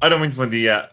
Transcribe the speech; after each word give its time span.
Ora, 0.00 0.16
muito 0.16 0.36
bom 0.36 0.48
dia. 0.48 0.88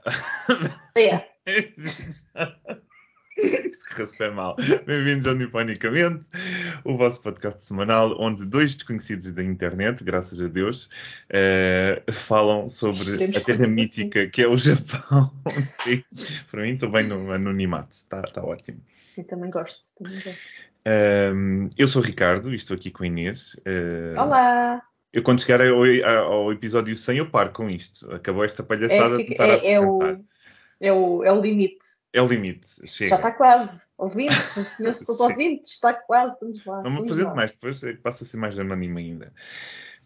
É. 0.97 1.30
Isto 3.38 3.89
correu 3.89 4.08
super 4.08 4.31
mal. 4.31 4.55
Bem-vindos 4.88 5.28
ao 5.28 5.35
Niponicamente, 5.35 6.28
o 6.83 6.97
vosso 6.97 7.21
podcast 7.21 7.62
semanal, 7.62 8.15
onde 8.20 8.44
dois 8.47 8.73
desconhecidos 8.73 9.31
da 9.31 9.44
internet, 9.44 10.04
graças 10.04 10.41
a 10.41 10.47
Deus, 10.47 10.89
eh, 11.29 12.02
falam 12.12 12.68
sobre 12.68 13.12
Esperemos 13.12 13.38
a 13.38 13.39
que 13.41 13.46
terra 13.46 13.68
mítica 13.68 14.28
que 14.28 14.41
é 14.41 14.47
o 14.47 14.57
Japão. 14.57 15.32
Sim, 15.84 16.04
para 16.50 16.64
mim 16.64 16.74
estou 16.74 16.90
bem 16.90 17.06
no 17.06 17.32
anonimato, 17.32 17.92
está 17.92 18.24
tá 18.24 18.44
ótimo. 18.44 18.82
Sim, 18.92 19.22
também 19.22 19.52
gosto. 19.52 20.04
Também 20.04 20.16
gosto. 20.16 20.40
Ahm, 20.84 21.68
eu 21.78 21.88
sou 21.88 22.02
o 22.02 22.06
Ricardo 22.06 22.52
e 22.52 22.56
estou 22.56 22.76
aqui 22.76 22.90
com 22.90 23.04
a 23.04 23.08
Inês. 23.08 23.56
Eh, 23.66 24.16
Olá! 24.18 24.82
Eu 25.16 25.23
quando 25.23 25.41
chegar 25.41 25.61
ao, 25.61 25.84
ao 26.34 26.52
episódio 26.52 26.93
100 26.93 27.20
eu 27.20 27.29
paro 27.31 27.52
com 27.54 27.70
isto. 27.70 28.13
Acabou 28.13 28.43
esta 28.43 28.61
palhaçada 28.61 29.16
É, 29.16 29.18
de 29.20 29.23
tentar 29.30 29.45
é, 29.45 29.71
é 29.71 29.80
apresentar. 29.80 30.13
o, 30.13 30.25
é, 30.81 30.91
o, 30.91 31.23
é 31.23 31.31
o 31.31 31.41
limite. 31.41 31.85
É 32.12 32.21
o 32.21 32.27
limite. 32.27 32.67
Chega. 32.85 33.12
Já 33.12 33.16
está 33.16 33.31
quase. 33.31 33.85
Ouvintes, 33.98 34.57
os 34.57 34.67
senhores 34.67 34.99
dos 35.05 35.16
Sim. 35.17 35.23
ouvintes, 35.23 35.71
está 35.71 35.93
quase. 35.93 36.34
Estamos 36.34 36.66
lá. 36.66 36.84
Não 36.84 36.91
me 36.91 36.99
apresento 36.99 37.34
mais, 37.34 37.52
depois 37.52 37.81
é 37.84 37.93
passa 37.93 38.26
a 38.26 38.27
ser 38.27 38.35
mais 38.35 38.59
anónimo 38.59 38.99
ainda. 38.99 39.31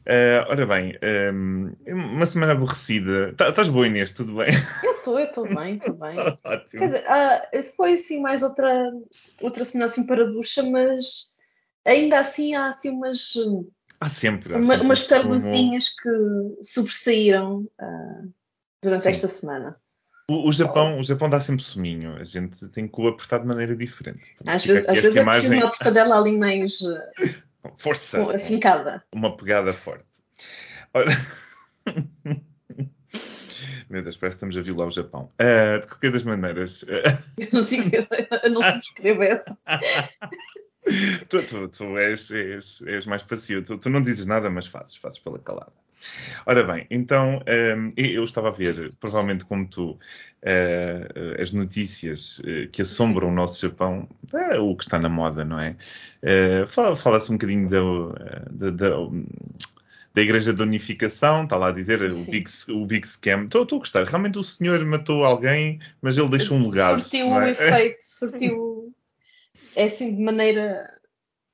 Ah, 0.05 0.45
ora 0.49 0.65
bem, 0.65 0.95
ahm, 1.01 1.73
uma 1.87 2.25
semana 2.27 2.51
aborrecida. 2.51 3.33
Tá- 3.33 3.49
Estás 3.49 3.67
boa, 3.67 3.87
Inês? 3.87 4.11
Tudo 4.11 4.35
bem? 4.35 4.47
Eu 4.83 4.91
estou, 4.93 5.19
eu 5.19 5.25
estou 5.25 5.55
bem, 5.55 5.75
estou 5.75 5.95
bem. 5.95 6.17
Ótimo. 6.19 6.81
Quer 6.81 6.85
dizer, 6.85 7.03
ah, 7.07 7.41
foi 7.75 7.93
assim 7.93 8.21
mais 8.21 8.43
outra, 8.43 8.91
outra 9.41 9.65
semana 9.65 9.89
assim 9.89 10.05
para 10.05 10.23
a 10.23 10.27
ducha, 10.27 10.61
mas 10.63 11.33
ainda 11.85 12.19
assim 12.19 12.53
há 12.53 12.69
assim 12.69 12.89
umas, 12.89 13.33
Há 14.01 14.07
sempre. 14.09 14.53
há 14.53 14.57
uma- 14.57 14.65
sempre 14.67 14.85
umas 14.85 14.99
um 14.99 15.07
sumo. 15.07 15.09
perlezinhas 15.23 15.89
que 15.89 16.09
sobressaíram 16.63 17.69
ah, 17.79 18.21
durante 18.81 19.03
Sim. 19.03 19.09
esta 19.09 19.27
semana. 19.27 19.75
O, 20.29 20.47
o 20.47 20.51
Japão, 20.53 20.99
o 20.99 21.03
Japão 21.03 21.29
dá 21.29 21.39
sempre 21.41 21.63
suminho. 21.65 22.15
A 22.15 22.23
gente 22.23 22.67
tem 22.69 22.87
que 22.87 23.01
o 23.01 23.07
apertar 23.07 23.39
de 23.39 23.47
maneira 23.47 23.75
diferente. 23.75 24.35
Às 24.45 24.63
vezes, 24.65 24.87
às 24.87 24.99
vezes 25.01 25.17
é 25.17 25.23
preciso 25.25 25.53
uma 25.55 25.65
apertadela 25.65 26.19
ali 26.19 26.37
mais 26.37 26.79
Força! 27.77 28.23
com- 28.23 28.29
afincada. 28.29 29.03
uma 29.13 29.35
pegada 29.35 29.73
forte. 29.73 30.05
Ora... 30.93 31.09
Meu 33.89 34.03
Deus, 34.03 34.17
parece 34.17 34.37
que 34.37 34.45
estamos 34.45 34.55
a 34.57 34.61
violar 34.61 34.87
o 34.87 34.91
Japão. 34.91 35.31
Ah, 35.39 35.79
de 35.79 35.87
qualquer 35.87 36.11
das 36.11 36.23
maneiras, 36.23 36.85
Eu 37.39 37.47
não, 38.53 38.61
não 38.61 38.73
subscrevo 38.73 39.23
essa. 39.23 39.57
Tu, 41.29 41.43
tu- 41.43 41.67
tu 41.67 41.97
és, 41.97 42.31
és- 42.31 42.81
és 42.85 43.05
mais 43.05 43.23
passivo. 43.23 43.61
Tu, 43.63 43.77
tu 43.77 43.89
não 43.89 44.01
dizes 44.01 44.25
nada, 44.25 44.49
mas 44.49 44.67
fazes, 44.67 44.95
fazes 44.95 45.19
pela 45.19 45.39
calada. 45.39 45.71
Ora 46.45 46.63
bem, 46.63 46.87
então 46.89 47.41
ahm, 47.45 47.91
eu 47.97 48.23
estava 48.23 48.47
a 48.47 48.51
ver, 48.51 48.93
provavelmente 49.01 49.43
como 49.43 49.67
tu, 49.67 49.99
ah, 50.45 51.41
as 51.41 51.51
notícias 51.51 52.41
ah, 52.45 52.67
que 52.71 52.81
assombram 52.81 53.27
o 53.27 53.33
nosso 53.33 53.61
Japão, 53.61 54.07
é 54.33 54.57
o 54.59 54.75
que 54.75 54.83
está 54.83 54.97
na 54.97 55.09
moda, 55.09 55.43
não 55.43 55.59
é? 55.59 55.75
Fala- 56.67 56.95
Fala-se 56.95 57.29
um 57.31 57.35
bocadinho 57.35 57.69
da, 57.69 57.79
da- 58.49 58.69
da- 58.71 59.09
da 60.13 60.21
Igreja 60.21 60.51
da 60.53 60.63
Unificação, 60.63 61.43
está 61.43 61.55
lá 61.55 61.67
a 61.69 61.71
dizer 61.71 62.01
o 62.01 62.23
big, 62.25 62.49
o 62.69 62.85
big 62.85 63.05
Scam. 63.07 63.43
Estou 63.45 63.63
estou 63.63 63.77
a 63.77 63.79
gostar. 63.79 64.05
Realmente 64.05 64.37
o 64.39 64.43
senhor 64.43 64.83
matou 64.85 65.23
alguém, 65.23 65.79
mas 66.01 66.17
ele 66.17 66.29
deixou 66.29 66.57
um 66.57 66.69
legado. 66.69 67.01
Surtiu 67.01 67.41
é? 67.41 67.51
efeito, 67.51 67.97
surtiu. 68.01 68.78
É 69.75 69.85
assim 69.85 70.15
de 70.15 70.21
maneira. 70.21 70.87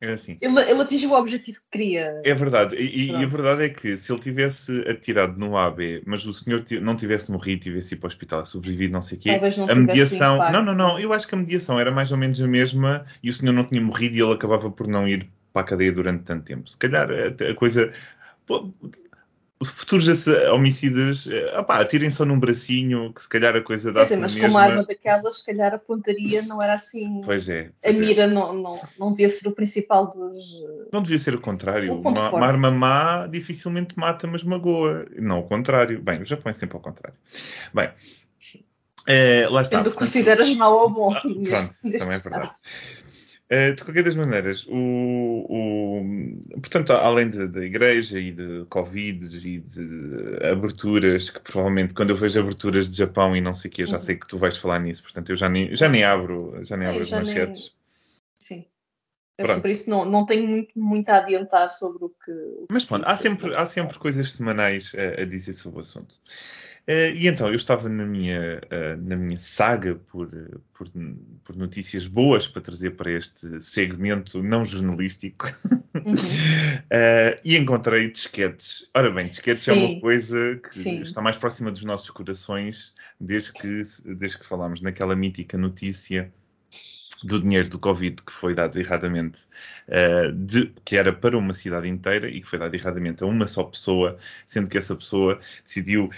É 0.01 0.11
assim. 0.13 0.37
Ele, 0.41 0.59
ele 0.59 0.81
atingiu 0.81 1.11
o 1.11 1.17
objetivo 1.17 1.59
que 1.59 1.79
queria. 1.79 2.21
É 2.23 2.33
verdade, 2.33 2.75
e, 2.75 3.11
e 3.11 3.15
a 3.15 3.25
verdade 3.25 3.63
é 3.63 3.69
que 3.69 3.97
se 3.97 4.11
ele 4.11 4.21
tivesse 4.21 4.81
atirado 4.87 5.37
no 5.37 5.57
AB, 5.57 6.03
mas 6.05 6.25
o 6.25 6.33
senhor 6.33 6.63
não 6.81 6.95
tivesse 6.95 7.31
morrido, 7.31 7.63
tivesse 7.63 7.93
ido 7.93 8.01
para 8.01 8.07
o 8.07 8.09
hospital, 8.09 8.45
sobrevivido, 8.45 8.93
não 8.93 9.01
sei 9.01 9.17
o 9.17 9.21
quê, 9.21 9.29
a 9.31 9.75
mediação. 9.75 10.35
impacto. 10.35 10.53
Não, 10.53 10.63
não, 10.63 10.75
não, 10.75 10.99
eu 10.99 11.13
acho 11.13 11.27
que 11.27 11.35
a 11.35 11.37
mediação 11.37 11.79
era 11.79 11.91
mais 11.91 12.11
ou 12.11 12.17
menos 12.17 12.41
a 12.41 12.47
mesma 12.47 13.05
e 13.23 13.29
o 13.29 13.33
senhor 13.33 13.53
não 13.53 13.63
tinha 13.63 13.81
morrido 13.81 14.15
e 14.15 14.21
ele 14.21 14.33
acabava 14.33 14.69
por 14.69 14.87
não 14.87 15.07
ir 15.07 15.29
para 15.53 15.61
a 15.61 15.65
cadeia 15.65 15.91
durante 15.91 16.23
tanto 16.23 16.43
tempo. 16.43 16.69
Se 16.69 16.77
calhar 16.77 17.07
a, 17.09 17.51
a 17.51 17.55
coisa. 17.55 17.91
pô, 18.45 18.73
Futuros 19.63 20.27
homicidas, 20.51 21.27
eh, 21.27 21.57
opá, 21.57 21.79
atirem 21.79 22.09
só 22.09 22.25
num 22.25 22.37
bracinho, 22.37 23.13
que 23.13 23.21
se 23.21 23.29
calhar 23.29 23.55
a 23.55 23.61
coisa 23.61 23.89
dá 23.91 24.01
Quer 24.01 24.15
dizer, 24.15 24.17
mas 24.17 24.35
com 24.35 24.47
uma 24.47 24.61
arma 24.61 24.83
daquelas, 24.83 25.37
se 25.37 25.45
calhar 25.45 25.73
a 25.73 25.77
pontaria 25.77 26.41
não 26.41 26.61
era 26.61 26.73
assim. 26.73 27.21
Pois 27.23 27.47
é. 27.47 27.61
a 27.61 27.71
pois 27.83 27.95
é. 27.95 27.99
mira 27.99 28.27
não, 28.27 28.53
não, 28.53 28.79
não 28.99 29.11
devia 29.11 29.29
ser 29.29 29.47
o 29.47 29.53
principal 29.53 30.07
dos. 30.07 30.39
Não 30.91 31.01
devia 31.01 31.17
ser 31.19 31.35
o 31.35 31.39
contrário. 31.39 31.93
Um 31.93 32.01
uma, 32.01 32.29
uma 32.31 32.45
arma 32.45 32.69
má 32.69 33.27
dificilmente 33.27 33.97
mata, 33.97 34.27
mas 34.27 34.43
magoa. 34.43 35.05
Não 35.17 35.39
o 35.39 35.43
contrário. 35.43 36.01
Bem, 36.01 36.21
o 36.21 36.25
Japão 36.25 36.49
é 36.49 36.53
sempre 36.53 36.75
ao 36.75 36.81
contrário. 36.83 37.17
Bem, 37.73 37.89
eh, 39.07 39.47
lá 39.49 39.61
está. 39.61 39.77
Quando 39.77 39.85
portanto- 39.85 39.99
consideras 39.99 40.53
mau 40.55 40.73
ou 40.73 40.89
bom. 40.89 41.13
Ah, 41.13 41.21
Pronto, 41.23 41.43
também 41.81 42.01
é 42.01 42.19
caso. 42.19 42.23
verdade. 42.23 42.55
Eh, 42.57 43.04
de 43.49 43.83
qualquer 43.83 44.03
das 44.03 44.15
maneiras, 44.15 44.65
o, 44.67 44.73
o- 45.47 46.39
portanto, 46.59 46.91
além 46.93 47.29
da 47.29 47.63
igreja 47.63 48.17
e 48.19 48.31
de 48.31 48.65
Covid 48.69 49.23
e 49.47 49.59
de 49.59 50.45
aberturas, 50.51 51.29
que 51.29 51.39
provavelmente 51.39 51.93
quando 51.93 52.09
eu 52.09 52.15
vejo 52.15 52.39
aberturas 52.39 52.89
de 52.89 52.97
Japão 52.97 53.35
e 53.35 53.41
não 53.41 53.53
sei 53.53 53.69
o 53.69 53.73
que, 53.73 53.83
eu 53.83 53.87
já 53.87 53.93
Uhum. 53.93 53.99
sei 53.99 54.15
que 54.17 54.27
tu 54.27 54.37
vais 54.37 54.57
falar 54.57 54.79
nisso, 54.79 55.03
portanto 55.03 55.29
eu 55.29 55.35
já 55.35 55.47
nem, 55.47 55.75
já 55.75 55.87
nem 55.87 56.03
abro, 56.03 56.57
já 56.63 56.75
nem 56.75 56.87
É, 56.87 56.89
abro 56.89 57.03
as 57.03 57.09
já 57.09 57.17
nem- 57.17 57.25
manchetes. 57.27 57.75
Sim. 58.39 58.65
Eu 59.37 59.45
Pronto. 59.45 59.57
sobre 59.57 59.71
isso 59.73 59.89
não, 59.89 60.05
não 60.05 60.25
tenho 60.25 60.47
muito, 60.47 60.79
muito 60.79 61.09
a 61.09 61.17
adiantar 61.17 61.69
sobre 61.69 62.05
o 62.05 62.09
que. 62.09 62.31
o 62.31 62.65
que 62.67 62.73
Mas 62.73 62.85
pronto, 62.85 63.05
há 63.05 63.17
sempre, 63.17 63.55
há 63.55 63.65
sempre 63.65 63.99
coisas 63.99 64.31
semanais 64.31 64.91
a, 64.95 65.21
a 65.21 65.25
dizer 65.25 65.53
sobre 65.53 65.79
o 65.79 65.81
assunto. 65.81 66.15
Eh, 66.87 67.13
e 67.15 67.27
então, 67.27 67.47
eu 67.47 67.55
estava 67.55 67.89
na 67.89 68.05
minha, 68.05 68.61
eh, 68.69 68.95
na 68.97 69.15
minha 69.15 69.37
saga 69.39 69.95
por, 69.95 70.29
por, 70.73 70.87
por 71.43 71.55
notícias 71.55 72.05
boas 72.05 72.47
para 72.47 72.61
trazer 72.61 72.91
para 72.91 73.11
este 73.11 73.59
segmento 73.59 74.43
não 74.43 74.63
jornalístico 74.63 75.47
Uhum. 75.95 76.13
Eh, 76.89 77.39
e 77.43 77.57
encontrei 77.57 78.11
disquetes. 78.11 78.89
Ora 78.93 79.09
bem, 79.09 79.27
disquetes 79.27 79.67
é 79.67 79.73
uma 79.73 79.87
Sim. 79.87 79.99
coisa 79.99 80.55
que 80.57 80.75
Sim. 80.77 81.01
está 81.01 81.21
mais 81.21 81.37
próxima 81.37 81.71
dos 81.71 81.83
nossos 81.83 82.09
corações 82.11 82.93
desde 83.19 83.51
que, 83.53 83.81
desde 84.05 84.37
que 84.37 84.45
falámos 84.45 84.81
naquela 84.81 85.15
mítica 85.15 85.57
notícia 85.57 86.31
do 87.23 87.41
dinheiro 87.41 87.67
do 87.69 87.79
Covid 87.79 88.21
que 88.21 88.31
foi 88.31 88.53
dado 88.53 88.77
erradamente, 88.79 89.47
eh, 89.87 90.31
de- 90.31 90.71
que 90.83 90.95
era 90.95 91.11
para 91.11 91.35
uma 91.37 91.53
cidade 91.53 91.87
inteira 91.87 92.29
e 92.29 92.39
que 92.39 92.45
foi 92.47 92.59
dado 92.59 92.75
erradamente 92.75 93.23
a 93.23 93.25
uma 93.25 93.47
só 93.47 93.63
pessoa, 93.63 94.17
sendo 94.45 94.69
que 94.69 94.77
essa 94.77 94.95
pessoa 94.95 95.39
decidiu 95.63 96.09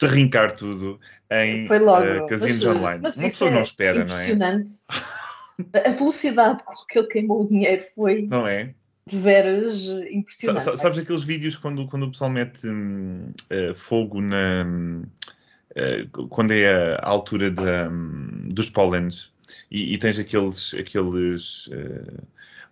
estarrincar 0.00 0.52
tudo 0.52 1.00
em 1.30 1.66
Foi 1.66 1.78
logo. 1.78 2.04
eh, 2.06 2.26
casinos 2.26 2.64
Mas, 2.64 2.76
online. 2.76 3.00
mas 3.02 3.16
uma 3.16 3.22
pessoa 3.24 3.50
é 3.50 3.54
não 3.54 3.62
espera, 3.62 3.94
não 3.94 4.00
é? 4.00 4.04
impressionante. 4.04 4.72
A 5.86 5.90
velocidade 5.90 6.62
com 6.62 6.72
que 6.88 6.98
ele 7.00 7.08
queimou 7.08 7.42
o 7.42 7.48
dinheiro 7.48 7.84
foi 7.94 8.22
Não 8.30 8.46
é? 8.46 8.74
de 9.08 9.18
veras 9.18 9.86
impressionante. 10.10 10.64
sa- 10.64 10.76
Sabes 10.76 10.98
aqueles 11.00 11.24
vídeos 11.24 11.56
quando, 11.56 11.84
quando 11.88 12.04
o 12.04 12.10
pessoal 12.12 12.30
mete 12.30 12.68
hum, 12.68 13.32
eh, 13.50 13.72
fogo 13.74 14.20
na. 14.20 14.64
hum, 14.64 15.02
eh, 15.74 16.06
quando 16.30 16.52
é 16.52 16.94
a 16.94 17.08
altura 17.08 17.50
da, 17.50 17.88
hum, 17.90 18.48
dos 18.52 18.70
pólenes 18.70 19.32
e, 19.70 19.94
e 19.94 19.98
tens 19.98 20.16
aqueles. 20.18 20.74
aqueles 20.74 21.68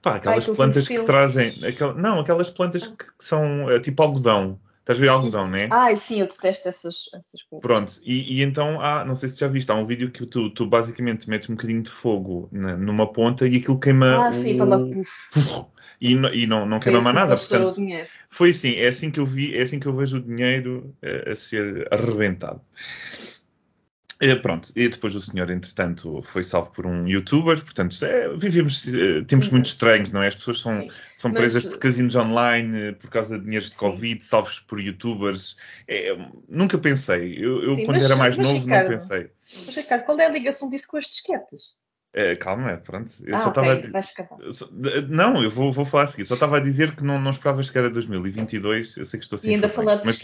pá, 0.00 0.16
aquelas 0.16 0.44
aqueles 0.44 0.56
plantas 0.56 0.86
que 0.86 0.98
trazem. 1.04 1.52
aquel- 1.66 1.94
não, 1.94 2.20
aquelas 2.20 2.50
plantas 2.50 2.86
que, 2.86 2.96
que 2.96 3.24
são 3.24 3.66
tipo 3.82 4.00
algodão. 4.00 4.60
Estás 4.86 4.98
a 4.98 5.00
ver 5.00 5.08
algodão, 5.08 5.48
não 5.48 5.58
é? 5.58 5.68
Ai, 5.72 5.96
sim, 5.96 6.20
eu 6.20 6.28
detesto 6.28 6.68
essas, 6.68 6.94
essas 7.12 7.42
coisas. 7.42 7.60
Pronto, 7.60 7.92
e, 8.04 8.38
e 8.38 8.42
então 8.44 8.80
há, 8.80 9.04
não 9.04 9.16
sei 9.16 9.28
se 9.28 9.40
já 9.40 9.48
viste, 9.48 9.68
há 9.68 9.74
um 9.74 9.84
vídeo 9.84 10.12
que 10.12 10.24
tu, 10.24 10.48
tu 10.50 10.64
basicamente 10.64 11.28
metes 11.28 11.50
um 11.50 11.56
bocadinho 11.56 11.82
de 11.82 11.90
fogo 11.90 12.48
na- 12.52 12.76
numa 12.76 13.12
ponta 13.12 13.48
e 13.48 13.56
aquilo 13.56 13.80
queima 13.80 14.28
Ah, 14.28 14.32
sim, 14.32 14.60
o- 14.60 14.64
logo, 14.64 14.90
puf. 14.92 15.10
e, 16.00 16.14
não- 16.14 16.32
e 16.32 16.46
não, 16.46 16.64
não 16.64 16.78
queima 16.78 17.00
mais 17.02 17.16
nada. 17.16 17.36
Portanto, 17.36 17.74
foi 18.28 18.50
assim, 18.50 18.76
é 18.76 18.86
assim 18.86 19.10
que 19.10 19.18
eu 19.18 19.26
vi, 19.26 19.56
é 19.56 19.62
assim 19.62 19.80
que 19.80 19.86
eu 19.86 19.92
vejo 19.96 20.18
o 20.18 20.22
dinheiro 20.22 20.94
eh, 21.02 21.32
a 21.32 21.34
ser 21.34 21.88
arrebentado. 21.92 22.60
Eh, 24.20 24.34
pronto, 24.36 24.72
e 24.74 24.88
depois 24.88 25.14
o 25.14 25.20
senhor, 25.20 25.50
entretanto, 25.50 26.22
foi 26.22 26.42
salvo 26.42 26.70
por 26.72 26.86
um 26.86 27.06
youtuber, 27.06 27.62
portanto, 27.62 28.02
é, 28.02 28.34
vivemos 28.34 28.88
eh, 28.88 29.20
tempos 29.22 29.50
muito 29.50 29.66
estranhos, 29.66 30.10
não 30.10 30.22
é? 30.22 30.28
As 30.28 30.34
pessoas 30.34 30.60
são, 30.60 30.80
Sim. 30.80 30.90
são 31.16 31.30
Mas- 31.32 31.40
presas 31.40 31.66
por 31.66 31.78
casinos 31.78 32.14
online 32.14 32.78
eh, 32.80 32.92
por 32.92 33.10
causa 33.10 33.38
de 33.38 33.44
dinheiros 33.44 33.68
de 33.68 33.74
Sim. 33.74 33.80
Covid, 33.80 34.24
salvos 34.24 34.60
por 34.60 34.80
youtubers. 34.80 35.58
É, 35.86 36.16
nunca 36.48 36.78
pensei, 36.78 37.36
eu, 37.36 37.62
eu 37.62 37.74
Sim, 37.74 37.84
quando 37.84 37.96
mas- 37.96 38.04
era 38.04 38.16
mais 38.16 38.36
mas, 38.38 38.46
novo 38.46 38.64
Ricardo, 38.64 38.90
não 38.90 38.98
pensei. 38.98 39.30
Mas, 39.66 39.76
Ricardo, 39.76 40.04
qual 40.04 40.18
é 40.18 40.26
a 40.26 40.30
ligação 40.30 40.70
disso 40.70 40.88
com 40.88 40.96
as 40.96 41.04
disquetes? 41.04 41.76
Calma, 42.40 42.78
pronto, 42.78 43.12
eu 43.26 43.36
ah, 43.36 43.42
só 43.42 43.48
estava 43.50 43.74
a 43.74 44.50
só- 44.50 44.66
de- 44.72 45.02
Não, 45.14 45.42
eu 45.44 45.50
vou, 45.50 45.70
vou 45.70 45.84
falar 45.84 46.04
a 46.04 46.06
seguir. 46.06 46.24
Só 46.24 46.32
estava 46.32 46.56
a 46.56 46.60
dizer 46.60 46.96
que 46.96 47.04
não, 47.04 47.20
não 47.20 47.30
esperava 47.30 47.62
chegar 47.62 47.84
a 47.84 47.88
2022. 47.90 48.96
Eu 48.96 49.04
sei 49.04 49.20
que 49.20 49.26
estou 49.26 49.38
sem 49.38 49.50
E 49.50 49.54
ainda 49.56 49.68
falar 49.68 49.96
de 49.96 50.06
mas. 50.06 50.18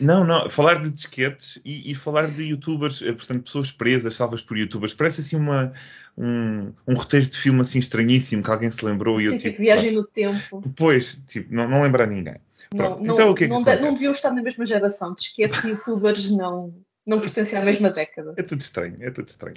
Não, 0.00 0.24
não, 0.24 0.48
falar 0.48 0.80
de 0.80 0.90
disquetes 0.90 1.60
e, 1.64 1.90
e, 1.90 1.94
falar 1.94 2.30
de 2.30 2.44
youtubers, 2.44 3.02
eh, 3.02 3.12
portanto, 3.12 3.44
pessoas 3.44 3.70
presas, 3.70 4.14
salvas 4.14 4.40
por 4.40 4.56
youtubers, 4.56 4.94
parece 4.94 5.20
assim 5.20 5.36
uma, 5.36 5.72
um, 6.16 6.72
um 6.86 6.94
roteiro 6.94 7.26
de 7.26 7.38
filme 7.38 7.60
assim 7.60 7.78
estranhíssimo 7.78 8.42
que 8.42 8.50
alguém 8.50 8.70
se 8.70 8.84
lembrou 8.84 9.20
e 9.20 9.26
eu 9.26 9.32
tipo, 9.32 9.44
tipo. 9.44 9.62
viagem 9.62 9.92
no 9.92 10.04
tempo. 10.04 10.62
Pois, 10.76 11.22
tipo, 11.26 11.54
não, 11.54 11.68
não 11.68 11.82
lembra 11.82 12.04
a 12.04 12.06
ninguém. 12.06 12.36
Não, 12.72 12.78
Pronto, 12.78 13.04
não, 13.04 13.14
então 13.14 13.30
o 13.30 13.34
que 13.34 13.44
é 13.44 13.46
que 13.46 13.52
não, 13.52 13.60
acontece? 13.60 13.82
não 13.82 13.92
deviam 13.92 14.12
estar 14.12 14.30
na 14.30 14.42
mesma 14.42 14.64
geração. 14.64 15.14
Disquetes 15.14 15.64
e 15.64 15.70
youtubers 15.70 16.30
não, 16.30 16.74
não 17.06 17.20
pertencem 17.20 17.58
à 17.58 17.62
mesma 17.62 17.90
década. 17.90 18.34
É 18.36 18.42
tudo 18.42 18.60
estranho, 18.60 18.96
é 19.00 19.10
tudo 19.10 19.28
estranho. 19.28 19.56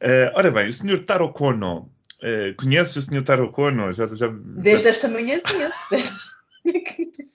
Eh, 0.00 0.32
ora 0.34 0.50
bem, 0.50 0.68
o 0.68 0.72
Sr. 0.72 1.04
Taro 1.04 1.32
Kono, 1.32 1.90
eh, 2.22 2.54
conhece 2.56 2.98
o 2.98 3.02
Sr. 3.02 3.22
Taro 3.22 3.50
Kono? 3.52 3.92
Já, 3.92 4.06
já, 4.08 4.28
Desde 4.28 4.88
esta 4.88 5.08
manhã 5.08 5.40
conheço. 5.40 5.86
Desde 5.90 6.08
esta 6.08 6.34
manhã 6.64 6.80
conheço. 6.84 7.30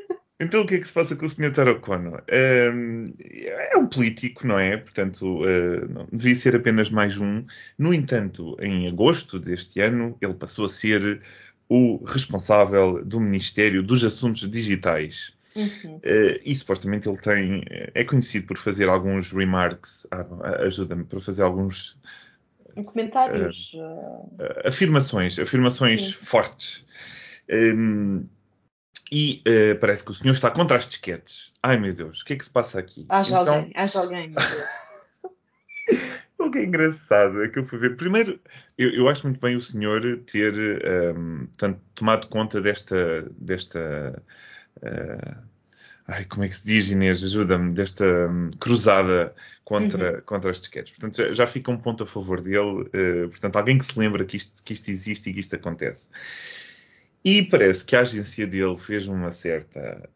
Então 0.40 0.62
o 0.62 0.66
que 0.66 0.76
é 0.76 0.78
que 0.78 0.86
se 0.86 0.92
passa 0.92 1.14
com 1.14 1.26
o 1.26 1.28
Sr. 1.28 1.52
Taro 1.52 1.80
Kono? 1.80 2.18
Ehm, 2.28 3.12
é 3.20 3.76
um 3.76 3.86
político, 3.86 4.46
não 4.46 4.58
é? 4.58 4.76
Portanto, 4.78 5.42
não, 5.90 6.08
devia 6.10 6.34
ser 6.34 6.56
apenas 6.56 6.88
mais 6.88 7.18
um. 7.18 7.44
No 7.78 7.92
entanto, 7.92 8.56
em 8.58 8.88
agosto 8.88 9.38
deste 9.38 9.80
ano, 9.80 10.16
ele 10.20 10.34
passou 10.34 10.64
a 10.64 10.68
ser 10.68 11.20
o 11.68 12.02
responsável 12.04 13.04
do 13.04 13.20
Ministério 13.20 13.82
dos 13.82 14.02
Assuntos 14.02 14.50
Digitais. 14.50 15.32
Uhum. 15.54 16.00
Eh, 16.02 16.40
e 16.44 16.54
supostamente 16.54 17.08
ele 17.08 17.18
tem, 17.18 17.64
é 17.94 18.04
conhecido 18.04 18.46
por 18.46 18.56
fazer 18.56 18.88
alguns 18.88 19.32
remarks, 19.32 20.06
ah, 20.10 20.26
ajuda-me, 20.64 21.04
por 21.04 21.20
fazer 21.20 21.42
alguns 21.42 21.98
comentários. 22.86 23.72
uh, 23.74 24.30
eh, 24.38 24.68
afirmações, 24.68 25.38
afirmações 25.38 26.08
Sim. 26.08 26.12
fortes. 26.12 26.84
Hum, 27.50 28.26
e 29.12 29.42
eh, 29.44 29.74
parece 29.74 30.04
que 30.04 30.12
o 30.12 30.14
senhor 30.14 30.32
está 30.32 30.50
contra 30.50 30.76
as 30.76 30.86
disquetes. 30.86 31.52
Ai 31.62 31.76
meu 31.76 31.92
Deus, 31.92 32.20
o 32.20 32.24
que 32.24 32.34
é 32.34 32.36
que 32.36 32.44
se 32.44 32.50
passa 32.50 32.78
aqui? 32.78 33.06
haja 33.08 33.40
então, 33.40 33.54
alguém, 33.54 33.72
haja 33.74 33.98
alguém. 33.98 34.32
o 36.38 36.50
que 36.50 36.58
é 36.58 36.64
engraçado 36.64 37.42
é 37.42 37.48
que 37.48 37.58
eu 37.58 37.64
fui 37.64 37.78
ver. 37.78 37.96
Primeiro, 37.96 38.38
eu, 38.78 38.90
eu 38.90 39.08
acho 39.08 39.26
muito 39.26 39.40
bem 39.40 39.56
o 39.56 39.60
senhor 39.60 40.00
ter 40.26 40.54
hum, 41.16 41.46
portanto, 41.46 41.80
tomado 41.94 42.28
conta 42.28 42.60
desta. 42.60 43.22
desta 43.36 44.22
eh, 44.82 45.34
ai, 46.06 46.24
como 46.26 46.44
é 46.44 46.48
que 46.48 46.54
se 46.54 46.64
diz, 46.64 46.88
Inês? 46.88 47.24
Ajuda-me, 47.24 47.72
desta 47.72 48.04
hum, 48.04 48.50
cruzada 48.60 49.34
contra, 49.64 50.22
contra 50.22 50.50
as 50.50 50.60
disquetes. 50.60 50.92
Portanto, 50.92 51.16
já, 51.16 51.32
já 51.32 51.46
fica 51.48 51.70
um 51.72 51.78
ponto 51.78 52.04
a 52.04 52.06
favor 52.06 52.40
dele. 52.40 52.88
eh, 52.92 53.26
portanto, 53.26 53.56
alguém 53.56 53.76
que 53.76 53.84
se 53.84 53.98
lembra 53.98 54.24
que 54.24 54.36
isto, 54.36 54.62
que 54.62 54.72
isto 54.72 54.88
existe 54.88 55.30
e 55.30 55.32
que 55.32 55.40
isto 55.40 55.56
acontece. 55.56 56.08
E 57.22 57.42
parece 57.42 57.84
que 57.84 57.94
a 57.94 58.00
agência 58.00 58.46
dele 58.46 58.76
fez 58.78 59.06
uma 59.06 59.30
certa, 59.30 60.08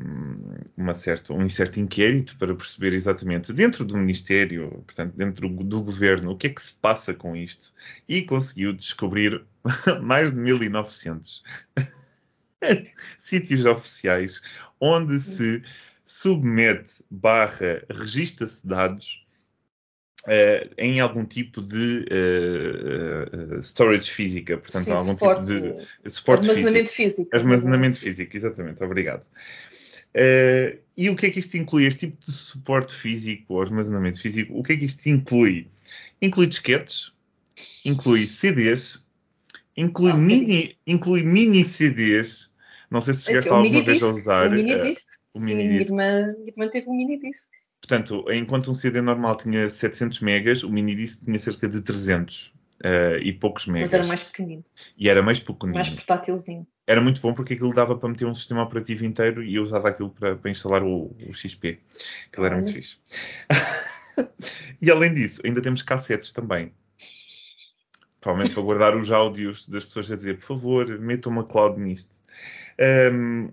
hum, 0.00 0.54
uma 0.76 0.94
certa, 0.94 1.32
um 1.32 1.48
certo 1.48 1.80
inquérito 1.80 2.36
para 2.38 2.54
perceber 2.54 2.92
exatamente 2.92 3.52
dentro 3.52 3.84
do 3.84 3.96
Ministério, 3.96 4.70
portanto, 4.86 5.16
dentro 5.16 5.48
do, 5.48 5.82
governo, 5.82 6.30
o 6.30 6.36
que 6.36 6.46
é 6.46 6.50
que 6.50 6.62
se 6.62 6.74
passa 6.74 7.12
com 7.12 7.34
isto. 7.34 7.74
E 8.08 8.22
conseguiu 8.22 8.72
descobrir 8.72 9.44
mais 10.02 10.30
de 10.30 10.36
1900 10.36 11.42
sítios 13.18 13.66
oficiais 13.66 14.40
onde 14.80 15.18
se 15.18 15.62
submete 16.04 17.04
barra 17.10 17.84
registra-se 17.90 18.64
dados 18.64 19.25
eh, 20.28 20.70
em 20.76 21.00
algum 21.00 21.24
tipo 21.24 21.62
de 21.62 22.04
eh, 22.10 23.56
eh, 23.58 23.62
storage 23.62 24.10
física, 24.10 24.58
portanto, 24.58 24.84
Sim, 24.84 24.92
algum 24.92 25.12
suporte, 25.12 25.44
tipo 25.44 25.50
de 26.02 26.10
suporte 26.10 26.42
físico. 26.42 26.58
armazenamento 26.58 26.90
físico. 26.92 27.36
Armazenamento 27.36 28.00
físico, 28.00 28.36
exatamente, 28.36 28.82
obrigado. 28.82 29.26
E 30.96 31.10
o 31.10 31.16
que 31.16 31.26
é 31.26 31.30
que 31.30 31.40
isto 31.40 31.56
inclui? 31.56 31.86
Este 31.86 32.08
tipo 32.08 32.24
de 32.24 32.32
suporte 32.32 32.94
físico 32.94 33.54
ou 33.54 33.62
armazenamento 33.62 34.20
físico, 34.20 34.58
o 34.58 34.62
que 34.62 34.72
é 34.72 34.76
que 34.76 34.86
isto 34.86 35.06
inclui? 35.08 35.68
Inclui 36.20 36.46
disquetes, 36.46 37.12
inclui 37.84 38.26
CDs, 38.26 39.04
inclui, 39.76 40.10
Ah, 40.10 40.16
mini, 40.16 40.76
inclui 40.86 41.22
mini 41.22 41.62
CDs. 41.64 42.50
Não 42.90 43.00
sei 43.00 43.14
se 43.14 43.24
chegaste 43.24 43.50
o 43.50 43.54
alguma 43.54 43.82
vez 43.82 44.02
a 44.02 44.08
usar. 44.08 44.48
O 44.48 44.54
mini 44.54 44.80
disc. 44.80 45.06
o 45.34 45.38
Sim, 45.38 45.44
mini 45.44 45.64
minha 45.64 45.78
disc. 45.78 45.90
irmã, 45.90 46.34
minha 46.38 46.48
irmã 46.48 46.68
teve 46.68 46.88
um 46.88 46.96
mini 46.96 47.18
disc. 47.18 47.50
Portanto, 47.86 48.24
enquanto 48.32 48.70
um 48.70 48.74
CD 48.74 49.00
normal 49.00 49.36
tinha 49.36 49.70
700 49.70 50.18
megas, 50.20 50.64
o 50.64 50.70
mini 50.70 50.96
disc 50.96 51.24
tinha 51.24 51.38
cerca 51.38 51.68
de 51.68 51.80
300 51.80 52.52
eh, 52.82 53.20
e 53.22 53.32
poucos 53.32 53.66
megas. 53.66 53.92
Mas 53.92 53.94
era 53.94 54.06
mais 54.06 54.24
pequenino, 54.24 54.64
E 54.98 55.08
era 55.08 55.22
mais 55.22 55.38
pequenino. 55.38 55.76
mais 55.76 55.88
portátilzinho. 55.88 56.66
Era 56.84 57.00
muito 57.00 57.20
bom 57.20 57.32
porque 57.32 57.54
aquilo 57.54 57.72
dava 57.72 57.96
para 57.96 58.08
meter 58.08 58.26
um 58.26 58.34
sistema 58.34 58.64
operativo 58.64 59.04
inteiro 59.04 59.42
e 59.42 59.54
eu 59.54 59.62
usava 59.62 59.88
aquilo 59.88 60.10
para, 60.10 60.34
para 60.34 60.50
instalar 60.50 60.82
o, 60.82 61.14
o 61.28 61.32
XP. 61.32 61.78
Aquilo 62.26 62.46
era 62.46 62.56
muito 62.56 62.72
fixe. 62.72 62.98
e 64.82 64.90
além 64.90 65.14
disso, 65.14 65.40
ainda 65.44 65.62
temos 65.62 65.80
cassetes 65.82 66.32
também. 66.32 66.72
Provavelmente 68.20 68.54
para 68.54 68.62
guardar 68.64 68.96
os 68.96 69.12
áudios 69.12 69.68
das 69.68 69.84
pessoas 69.84 70.10
a 70.10 70.16
dizer, 70.16 70.38
por 70.38 70.46
favor, 70.46 70.98
metam 70.98 71.30
uma 71.30 71.44
cloud 71.44 71.80
nisto. 71.80 72.10
Ahm, 72.80 73.50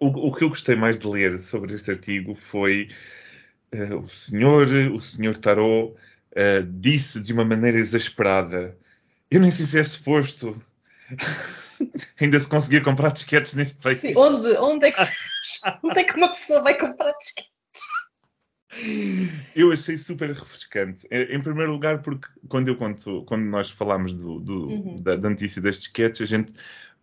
o, 0.00 0.28
o 0.28 0.32
que 0.34 0.44
eu 0.44 0.48
gostei 0.48 0.76
mais 0.76 0.98
de 0.98 1.06
ler 1.06 1.38
sobre 1.38 1.74
este 1.74 1.90
artigo 1.90 2.34
foi 2.34 2.88
eh, 3.72 3.94
o 3.94 4.08
senhor, 4.08 4.66
o 4.92 5.00
senhor 5.00 5.36
Tarot 5.36 5.94
eh, 6.32 6.62
disse 6.66 7.20
de 7.20 7.32
uma 7.32 7.44
maneira 7.44 7.78
exasperada 7.78 8.76
eu 9.30 9.40
nem 9.40 9.50
sei 9.50 9.66
se 9.66 9.78
é 9.78 9.84
suposto 9.84 10.62
ainda 12.20 12.38
se 12.38 12.48
conseguir 12.48 12.82
comprar 12.82 13.10
disquetes 13.10 13.54
neste 13.54 13.80
país. 13.80 13.98
Sim, 13.98 14.14
onde, 14.16 14.56
onde, 14.58 14.86
é 14.86 14.92
que, 14.92 15.00
onde 15.82 16.00
é 16.00 16.04
que 16.04 16.16
uma 16.16 16.28
pessoa 16.30 16.62
vai 16.62 16.76
comprar 16.78 17.12
disquete? 17.12 17.50
Eu 19.54 19.72
achei 19.72 19.96
super 19.96 20.30
refrescante. 20.30 21.06
Em 21.10 21.40
primeiro 21.40 21.72
lugar, 21.72 22.02
porque 22.02 22.28
quando 22.48 22.68
eu 22.68 22.76
conto, 22.76 23.24
quando 23.24 23.44
nós 23.44 23.70
falámos 23.70 24.12
do, 24.12 24.38
do- 24.40 24.66
Uhum. 24.68 24.96
da, 25.00 25.16
da 25.16 25.30
notícia 25.30 25.62
das 25.62 25.78
disquetes, 25.78 26.20
a 26.22 26.24
gente 26.24 26.52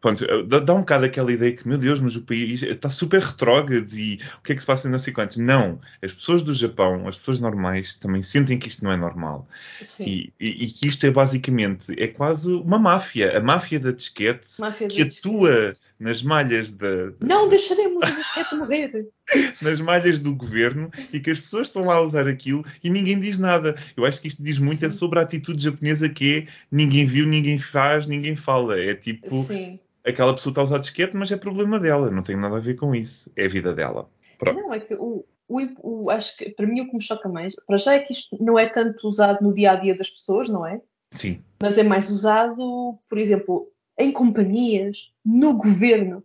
pronto, 0.03 0.25
dá, 0.43 0.73
um 0.73 0.79
bocado 0.81 1.05
aquela 1.05 1.31
ideia 1.31 1.55
que, 1.55 1.65
meu 1.65 1.77
Deus, 1.77 1.99
mas 2.01 2.15
o 2.17 2.21
país 2.23 2.61
está 2.61 2.89
super 2.89 3.21
retrógrado 3.21 3.89
e 3.93 4.19
o 4.39 4.41
que 4.43 4.51
é 4.51 4.55
que 4.55 4.59
se 4.61 4.67
passa 4.67 4.89
não 4.89 4.99
sei 4.99 5.13
quantos. 5.13 5.37
Não, 5.37 5.79
as 6.01 6.11
pessoas 6.11 6.43
do 6.43 6.53
Japão, 6.53 7.07
as 7.07 7.17
pessoas 7.17 7.39
normais, 7.39 7.95
também 7.95 8.21
sentem 8.21 8.59
que 8.59 8.67
isto 8.67 8.83
não 8.83 8.91
é 8.91 8.97
normal. 8.97 9.47
Sim. 9.81 10.03
E, 10.05 10.33
e- 10.39 10.65
e 10.65 10.71
que 10.71 10.87
isto 10.89 11.05
é 11.05 11.09
basicamente, 11.11 11.93
é 11.97 12.07
quase 12.07 12.51
uma 12.51 12.77
máfia, 12.77 13.37
a 13.37 13.41
máfia 13.41 13.79
da 13.79 13.91
disquete 13.91 14.47
Máfia 14.59 14.89
que 14.89 15.01
atua 15.03 15.69
disquete. 15.69 15.93
nas 15.99 16.21
malhas 16.21 16.69
da, 16.69 17.05
da- 17.11 17.25
Não 17.25 17.47
deixaremos 17.47 18.03
o 18.07 18.15
disquete 18.15 18.55
morrer. 18.55 19.07
nas 19.61 19.79
malhas 19.79 20.19
do 20.19 20.35
governo 20.35 20.91
e 21.13 21.19
que 21.21 21.31
as 21.31 21.39
pessoas 21.39 21.67
estão 21.67 21.85
lá 21.85 21.95
a 21.95 22.01
usar 22.01 22.27
aquilo 22.27 22.65
e 22.83 22.89
ninguém 22.89 23.17
diz 23.21 23.39
nada. 23.39 23.73
Eu 23.95 24.05
acho 24.05 24.19
que 24.21 24.27
isto 24.27 24.43
diz 24.43 24.59
muito 24.59 24.85
é 24.85 24.89
sobre 24.89 25.17
a 25.19 25.21
atitude 25.21 25.63
japonesa 25.63 26.09
que 26.09 26.39
é 26.39 26.51
ninguém 26.69 27.05
viu, 27.05 27.25
ninguém 27.25 27.57
faz, 27.57 28.05
ninguém 28.05 28.35
fala. 28.35 28.77
É 28.77 28.93
tipo, 28.93 29.43
Sim. 29.43 29.79
Aquela 30.05 30.33
pessoa 30.33 30.51
está 30.51 30.61
a 30.61 30.63
usar 30.65 30.77
disquete, 30.79 31.15
mas 31.15 31.31
é 31.31 31.37
problema 31.37 31.79
dela, 31.79 32.09
não 32.11 32.23
tem 32.23 32.35
nada 32.35 32.57
a 32.57 32.59
ver 32.59 32.75
com 32.75 32.93
isso. 32.95 33.31
É 33.35 33.45
a 33.45 33.49
vida 33.49 33.73
dela. 33.73 34.09
Pronto. 34.37 34.59
Não, 34.59 34.73
é 34.73 34.79
que 34.79 34.93
o, 34.95 35.25
o, 35.47 35.59
o- 36.05 36.09
acho 36.09 36.35
que 36.37 36.49
para 36.49 36.65
mim 36.67 36.81
o 36.81 36.87
que 36.87 36.95
me 36.95 37.01
choca 37.01 37.29
mais, 37.29 37.55
para 37.67 37.77
já 37.77 37.93
é 37.93 37.99
que 37.99 38.13
isto 38.13 38.37
não 38.43 38.57
é 38.57 38.65
tanto 38.67 39.07
usado 39.07 39.41
no 39.43 39.53
dia 39.53 39.71
a 39.71 39.75
dia 39.75 39.95
das 39.95 40.09
pessoas, 40.09 40.49
não 40.49 40.65
é? 40.65 40.81
Sim. 41.11 41.41
Mas 41.61 41.77
é 41.77 41.83
mais 41.83 42.09
usado, 42.09 42.97
por 43.07 43.17
exemplo, 43.17 43.69
em 43.97 44.11
companhias, 44.11 45.11
no 45.23 45.53
governo. 45.53 46.23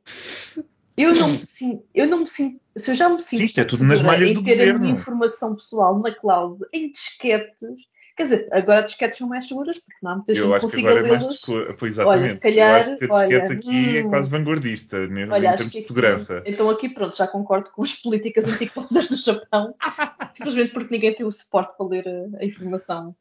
Eu 0.97 1.15
não 1.15 1.29
me 1.29 1.45
sinto, 1.47 1.85
eu 1.95 2.09
não 2.09 2.21
me 2.21 2.27
sinto, 2.27 2.61
se 2.77 2.91
eu 2.91 2.95
já 2.97 3.09
me 3.09 3.21
sinto 3.21 3.49
Sim, 3.53 3.61
é 3.61 3.65
tudo 3.65 3.85
nas 3.85 4.03
malhas 4.03 4.31
em 4.31 4.35
do 4.35 4.43
ter 4.43 4.55
a 4.55 4.57
governo. 4.57 4.81
minha 4.81 4.93
informação 4.95 5.55
pessoal 5.55 5.97
na 6.01 6.13
cloud, 6.13 6.65
em 6.73 6.91
disquetes, 6.91 7.87
quer 8.19 8.23
dizer, 8.25 8.49
agora 8.51 8.83
disquetes 8.83 9.17
são 9.17 9.29
mais 9.29 9.47
seguras 9.47 9.79
porque 9.79 9.97
não 10.03 10.11
há 10.11 10.17
muita 10.17 10.35
gente 10.35 10.43
Eu 10.45 10.49
que 10.51 10.55
acho 10.57 10.67
que 10.67 10.73
consiga 10.73 10.91
agora 10.91 11.07
é 11.07 11.75
pois, 11.79 11.93
exatamente. 11.93 12.25
Olha, 12.25 12.35
se 12.35 12.41
calhar, 12.41 12.69
Eu 12.71 12.77
acho 12.77 12.97
que 12.99 13.05
a 13.05 13.09
disquete 13.09 13.45
olha, 13.47 13.55
aqui 13.55 13.97
é 13.97 14.03
hum, 14.05 14.11
quase 14.11 14.31
vanguardista 14.31 15.07
né, 15.07 15.23
em 15.25 15.31
Olha, 15.31 15.49
acho 15.51 15.57
termos 15.57 15.73
de 15.73 15.79
aqui- 15.79 15.87
segurança. 15.87 16.43
Então 16.45 16.69
aqui 16.69 16.89
pronto, 16.89 17.17
já 17.17 17.27
concordo 17.29 17.71
com 17.71 17.83
as 17.85 17.95
políticas 17.95 18.45
antiquadas 18.47 19.09
do 19.09 19.17
Japão, 19.17 19.73
simplesmente 20.35 20.73
porque 20.73 20.93
ninguém 20.93 21.15
tem 21.15 21.25
o 21.25 21.31
suporte 21.33 21.77
para 21.77 21.87
ler 21.87 22.07
a, 22.09 22.43
a 22.43 22.45
informação 22.45 23.15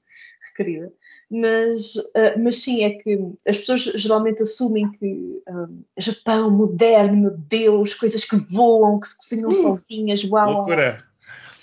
requerida. 0.49 0.91
Mas, 1.29 1.95
ah, 2.15 2.35
mas 2.39 2.55
sim, 2.63 2.83
é 2.83 2.89
que 2.91 3.19
as 3.47 3.57
pessoas 3.59 3.81
geralmente 3.81 4.41
assumem 4.41 4.89
que 4.91 5.41
ah, 5.47 5.67
Japão 5.97 6.49
moderno, 6.49 7.15
meu 7.17 7.31
Deus, 7.37 7.93
coisas 7.93 8.25
que 8.25 8.35
voam, 8.51 8.99
que 8.99 9.07
se 9.09 9.17
cozinham 9.17 9.51
Uh, 9.51 9.53
sozinhas, 9.53 10.23
uau. 10.23 10.53
Loucura. 10.53 11.03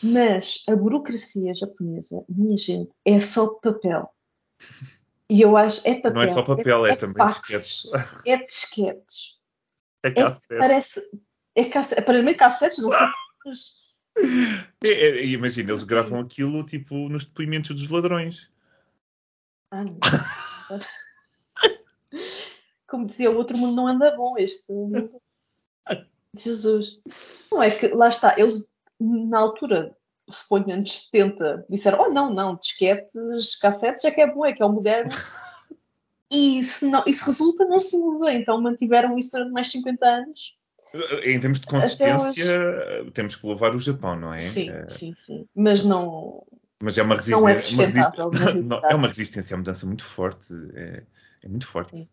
Mas 0.06 0.62
a 0.68 0.76
burocracia 0.76 1.54
japonesa, 1.54 2.22
minha 2.28 2.56
gente, 2.58 2.90
é 3.06 3.18
só 3.20 3.54
papel. 3.54 4.10
E 5.30 5.40
eu 5.40 5.56
acho, 5.56 5.80
é 5.88 5.94
papel. 5.94 6.12
Não 6.12 6.22
é 6.22 6.28
só 6.28 6.42
papel, 6.42 6.84
é, 6.84 6.90
é 6.90 6.96
também 6.96 7.16
faxes, 7.16 7.42
disquetes. 7.42 7.90
é 8.26 8.36
disquetes. 8.36 9.40
É 10.02 10.08
É, 10.08 10.12
cassete. 10.12 10.58
parece. 10.58 11.10
É 11.54 11.64
cassete, 11.64 12.00
aparentemente 12.02 12.38
cassetes, 12.38 12.78
não 12.78 12.90
sei. 12.90 13.06
Mas, 13.46 13.84
É, 14.84 14.88
é, 14.90 15.26
imagina, 15.26 15.72
eles 15.72 15.84
gravam 15.84 16.20
aquilo 16.20 16.64
tipo 16.66 17.08
nos 17.08 17.24
depoimentos 17.24 17.74
dos 17.74 17.88
ladrões. 17.88 18.52
ah, 19.70 19.84
não. 19.84 19.98
Como 22.86 23.06
dizia 23.06 23.30
o 23.30 23.36
outro 23.36 23.56
mundo 23.56 23.74
não 23.74 23.88
anda 23.88 24.14
bom, 24.14 24.36
este 24.38 24.70
mundo. 24.70 25.20
Jesus. 26.36 27.00
Não 27.50 27.62
é 27.62 27.70
que, 27.70 27.88
lá 27.88 28.08
está, 28.08 28.38
eles 28.38 28.66
na 29.04 29.38
altura, 29.38 29.96
suponho 30.30 30.72
anos 30.72 31.06
70, 31.10 31.66
disseram: 31.68 31.98
oh 32.02 32.10
não, 32.10 32.32
não, 32.32 32.56
disquetes, 32.56 33.56
cassetes 33.56 34.04
é 34.04 34.10
que 34.10 34.20
é 34.20 34.32
bom, 34.32 34.44
é 34.44 34.52
que 34.52 34.62
é 34.62 34.66
o 34.66 34.72
moderno. 34.72 35.10
e 36.30 36.62
se, 36.62 36.86
não, 36.86 37.02
e 37.06 37.12
se 37.12 37.24
resulta, 37.24 37.64
não 37.64 37.78
se 37.78 37.96
muda. 37.96 38.32
Então 38.32 38.60
mantiveram 38.60 39.18
isso 39.18 39.32
durante 39.32 39.52
mais 39.52 39.66
de 39.66 39.72
50 39.74 40.06
anos. 40.06 40.56
Em 41.24 41.40
termos 41.40 41.60
de 41.60 41.66
consistência, 41.66 43.10
temos 43.12 43.34
que 43.34 43.46
louvar 43.46 43.74
o 43.74 43.80
Japão, 43.80 44.16
não 44.16 44.32
é? 44.32 44.40
Sim, 44.40 44.70
é... 44.70 44.88
sim, 44.88 45.12
sim. 45.14 45.48
Mas 45.54 45.82
não. 45.82 46.44
Mas 46.80 46.98
é 46.98 47.02
uma 47.02 47.16
resistência. 47.16 47.76
Não 47.76 47.82
é. 47.82 48.26
Uma 48.26 48.38
resist... 48.38 48.62
não, 48.62 48.80
é 48.84 48.94
uma 48.94 49.08
resistência 49.08 49.54
à 49.54 49.56
mudança 49.56 49.86
muito 49.86 50.04
forte. 50.04 50.54
É, 50.74 51.02
é 51.42 51.48
muito 51.48 51.66
forte. 51.66 51.96
Sim. 51.96 52.08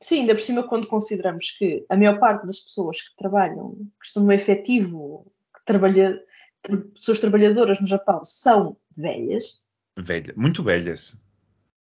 sim. 0.00 0.20
ainda 0.20 0.34
por 0.34 0.40
cima, 0.40 0.62
quando 0.66 0.88
consideramos 0.88 1.52
que 1.52 1.86
a 1.88 1.96
maior 1.96 2.18
parte 2.18 2.44
das 2.44 2.58
pessoas 2.58 3.02
que 3.02 3.16
trabalham, 3.16 3.76
que 4.00 4.06
estão 4.06 4.24
no 4.24 4.32
efetivo, 4.32 5.30
trabalha, 5.68 6.20
pessoas 6.94 7.20
trabalhadoras 7.20 7.80
no 7.80 7.86
Japão, 7.86 8.24
são 8.24 8.76
velhas. 8.96 9.60
Velha, 9.96 10.34
muito 10.36 10.62
velhas. 10.62 11.16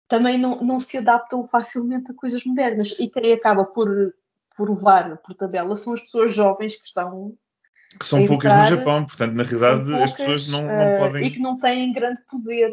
Também 0.09 0.39
não, 0.39 0.61
não 0.63 0.79
se 0.81 0.99
adaptam 0.99 1.47
facilmente 1.49 2.11
a 2.11 2.15
coisas 2.15 2.45
modernas. 2.45 2.95
E 2.99 3.09
quem 3.09 3.33
acaba 3.33 3.65
por 3.65 4.13
por 4.57 4.69
levar 4.69 5.17
por 5.19 5.35
tabela 5.35 5.75
são 5.75 5.95
as 5.95 6.01
pessoas 6.01 6.35
jovens 6.35 6.77
que 6.77 6.85
estão. 6.85 7.35
Que 7.99 8.07
são 8.07 8.25
poucas 8.27 8.53
no 8.53 8.77
Japão, 8.77 9.05
portanto, 9.05 9.33
na 9.35 9.43
realidade, 9.43 9.85
poucas, 9.85 10.03
as 10.03 10.13
pessoas 10.13 10.49
não, 10.49 10.63
não 10.63 10.95
uh, 10.95 10.99
podem. 10.99 11.25
E 11.25 11.31
que 11.31 11.39
não 11.41 11.59
têm 11.59 11.93
grande 11.93 12.21
poder 12.31 12.71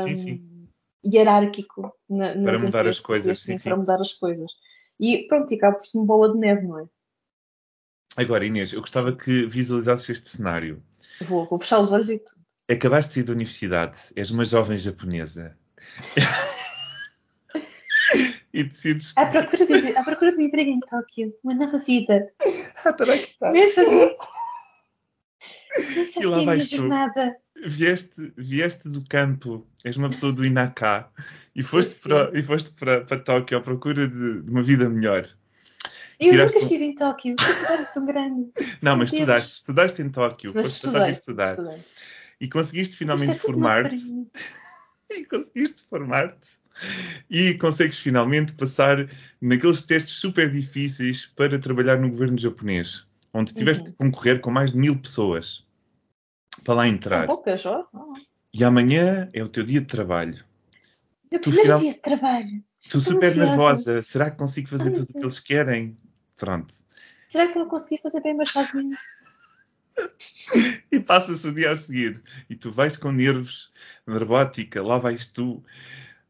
sim, 0.00 0.16
sim. 0.16 0.68
hierárquico 1.04 1.92
na, 2.08 2.32
para 2.32 2.58
mudar 2.58 2.86
as 2.86 2.98
coisas. 2.98 3.40
Sim, 3.40 3.58
para 3.58 3.76
mudar 3.76 4.00
as 4.00 4.12
coisas. 4.14 4.50
E 4.98 5.26
pronto, 5.28 5.52
e 5.52 5.56
acaba 5.56 5.76
por 5.76 5.84
ser 5.84 5.98
uma 5.98 6.06
bola 6.06 6.32
de 6.32 6.38
neve, 6.38 6.66
não 6.66 6.80
é? 6.80 6.86
Agora, 8.16 8.44
Inês, 8.44 8.72
eu 8.72 8.80
gostava 8.80 9.16
que 9.16 9.46
visualizasses 9.46 10.08
este 10.08 10.30
cenário. 10.30 10.82
Vou, 11.22 11.46
vou 11.46 11.58
fechar 11.58 11.80
os 11.80 11.92
olhos 11.92 12.10
e 12.10 12.18
tudo. 12.18 12.42
Acabaste 12.70 13.08
de 13.08 13.14
sair 13.14 13.24
da 13.24 13.32
universidade, 13.32 13.98
és 14.14 14.30
uma 14.30 14.44
jovem 14.44 14.76
japonesa. 14.76 15.56
e 18.52 18.64
decides. 18.64 19.12
À 19.16 19.26
procura 19.26 19.66
de, 19.66 19.96
à 19.96 20.02
procura 20.02 20.32
de 20.32 20.38
um 20.38 20.42
emprego 20.42 20.70
em 20.70 20.80
Tóquio, 20.80 21.34
uma 21.42 21.54
nova 21.54 21.78
vida. 21.78 22.30
Ah, 22.84 22.92
tá 22.92 23.04
Começa 23.38 23.82
assim. 23.82 24.16
Começa 25.74 26.20
e 26.20 26.26
lá 26.26 26.36
assim 26.36 26.46
vais 26.46 26.68
jornada. 26.68 27.36
Vieste, 27.64 28.32
vieste 28.36 28.88
do 28.88 29.04
campo, 29.08 29.66
és 29.84 29.96
uma 29.96 30.10
pessoa 30.10 30.32
do 30.32 30.44
Inaká 30.44 31.08
e 31.54 31.62
foste, 31.62 31.94
para, 32.00 32.30
e 32.36 32.42
foste 32.42 32.70
para, 32.72 33.04
para 33.04 33.20
Tóquio 33.20 33.56
à 33.56 33.60
procura 33.60 34.08
de, 34.08 34.42
de 34.42 34.50
uma 34.50 34.62
vida 34.62 34.88
melhor. 34.88 35.22
Eu 36.26 36.44
nunca 36.44 36.58
estive 36.58 36.84
em 36.84 36.94
Tóquio, 36.94 37.36
que 37.36 37.94
tão 37.94 38.06
grande. 38.06 38.50
Não, 38.80 38.96
mas 38.96 39.12
estudaste, 39.12 39.52
estudaste 39.52 40.02
em 40.02 40.10
Tóquio, 40.10 40.52
mas 40.54 40.68
estudei, 40.68 41.10
estudar. 41.10 41.50
Estudei. 41.50 41.78
E 42.40 42.48
conseguiste 42.48 42.96
finalmente 42.96 43.32
é 43.32 43.34
formar-te. 43.34 43.96
e 45.10 45.24
conseguiste 45.24 45.84
formar-te 45.88 46.62
e 47.30 47.54
consegues 47.54 47.98
finalmente 47.98 48.52
passar 48.52 49.08
naqueles 49.40 49.82
testes 49.82 50.14
super 50.14 50.50
difíceis 50.50 51.26
para 51.26 51.58
trabalhar 51.58 51.98
no 51.98 52.10
governo 52.10 52.38
japonês, 52.38 53.06
onde 53.32 53.52
tiveste 53.52 53.84
uhum. 53.84 53.90
que 53.90 53.98
concorrer 53.98 54.40
com 54.40 54.50
mais 54.50 54.72
de 54.72 54.78
mil 54.78 54.98
pessoas 54.98 55.66
para 56.64 56.74
lá 56.74 56.88
entrar. 56.88 57.26
poucas, 57.26 57.64
ó. 57.66 57.86
E 58.52 58.64
amanhã 58.64 59.30
é 59.32 59.42
o 59.42 59.48
teu 59.48 59.64
dia 59.64 59.80
de 59.80 59.86
trabalho. 59.86 60.44
Meu 61.30 61.40
tu 61.40 61.50
primeiro 61.50 61.62
final... 61.62 61.78
dia 61.78 61.92
de 61.92 62.00
trabalho. 62.00 62.64
Estou 62.78 63.00
super 63.00 63.28
ansiosa. 63.28 63.46
nervosa. 63.46 64.02
Será 64.02 64.30
que 64.30 64.36
consigo 64.36 64.68
fazer 64.68 64.90
tudo 64.90 65.04
o 65.04 65.06
que 65.06 65.18
eles 65.18 65.40
querem? 65.40 65.96
Pronto. 66.42 66.74
Será 67.28 67.46
que 67.46 67.54
vou 67.54 67.66
conseguir 67.66 68.02
fazer 68.02 68.20
bem 68.20 68.34
mais 68.34 68.50
sozinho? 68.50 68.98
e 70.90 70.98
passa-se 70.98 71.46
o 71.46 71.54
dia 71.54 71.70
a 71.70 71.76
seguir. 71.76 72.20
E 72.50 72.56
tu 72.56 72.72
vais 72.72 72.96
com 72.96 73.12
nervos, 73.12 73.72
nervótica, 74.04 74.82
lá 74.82 74.98
vais 74.98 75.28
tu 75.28 75.62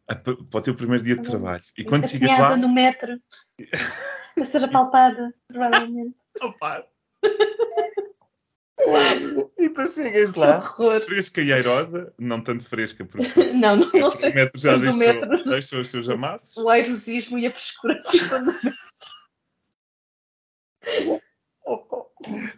para 0.07 0.37
o 0.37 0.61
teu 0.61 0.75
primeiro 0.75 1.03
dia 1.03 1.17
de 1.17 1.23
trabalho. 1.23 1.63
E 1.79 1.83
quando 1.83 2.07
chegas 2.07 2.39
lá... 2.39 2.59
no 2.59 2.69
metro. 2.69 3.19
a 4.39 4.45
ser 4.45 4.65
apalpada, 4.65 5.33
provavelmente. 5.49 6.15
Opa! 6.43 6.85
e 9.59 9.71
tu 9.71 9.89
chegas 9.89 10.35
lá, 10.35 10.61
fresca 11.07 11.41
e 11.41 11.55
airosa, 11.55 12.13
não 12.19 12.43
tanto 12.43 12.65
fresca, 12.65 13.07
porque 13.07 13.45
não, 13.55 13.77
não, 13.77 13.91
não 13.95 14.11
sei 14.11 14.31
o 14.31 14.35
metro 14.35 14.61
já 14.61 14.77
deixou, 14.77 14.95
metro, 14.95 15.45
deixou 15.45 15.81
os 15.81 15.89
seus 15.89 16.11
amassos. 16.11 16.59
O 16.59 16.69
aerosismo 16.69 17.39
e 17.39 17.47
a 17.47 17.51
frescura 17.51 18.03
ficam 18.11 18.45
no 18.45 18.53
metro. 18.53 18.92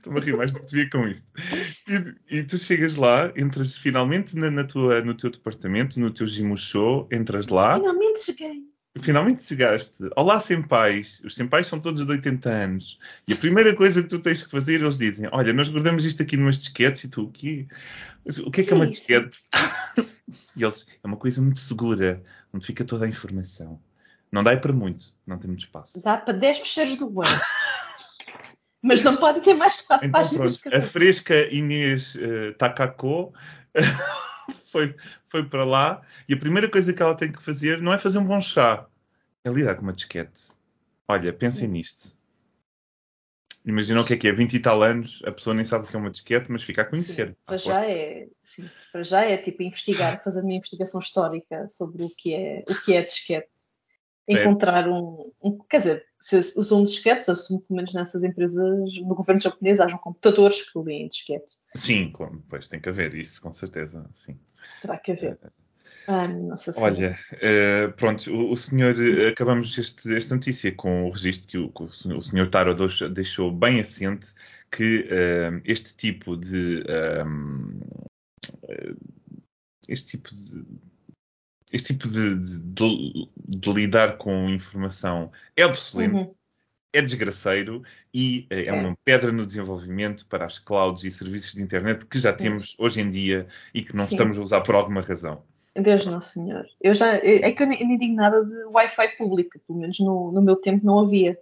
Estou-me 0.04 0.20
a 0.20 0.22
rir 0.22 0.36
mais 0.36 0.52
do 0.52 0.60
que 0.60 0.66
devia 0.66 0.90
com 0.90 1.08
isto. 1.08 1.32
E, 1.88 2.38
e, 2.38 2.42
tu 2.44 2.58
chegas 2.58 2.94
lá, 2.94 3.32
entras 3.34 3.78
finalmente 3.78 4.36
na, 4.36 4.50
na, 4.50 4.62
tua, 4.62 5.00
no 5.00 5.14
teu 5.14 5.30
departamento, 5.30 5.98
no 5.98 6.10
teu 6.10 6.26
show, 6.58 7.08
entras 7.10 7.48
lá. 7.48 7.78
Finalmente 7.78 8.20
cheguei. 8.20 8.64
Finalmente 9.00 9.42
chegaste. 9.42 10.04
Olá, 10.14 10.38
senpais. 10.38 11.22
Os 11.24 11.34
senpais 11.34 11.66
são 11.66 11.80
todos 11.80 12.04
de 12.04 12.12
80 12.12 12.50
anos. 12.50 12.98
E 13.26 13.32
a 13.32 13.36
primeira 13.36 13.74
coisa 13.74 14.02
que 14.02 14.08
tu 14.10 14.18
tens 14.18 14.42
que 14.42 14.50
fazer, 14.50 14.74
eles 14.82 14.94
dizem: 14.94 15.26
Olha, 15.32 15.54
nós 15.54 15.70
guardamos 15.70 16.04
isto 16.04 16.22
aqui 16.22 16.36
numas 16.36 16.58
disquetes 16.58 17.04
e 17.04 17.08
tu, 17.08 17.22
o 17.22 17.30
quê? 17.30 17.66
O 18.44 18.50
que 18.50 18.60
é 18.60 18.64
que 18.64 18.72
é 18.74 18.76
uma 18.76 18.86
disquete? 18.86 19.38
e 20.54 20.62
eles: 20.62 20.86
É 21.02 21.06
uma 21.06 21.16
coisa 21.16 21.40
muito 21.40 21.60
segura, 21.60 22.22
onde 22.52 22.66
fica 22.66 22.84
toda 22.84 23.06
a 23.06 23.08
informação. 23.08 23.80
Não 24.30 24.44
dá 24.44 24.54
para 24.54 24.72
muito, 24.72 25.14
não 25.26 25.38
tem 25.38 25.48
muito 25.48 25.64
espaço. 25.64 26.02
Dá 26.02 26.18
para 26.18 26.34
10 26.34 26.58
fecheiros 26.58 26.96
do 26.98 27.22
ano. 27.22 27.40
Mas 28.84 29.02
não 29.02 29.16
pode 29.16 29.40
ter 29.40 29.54
mais 29.54 29.80
quatro 29.80 30.06
então, 30.06 30.20
páginas. 30.20 30.58
Pronto, 30.58 30.76
a 30.76 30.82
fresca 30.82 31.34
Inês 31.50 32.14
uh, 32.16 32.52
Takako 32.58 33.32
foi, 34.70 34.94
foi 35.26 35.48
para 35.48 35.64
lá 35.64 36.02
e 36.28 36.34
a 36.34 36.36
primeira 36.36 36.70
coisa 36.70 36.92
que 36.92 37.02
ela 37.02 37.16
tem 37.16 37.32
que 37.32 37.42
fazer 37.42 37.80
não 37.80 37.94
é 37.94 37.98
fazer 37.98 38.18
um 38.18 38.26
bom 38.26 38.42
chá, 38.42 38.86
é 39.42 39.48
lidar 39.48 39.76
com 39.76 39.82
uma 39.82 39.94
disquete. 39.94 40.52
Olha, 41.08 41.32
pensem 41.32 41.66
nisto. 41.66 42.14
Imagina 43.64 44.02
o 44.02 44.04
que 44.04 44.12
é 44.12 44.16
que 44.18 44.28
é, 44.28 44.32
20 44.32 44.52
e 44.52 44.60
tal 44.60 44.82
anos, 44.82 45.22
a 45.24 45.32
pessoa 45.32 45.54
nem 45.54 45.64
sabe 45.64 45.86
o 45.86 45.88
que 45.88 45.96
é 45.96 45.98
uma 45.98 46.10
disquete, 46.10 46.52
mas 46.52 46.62
fica 46.62 46.82
a 46.82 46.84
conhecer. 46.84 47.28
Sim, 47.28 47.36
para, 47.46 47.56
já 47.56 47.86
é, 47.90 48.28
sim, 48.42 48.70
para 48.92 49.02
já 49.02 49.24
é 49.24 49.38
tipo 49.38 49.62
investigar, 49.62 50.22
fazer 50.22 50.42
uma 50.42 50.52
investigação 50.52 51.00
histórica 51.00 51.66
sobre 51.70 52.02
o 52.02 52.10
que 52.14 52.34
é, 52.34 52.62
o 52.68 52.74
que 52.84 52.92
é 52.92 53.00
disquete 53.00 53.48
encontrar 54.28 54.88
um, 54.88 55.32
um, 55.42 55.58
Quer 55.68 55.78
dizer, 55.78 56.06
se 56.24 56.58
usam 56.58 56.82
disquetes, 56.82 57.28
assumo 57.28 57.60
que 57.60 57.66
pelo 57.66 57.76
menos 57.76 57.92
nessas 57.92 58.24
empresas, 58.24 58.96
no 58.96 59.14
governo 59.14 59.42
japonês, 59.42 59.78
hajam 59.78 59.98
computadores 59.98 60.62
que 60.62 60.78
leem 60.78 61.06
disquetes. 61.06 61.58
Sim, 61.76 62.10
pois 62.48 62.66
tem 62.66 62.80
que 62.80 62.88
haver 62.88 63.14
isso, 63.14 63.42
com 63.42 63.52
certeza, 63.52 64.08
sim. 64.14 64.38
Terá 64.80 64.96
que 64.96 65.12
haver. 65.12 65.38
Ah, 66.06 66.26
nossa 66.26 66.72
Olha, 66.80 67.18
uh, 67.34 67.92
pronto, 67.92 68.32
o, 68.32 68.52
o, 68.52 68.56
senhor, 68.56 68.94
uh, 68.94 69.28
acabamos 69.28 69.76
este, 69.76 70.16
esta 70.16 70.34
notícia 70.34 70.72
com 70.72 71.04
o 71.06 71.10
registro 71.10 71.46
que 71.46 71.58
o, 71.58 71.68
que 71.70 71.82
o 71.82 72.22
senhor 72.22 72.46
Taro 72.46 72.74
deixou 73.10 73.52
bem 73.52 73.80
assente 73.80 74.28
que 74.70 75.00
uh, 75.00 75.60
este 75.62 75.94
tipo 75.94 76.38
de. 76.38 76.84
Um, 77.26 77.80
este 79.86 80.16
tipo 80.16 80.34
de 80.34 80.64
este 81.74 81.92
tipo 81.92 82.06
de, 82.06 82.36
de, 82.38 83.28
de, 83.36 83.72
lidar 83.72 84.16
com 84.16 84.48
informação 84.48 85.32
é 85.56 85.66
obsoleto, 85.66 86.18
uhum. 86.18 86.34
é 86.92 87.02
desgraceiro 87.02 87.82
e 88.14 88.46
é, 88.48 88.66
é, 88.66 88.72
uma 88.72 88.96
pedra 89.04 89.32
no 89.32 89.44
desenvolvimento 89.44 90.24
para 90.26 90.46
as 90.46 90.56
clouds 90.56 91.02
e 91.02 91.10
serviços 91.10 91.52
de 91.52 91.62
internet 91.62 92.06
que 92.06 92.20
já 92.20 92.32
temos 92.32 92.76
hoje 92.78 93.00
em 93.00 93.10
dia 93.10 93.48
e 93.74 93.82
que 93.82 93.94
não 93.94 94.06
Sim. 94.06 94.14
estamos 94.14 94.38
a 94.38 94.40
usar 94.40 94.60
por 94.60 94.76
alguma 94.76 95.00
razão. 95.00 95.42
Deus 95.74 96.06
Nosso 96.06 96.34
Senhor. 96.34 96.64
Eu 96.80 96.94
já, 96.94 97.16
é 97.16 97.50
que 97.50 97.60
eu 97.60 97.66
nem, 97.66 97.84
nem 97.84 97.98
digo 97.98 98.14
nada 98.14 98.44
de 98.44 98.64
Wi-Fi 98.66 99.16
público, 99.18 99.58
pelo 99.66 99.80
menos 99.80 99.98
no, 99.98 100.30
no 100.30 100.40
meu 100.40 100.54
tempo 100.54 100.86
não 100.86 101.00
havia. 101.00 101.36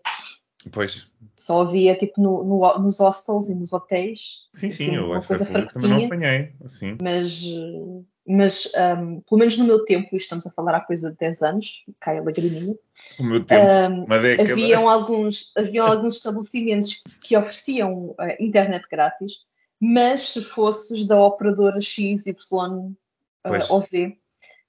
Pois. 0.71 1.11
Só 1.37 1.63
havia 1.63 1.97
tipo 1.97 2.21
no, 2.21 2.45
no, 2.45 2.79
nos 2.79 3.01
hostels 3.01 3.49
e 3.49 3.55
nos 3.55 3.73
hotéis. 3.73 4.49
Sim, 4.53 4.71
sim, 4.71 4.89
assim, 4.89 4.99
o 4.99 5.09
Wi-Fi 5.09 5.47
público 5.47 5.73
também 5.75 5.91
não 5.91 6.07
apanhei. 6.07 6.53
Assim. 6.65 6.99
Mas 7.03 7.43
mas 8.27 8.71
um, 8.99 9.21
pelo 9.21 9.39
menos 9.39 9.57
no 9.59 9.65
meu 9.65 9.85
tempo, 9.85 10.11
e 10.13 10.17
estamos 10.17 10.47
a 10.47 10.51
falar 10.51 10.77
há 10.77 10.81
coisa 10.81 11.11
de 11.11 11.17
10 11.17 11.43
anos, 11.43 11.85
cai 11.99 12.19
a 12.19 12.23
lagriminha. 12.23 12.77
O 13.19 13.25
meu 13.25 13.45
tempo, 13.45 13.65
um, 13.65 14.05
uma 14.05 14.19
década. 14.19 14.53
Haviam 14.53 14.89
alguns, 14.89 15.51
haviam 15.57 15.85
alguns 15.85 16.17
estabelecimentos 16.17 17.03
que 17.21 17.37
ofereciam 17.37 18.11
uh, 18.11 18.17
internet 18.39 18.87
grátis, 18.89 19.39
mas 19.81 20.23
se 20.23 20.43
fosses 20.43 21.05
da 21.05 21.21
operadora 21.21 21.81
X, 21.81 22.27
Y 22.27 22.35
uh, 22.71 22.95
ou 23.71 23.81
Z, 23.81 24.07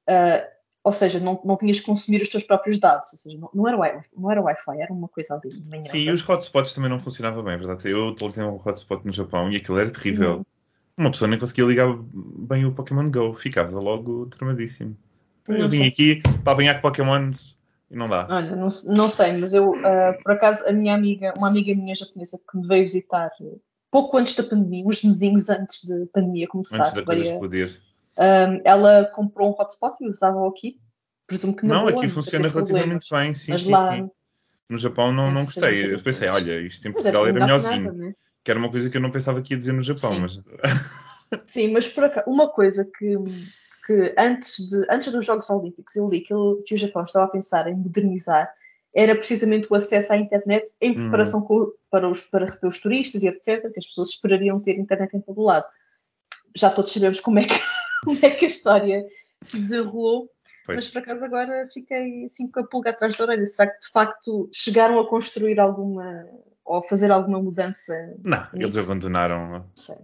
uh, 0.09 0.52
ou 0.83 0.91
seja, 0.91 1.19
não, 1.19 1.39
não 1.45 1.57
tinhas 1.57 1.79
que 1.79 1.85
consumir 1.85 2.21
os 2.21 2.29
teus 2.29 2.43
próprios 2.43 2.79
dados, 2.79 3.13
ou 3.13 3.19
seja, 3.19 3.37
não, 3.37 3.49
não 3.53 3.67
era, 3.67 3.77
wi 3.77 4.03
não 4.15 4.31
era 4.31 4.41
Wi-Fi, 4.41 4.81
era 4.81 4.91
uma 4.91 5.07
coisa 5.07 5.35
ali. 5.35 5.63
Sim, 5.89 5.99
e 5.99 6.11
os 6.11 6.27
hotspots 6.27 6.73
também 6.73 6.89
não 6.89 6.99
funcionavam 6.99 7.43
bem, 7.43 7.53
é 7.53 7.57
verdade? 7.57 7.89
Eu 7.89 8.07
utilizei 8.07 8.43
um 8.43 8.59
hotspot 8.63 9.05
no 9.05 9.11
Japão 9.11 9.51
e 9.51 9.55
aquilo 9.55 9.79
era 9.79 9.89
terrível. 9.89 10.37
Não 10.37 10.45
uma 10.97 11.11
pessoa 11.11 11.27
nem 11.27 11.39
conseguia 11.39 11.65
ligar 11.65 11.87
bem 12.13 12.65
o 12.65 12.71
Pokémon 12.71 13.09
Go, 13.09 13.33
ficava 13.33 13.79
logo 13.79 14.27
tramadíssimo. 14.27 14.95
Então, 15.41 15.55
eu 15.55 15.67
vim 15.67 15.85
aqui 15.85 16.21
para 16.43 16.53
apanhar 16.53 16.81
Pokémons 16.81 17.57
e 17.89 17.95
não 17.95 18.07
dá. 18.07 18.27
Olha, 18.29 18.55
não, 18.55 18.69
não 18.87 19.09
sei, 19.09 19.33
mas 19.33 19.53
eu, 19.53 19.71
uh, 19.71 20.23
por 20.23 20.33
acaso, 20.33 20.67
a 20.67 20.71
minha 20.71 20.93
amiga, 20.93 21.33
uma 21.37 21.47
amiga 21.47 21.73
minha 21.75 21.95
japonesa 21.95 22.39
que 22.49 22.57
me 22.57 22.67
veio 22.67 22.83
visitar 22.83 23.29
pouco 23.91 24.17
antes 24.17 24.35
da 24.35 24.43
pandemia, 24.43 24.85
uns 24.85 25.03
mesinhos 25.03 25.49
antes 25.49 25.85
da 25.85 26.05
pandemia 26.13 26.47
começar. 26.47 26.79
Antes 26.79 26.93
da 26.93 27.03
coisa 27.03 27.25
explodir. 27.25 27.81
Um, 28.17 28.61
ela 28.63 29.05
comprou 29.05 29.49
um 29.49 29.61
hotspot 29.61 29.95
e 30.01 30.07
usava 30.07 30.47
aqui. 30.47 30.79
Presumo 31.25 31.55
que 31.55 31.65
não. 31.65 31.85
Não, 31.85 31.87
aqui 31.87 32.09
funciona 32.09 32.47
relativamente 32.47 33.07
bem, 33.09 33.33
sim, 33.33 33.51
mas 33.51 33.61
sim, 33.61 33.71
lá, 33.71 33.91
sim. 33.95 34.11
No 34.69 34.77
Japão 34.77 35.11
não, 35.11 35.31
não 35.31 35.45
gostei. 35.45 35.93
Eu 35.93 36.01
pensei, 36.01 36.27
olha, 36.29 36.61
isto 36.61 36.87
em 36.87 36.91
é 36.91 36.93
Portugal 36.93 37.23
era 37.27 37.33
não 37.33 37.39
dá 37.39 37.45
melhorzinho. 37.45 37.83
nada, 37.85 37.97
né? 37.97 38.13
Que 38.43 38.51
era 38.51 38.59
uma 38.59 38.69
coisa 38.69 38.89
que 38.89 38.97
eu 38.97 39.01
não 39.01 39.11
pensava 39.11 39.41
que 39.41 39.53
ia 39.53 39.57
dizer 39.57 39.71
no 39.73 39.81
Japão, 39.83 40.13
Sim. 40.13 40.19
mas. 40.21 40.39
Sim, 41.47 41.71
mas 41.71 41.87
por 41.87 42.03
acaso, 42.03 42.29
uma 42.29 42.47
coisa 42.49 42.87
que, 42.97 43.15
que 43.87 44.13
antes, 44.17 44.69
de, 44.69 44.85
antes 44.89 45.11
dos 45.11 45.25
Jogos 45.25 45.49
Olímpicos 45.49 45.95
eu 45.95 46.07
li 46.07 46.21
que, 46.21 46.33
que 46.65 46.75
o 46.75 46.77
Japão 46.77 47.03
estava 47.03 47.25
a 47.25 47.29
pensar 47.29 47.67
em 47.67 47.75
modernizar 47.75 48.51
era 48.93 49.15
precisamente 49.15 49.67
o 49.71 49.75
acesso 49.75 50.13
à 50.13 50.17
internet 50.17 50.69
em 50.79 50.91
Hum. 50.91 50.95
preparação 50.95 51.41
com- 51.41 51.71
para, 51.89 52.07
os, 52.07 52.21
para 52.21 52.45
receber 52.45 52.67
os 52.67 52.77
turistas 52.79 53.23
e 53.23 53.27
etc., 53.27 53.61
que 53.71 53.79
as 53.79 53.87
pessoas 53.87 54.09
esperariam 54.09 54.59
ter 54.59 54.77
internet 54.77 55.15
em 55.15 55.21
todo 55.21 55.41
o 55.41 55.45
lado. 55.45 55.65
Já 56.55 56.69
todos 56.69 56.91
sabemos 56.91 57.19
como 57.19 57.39
é 57.39 57.45
que, 57.45 57.55
como 58.03 58.17
é 58.21 58.29
que 58.29 58.45
a 58.45 58.49
história 58.49 59.05
se 59.41 59.57
desenrolou, 59.59 60.29
mas 60.67 60.85
Pois. 60.85 60.87
por 60.89 60.99
acaso 60.99 61.25
agora 61.25 61.67
fiquei 61.73 62.25
assim 62.25 62.49
com 62.49 62.61
a 62.61 62.63
pulga 62.67 62.91
atrás 62.91 63.15
da 63.15 63.23
orelha. 63.25 63.45
Será 63.45 63.69
que 63.69 63.79
de 63.79 63.89
facto 63.91 64.49
chegaram 64.53 64.99
a 64.99 65.07
construir 65.09 65.59
alguma 65.59 66.25
ou 66.63 66.77
a 66.77 66.83
fazer 66.83 67.11
alguma 67.11 67.41
mudança? 67.41 67.93
Não, 68.23 68.47
eles 68.53 68.67
Nisso. 68.75 68.79
abandonaram. 68.79 69.49
Não 69.49 69.65
sei, 69.75 69.97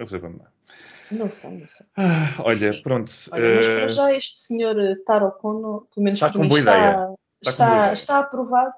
Eles 0.00 0.14
abandonaram. 0.14 0.52
não 1.10 1.30
sei, 1.30 1.50
não 1.58 1.68
sei. 1.68 1.86
Ah, 1.96 2.34
olha, 2.44 2.82
pronto. 2.82 3.12
Olha, 3.32 3.54
mas 3.56 3.66
para 3.66 3.84
eh, 3.84 3.88
já 3.90 4.12
este 4.14 4.38
senhor 4.38 4.78
eh, 4.80 4.94
Taro 5.06 5.30
Kono, 5.32 5.86
pelo 5.94 6.04
menos 6.04 6.18
Está 6.18 6.28
para 6.30 6.36
com 6.38 6.42
mim, 6.44 6.48
boa 6.48 6.60
está, 6.60 6.78
ideia. 6.78 6.90
Está 6.90 6.96
com 6.96 7.06
boa 7.06 7.18
está, 7.42 7.76
ideia. 7.78 7.92
está 7.92 8.18
aprovado. 8.20 8.72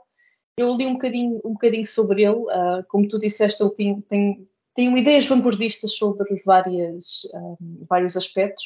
Eu 0.57 0.75
li 0.77 0.85
um 0.87 0.95
bocadinho, 0.95 1.41
um 1.45 1.53
bocadinho 1.53 1.87
sobre 1.87 2.25
ele, 2.25 2.45
ah, 2.51 2.83
como 2.89 3.07
tu 3.09 3.19
disseste, 3.21 3.63
ele 3.63 3.71
tem, 3.75 4.01
tem, 4.03 4.50
tem 4.75 4.97
ideias 4.97 5.27
vanguardistas 5.27 5.93
sobre 5.93 6.43
várias, 6.45 7.23
ah, 7.35 7.57
vários 7.89 8.17
aspectos. 8.17 8.65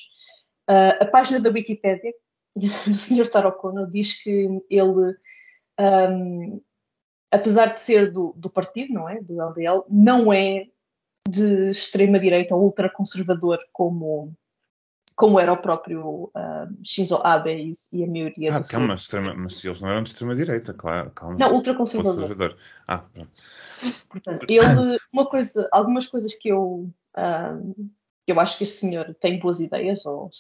Ah, 0.69 0.99
a 1.01 1.07
página 1.07 1.41
da 1.41 1.51
Wikipédia 1.51 2.13
do 2.87 2.95
senhor 2.95 3.29
Taro 3.29 3.53
Kono 3.53 3.91
diz 3.91 4.23
que 4.23 4.49
ele, 4.71 5.17
ahm, 5.79 6.61
apesar 7.31 7.75
de 7.75 7.81
ser 7.81 8.13
do, 8.13 8.33
do 8.37 8.49
partido, 8.51 8.93
não 8.95 9.09
é? 9.09 9.21
Do 9.21 9.41
LDL, 9.41 9.85
não 9.89 10.33
é 10.33 10.67
de 11.29 11.71
extrema-direita 11.71 12.55
ou 12.55 12.65
ultraconservador 12.65 13.59
como, 13.73 14.33
como 15.17 15.39
era 15.39 15.53
o 15.53 15.57
próprio 15.57 16.31
ah, 16.35 16.67
Shinzo 16.83 17.21
Abe 17.23 17.53
e, 17.53 17.73
e 17.93 18.05
a 18.05 18.07
maioria 18.07 18.57
Ah, 18.57 18.59
do 18.59 18.67
calma, 18.67 18.97
seu... 18.97 19.03
extrema, 19.03 19.35
mas 19.35 19.65
eles 19.65 19.81
não 19.81 19.91
eram 19.91 20.03
de 20.03 20.11
extrema-direita, 20.11 20.75
claro, 20.75 21.11
calma. 21.15 21.37
Não, 21.39 21.55
ultraconservador. 21.55 22.23
Conservador. 22.23 22.57
Ah, 22.89 22.99
pronto. 22.99 23.31
Portanto, 24.09 24.47
ele, 24.49 24.99
uma 25.13 25.27
coisa, 25.27 25.69
algumas 25.71 26.07
coisas 26.07 26.35
que 26.35 26.49
eu, 26.49 26.91
que 28.25 28.33
eu 28.33 28.41
acho 28.41 28.57
que 28.59 28.65
este 28.65 28.77
senhor 28.77 29.15
tem 29.21 29.39
boas 29.39 29.61
ideias, 29.61 30.05
ou 30.07 30.31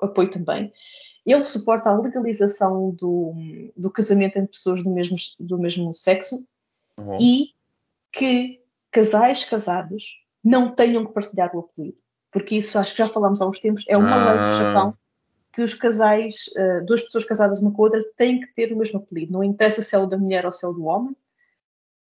apoio 0.00 0.30
também, 0.30 0.72
ele 1.26 1.44
suporta 1.44 1.90
a 1.90 1.98
legalização 1.98 2.90
do, 2.90 3.34
do 3.76 3.90
casamento 3.90 4.38
entre 4.38 4.52
pessoas 4.52 4.82
do 4.82 4.90
mesmo, 4.90 5.16
do 5.38 5.58
mesmo 5.58 5.94
sexo 5.94 6.44
Bom, 6.96 7.18
e 7.20 7.50
que 8.12 8.60
casais 8.90 9.44
casados 9.44 10.18
não 10.42 10.74
tenham 10.74 11.06
que 11.06 11.12
partilhar 11.12 11.54
o 11.54 11.60
apelido. 11.60 11.98
Porque 12.32 12.56
isso, 12.56 12.78
acho 12.78 12.92
que 12.92 12.98
já 12.98 13.08
falámos 13.08 13.40
há 13.40 13.48
uns 13.48 13.58
tempos, 13.58 13.84
é 13.88 13.96
uma 13.96 14.16
lei 14.30 14.38
Ah. 14.38 14.46
no 14.46 14.52
Japão 14.52 14.94
que 15.52 15.62
os 15.62 15.74
casais, 15.74 16.48
ah, 16.56 16.80
duas 16.84 17.02
pessoas 17.02 17.24
casadas 17.24 17.60
uma 17.60 17.72
com 17.72 17.82
a 17.82 17.84
outra, 17.86 18.00
têm 18.16 18.40
que 18.40 18.46
ter 18.54 18.72
o 18.72 18.76
mesmo 18.76 18.98
apelido. 19.00 19.32
Não 19.32 19.42
interessa 19.42 19.82
se 19.82 19.94
é 19.94 19.98
o 19.98 20.06
da 20.06 20.16
mulher 20.16 20.46
ou 20.46 20.52
se 20.52 20.64
é 20.64 20.68
o 20.68 20.72
do 20.72 20.84
homem, 20.84 21.16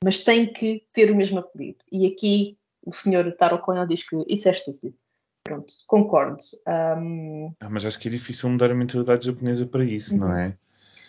mas 0.05 0.23
têm 0.25 0.53
que 0.53 0.85
ter 0.93 1.11
o 1.11 1.17
mesmo 1.17 1.39
apelido. 1.39 1.79
E 1.91 2.07
aqui 2.07 2.59
o 2.85 2.93
senhor 2.93 3.31
Taro 3.33 3.59
Kono 3.61 3.87
diz 3.87 4.03
que 4.09 4.17
isso 4.29 4.49
é 4.49 4.51
estúpido. 4.53 4.95
Pronto, 5.43 5.73
concordo. 5.87 6.37
Ahm, 6.67 7.53
Ah, 7.61 7.71
mas 7.71 7.85
acho 7.87 7.99
que 7.99 8.09
é 8.09 8.11
difícil 8.11 8.51
mudar 8.51 8.71
a 8.71 8.75
mentalidade 8.75 9.27
japonesa 9.27 9.67
para 9.67 9.85
isso, 9.85 10.17
não 10.17 10.29
Uhum. 10.29 10.37
é? 10.39 10.57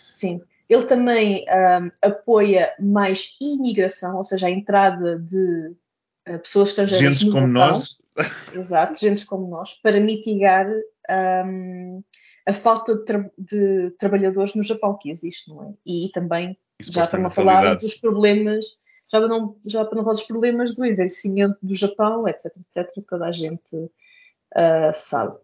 sim. 0.08 0.40
Ele 0.68 0.84
também 0.86 1.44
ahm, 1.50 1.90
apoia 2.00 2.74
mais 2.80 3.36
imigração, 3.40 4.16
ou 4.16 4.24
seja, 4.24 4.46
a 4.46 4.50
entrada 4.50 5.18
de 5.18 5.74
ah, 6.26 6.38
pessoas 6.38 6.70
estrangeiras 6.70 7.18
Gente 7.18 7.30
como 7.30 7.46
Japão. 7.46 7.52
nós, 7.52 8.01
Exato, 8.52 8.98
gente 8.98 9.24
como 9.26 9.48
nós, 9.48 9.74
para 9.74 10.00
mitigar 10.00 10.66
ahm, 11.08 12.00
a 12.46 12.52
falta 12.52 12.96
de, 12.96 13.04
tra- 13.04 13.30
de 13.38 13.90
trabalhadores 13.92 14.54
no 14.54 14.62
Japão 14.62 14.96
que 14.98 15.10
existe, 15.10 15.48
não 15.48 15.62
é? 15.64 15.72
E 15.86 16.10
também 16.12 16.58
isso 16.78 16.92
já 16.92 17.06
para 17.06 17.20
não 17.20 17.30
falar 17.30 17.54
mentalidade. 17.54 17.84
dos 17.86 17.94
problemas, 17.94 18.66
já 19.10 19.18
para 19.18 19.28
não, 19.28 19.56
já 19.64 19.84
para 19.84 19.96
não 19.96 20.04
falar 20.04 20.14
dos 20.14 20.26
problemas 20.26 20.74
do 20.74 20.84
envelhecimento 20.84 21.56
do 21.62 21.74
Japão, 21.74 22.26
etc, 22.28 22.56
etc, 22.56 22.92
que 22.92 23.02
toda 23.02 23.26
a 23.26 23.32
gente 23.32 23.90
ah, 24.54 24.92
sabe. 24.94 25.38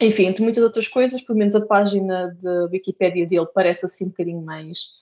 Enfim, 0.00 0.24
entre 0.26 0.42
muitas 0.42 0.64
outras 0.64 0.88
coisas, 0.88 1.22
pelo 1.22 1.38
menos 1.38 1.54
a 1.54 1.64
página 1.64 2.34
da 2.40 2.64
Wikipédia 2.64 3.26
dele 3.26 3.46
parece 3.54 3.86
assim 3.86 4.06
um 4.06 4.08
bocadinho 4.08 4.42
mais, 4.42 4.94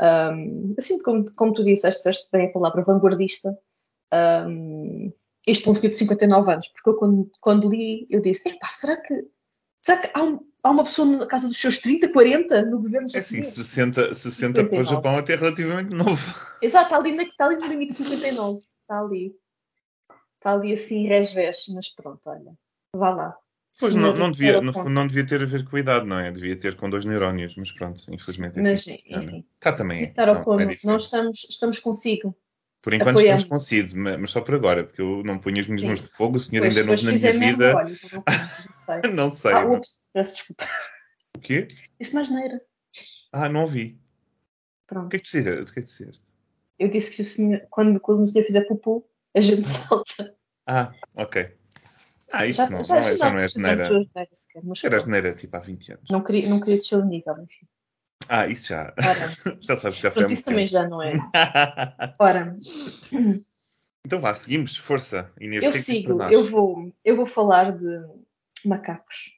ahm, 0.00 0.74
assim 0.78 1.00
como, 1.02 1.24
como 1.34 1.52
tu 1.52 1.62
disseste, 1.62 1.98
disseste 1.98 2.28
bem 2.32 2.46
a 2.46 2.52
palavra 2.52 2.82
vanguardista, 2.82 3.56
ahm, 4.10 5.12
para 5.56 5.72
um 5.72 5.74
senhor 5.74 5.90
de 5.90 5.96
59 5.96 6.52
anos, 6.52 6.68
porque 6.68 6.90
eu 6.90 6.96
quando, 6.96 7.30
quando 7.40 7.70
li, 7.70 8.06
eu 8.10 8.20
disse, 8.20 8.48
"Epá, 8.50 8.68
será 8.72 8.96
que, 9.00 9.24
será 9.82 9.98
que 10.02 10.10
há, 10.12 10.22
um- 10.22 10.40
há 10.62 10.70
uma 10.70 10.84
pessoa 10.84 11.08
na 11.08 11.26
casa 11.26 11.48
dos 11.48 11.56
seus 11.58 11.78
30, 11.78 12.12
40 12.12 12.62
no 12.66 12.80
governo 12.82 13.06
É 13.14 13.18
assim, 13.18 13.36
japonês? 13.42 13.54
60, 13.54 14.14
60 14.14 14.52
para 14.64 14.80
o 14.80 14.84
59. 14.84 14.90
Japão 14.90 15.16
até 15.16 15.34
relativamente 15.36 15.94
novo. 15.94 16.34
Exato, 16.62 16.86
está 16.86 16.96
ali, 16.98 17.16
está 17.26 17.46
ali 17.46 17.56
no 17.56 17.66
limite 17.66 17.92
de 17.92 17.98
59. 17.98 18.58
Está 18.58 19.00
ali. 19.00 19.34
Está 20.36 20.52
ali 20.52 20.72
assim, 20.72 21.06
resvés, 21.08 21.64
mas 21.68 21.88
pronto, 21.88 22.20
olha. 22.28 22.52
Vá 22.94 23.10
lá. 23.10 23.36
Pois 23.80 23.94
não, 23.94 24.12
não 24.12 24.30
devia, 24.30 24.60
no 24.60 24.72
fundo 24.72 24.90
não 24.90 25.06
devia 25.06 25.24
ter 25.24 25.40
a 25.40 25.46
ver 25.46 25.64
com 25.64 25.76
a 25.76 25.80
idade, 25.80 26.04
não 26.04 26.18
é? 26.18 26.32
Devia 26.32 26.56
ter 26.58 26.74
com 26.74 26.90
dois 26.90 27.04
neurónios, 27.04 27.54
mas 27.56 27.70
pronto, 27.70 28.00
infelizmente 28.12 28.58
é 28.58 28.62
Mas, 28.62 28.80
assim. 28.80 28.96
que 28.96 29.02
funciona. 29.02 29.24
enfim. 29.24 29.44
Cá 29.60 29.72
também 29.72 30.02
é. 30.04 30.14
Não, 30.26 30.32
é 30.34 30.64
nós 30.64 30.68
diferente. 30.74 31.00
estamos, 31.04 31.46
estamos 31.48 31.78
consigo. 31.78 32.36
Por 32.80 32.94
enquanto 32.94 33.16
apoiamos. 33.18 33.42
estamos 33.42 33.62
consigo, 33.62 33.96
ma- 33.98 34.16
mas 34.18 34.30
só 34.30 34.40
por 34.40 34.54
agora, 34.54 34.84
porque 34.84 35.00
eu 35.02 35.22
não 35.24 35.38
ponho 35.38 35.60
as 35.60 35.66
minhas 35.66 35.80
Sim. 35.82 35.86
mãos 35.88 36.00
de 36.00 36.06
fogo, 36.08 36.36
o 36.36 36.40
senhor 36.40 36.62
Pois, 36.62 36.76
ainda 36.76 36.80
é 36.80 36.96
depois 36.96 37.02
na 37.02 37.12
minha 37.12 37.50
vida. 37.52 37.76
olha, 37.76 37.94
já 37.94 38.08
não 38.12 38.24
já 38.28 38.72
sei. 39.02 39.12
não 39.12 39.32
sei. 39.34 39.52
Ah, 39.52 39.64
ups, 39.66 40.08
peço 40.12 40.34
desculpa. 40.36 40.68
O 41.36 41.40
quê? 41.40 41.68
Disse 42.00 42.14
mais 42.14 42.30
neira. 42.30 42.60
Ah, 43.32 43.48
não 43.48 43.62
ouvi. 43.62 44.00
O 44.84 44.86
Pronto. 44.86 45.08
que 45.10 45.16
é 45.16 45.18
que 45.18 45.24
disseste? 45.24 45.50
O 45.50 45.64
que 45.74 45.80
é 45.80 45.82
que 45.82 45.88
disseste? 45.88 46.22
Eu 46.78 46.88
disse 46.88 47.10
que 47.10 47.20
o 47.22 47.24
senhor, 47.24 47.66
quando, 47.68 47.98
quando 48.00 48.20
o 48.20 48.26
senhor 48.26 48.44
fizer 48.46 48.62
pupu, 48.62 49.04
a 49.34 49.40
gente 49.40 49.66
salta. 49.66 50.34
Ah, 50.66 50.92
ok. 51.14 51.56
Ah, 52.30 52.46
isto 52.46 52.60
não, 52.70 52.82
não 52.82 52.96
é, 52.96 53.16
já 53.16 53.30
não 53.32 53.38
é 53.38 53.48
fizemos 53.48 53.52
geneira. 53.52 53.84
asneira 53.86 54.28
sequer, 54.34 54.62
mas 54.64 54.84
Era 54.84 55.00
geneira 55.00 55.34
tipo 55.34 55.56
há 55.56 55.60
20 55.60 55.92
anos. 55.92 56.10
não 56.10 56.22
queria, 56.22 56.48
não 56.48 56.60
queria 56.60 56.76
descer 56.76 56.96
o 56.98 57.04
nível, 57.04 57.34
enfim. 57.42 57.66
Ah, 58.28 58.46
isso 58.46 58.68
já. 58.68 58.92
Ora, 58.98 59.30
já 59.60 59.76
sabes 59.76 59.96
que 59.98 60.02
já 60.02 60.10
foi 60.10 60.22
muito 60.24 60.34
isso 60.34 60.44
também 60.44 60.66
já 60.66 60.86
não 60.88 61.02
é. 61.02 61.12
Ora, 62.18 62.54
então 64.04 64.20
vá, 64.20 64.34
seguimos. 64.34 64.76
Força. 64.76 65.32
Inês, 65.40 65.62
eu 65.62 65.70
é 65.70 65.72
sigo, 65.72 66.22
eu 66.24 66.44
vou, 66.44 66.92
eu 67.04 67.16
vou 67.16 67.26
falar 67.26 67.72
de 67.72 68.00
macacos. 68.64 69.32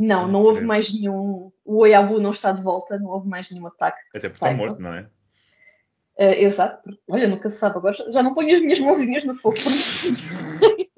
Não, 0.00 0.26
não 0.26 0.42
houve 0.42 0.62
mais 0.62 0.92
nenhum. 0.92 1.52
O 1.64 1.76
Oiabu 1.82 2.18
não 2.18 2.32
está 2.32 2.50
de 2.50 2.60
volta, 2.62 2.98
não 2.98 3.10
houve 3.10 3.28
mais 3.28 3.50
nenhum 3.50 3.66
ataque. 3.66 3.98
que 4.10 4.18
Até 4.18 4.28
porque 4.28 4.44
está 4.44 4.52
morto, 4.52 4.80
não 4.80 4.94
é? 4.94 5.08
Eh, 6.18 6.42
exato. 6.44 6.82
porque- 6.82 7.00
Olha, 7.08 7.28
nunca 7.28 7.48
se 7.48 7.58
sabe. 7.58 7.76
Agora 7.76 7.94
já- 8.10 8.22
não 8.22 8.34
ponho 8.34 8.52
as 8.54 8.60
minhas 8.60 8.80
mãozinhas 8.80 9.24
no 9.24 9.34
fogo. 9.36 9.56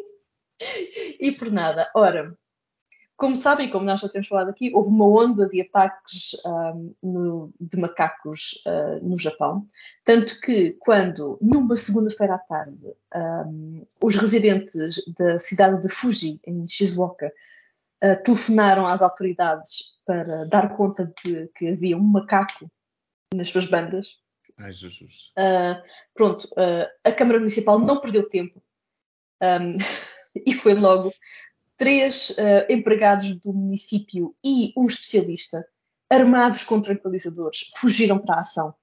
e 1.20 1.32
por 1.32 1.50
nada. 1.50 1.90
Ora, 1.94 2.34
como 3.16 3.36
sabem, 3.36 3.70
como 3.70 3.84
nós 3.84 4.00
já 4.00 4.08
temos 4.08 4.28
falado 4.28 4.50
aqui, 4.50 4.72
houve 4.74 4.88
uma 4.88 5.06
onda 5.06 5.48
de 5.48 5.60
ataques 5.60 6.36
ahm, 6.44 6.90
no- 7.02 7.52
de 7.60 7.78
macacos 7.78 8.60
ah, 8.66 8.98
no 9.02 9.18
Japão. 9.18 9.66
Tanto 10.04 10.40
que, 10.40 10.72
quando, 10.80 11.38
numa 11.40 11.76
segunda-feira 11.76 12.34
à 12.34 12.38
tarde, 12.38 12.92
ahm, 13.14 13.82
os 14.02 14.16
residentes 14.16 15.02
da 15.16 15.38
cidade 15.38 15.80
de 15.80 15.88
Fuji, 15.88 16.40
em 16.46 16.68
Shizuoka, 16.68 17.32
ah, 18.02 18.16
telefonaram 18.16 18.86
às 18.86 19.00
autoridades 19.00 19.94
para 20.04 20.44
dar 20.46 20.76
conta 20.76 21.12
de 21.24 21.48
que 21.54 21.68
havia 21.68 21.96
um 21.96 22.02
macaco 22.02 22.70
nas 23.32 23.48
suas 23.48 23.66
bandas, 23.66 24.18
Ai, 24.56 24.72
Jesus. 24.72 25.32
Uh, 25.36 25.82
pronto, 26.14 26.44
uh, 26.52 26.86
a 27.02 27.10
Câmara 27.10 27.40
Municipal 27.40 27.78
não 27.80 28.00
perdeu 28.00 28.28
tempo 28.28 28.62
um, 29.42 29.78
e 30.46 30.54
foi 30.54 30.74
logo 30.74 31.12
três 31.76 32.30
uh, 32.30 32.70
empregados 32.70 33.34
do 33.40 33.52
município 33.52 34.34
e 34.44 34.72
um 34.76 34.86
especialista 34.86 35.66
armados 36.10 36.64
com 36.64 36.80
tranquilizadores 36.80 37.70
fugiram 37.76 38.18
para 38.18 38.36
a 38.36 38.40
ação 38.40 38.74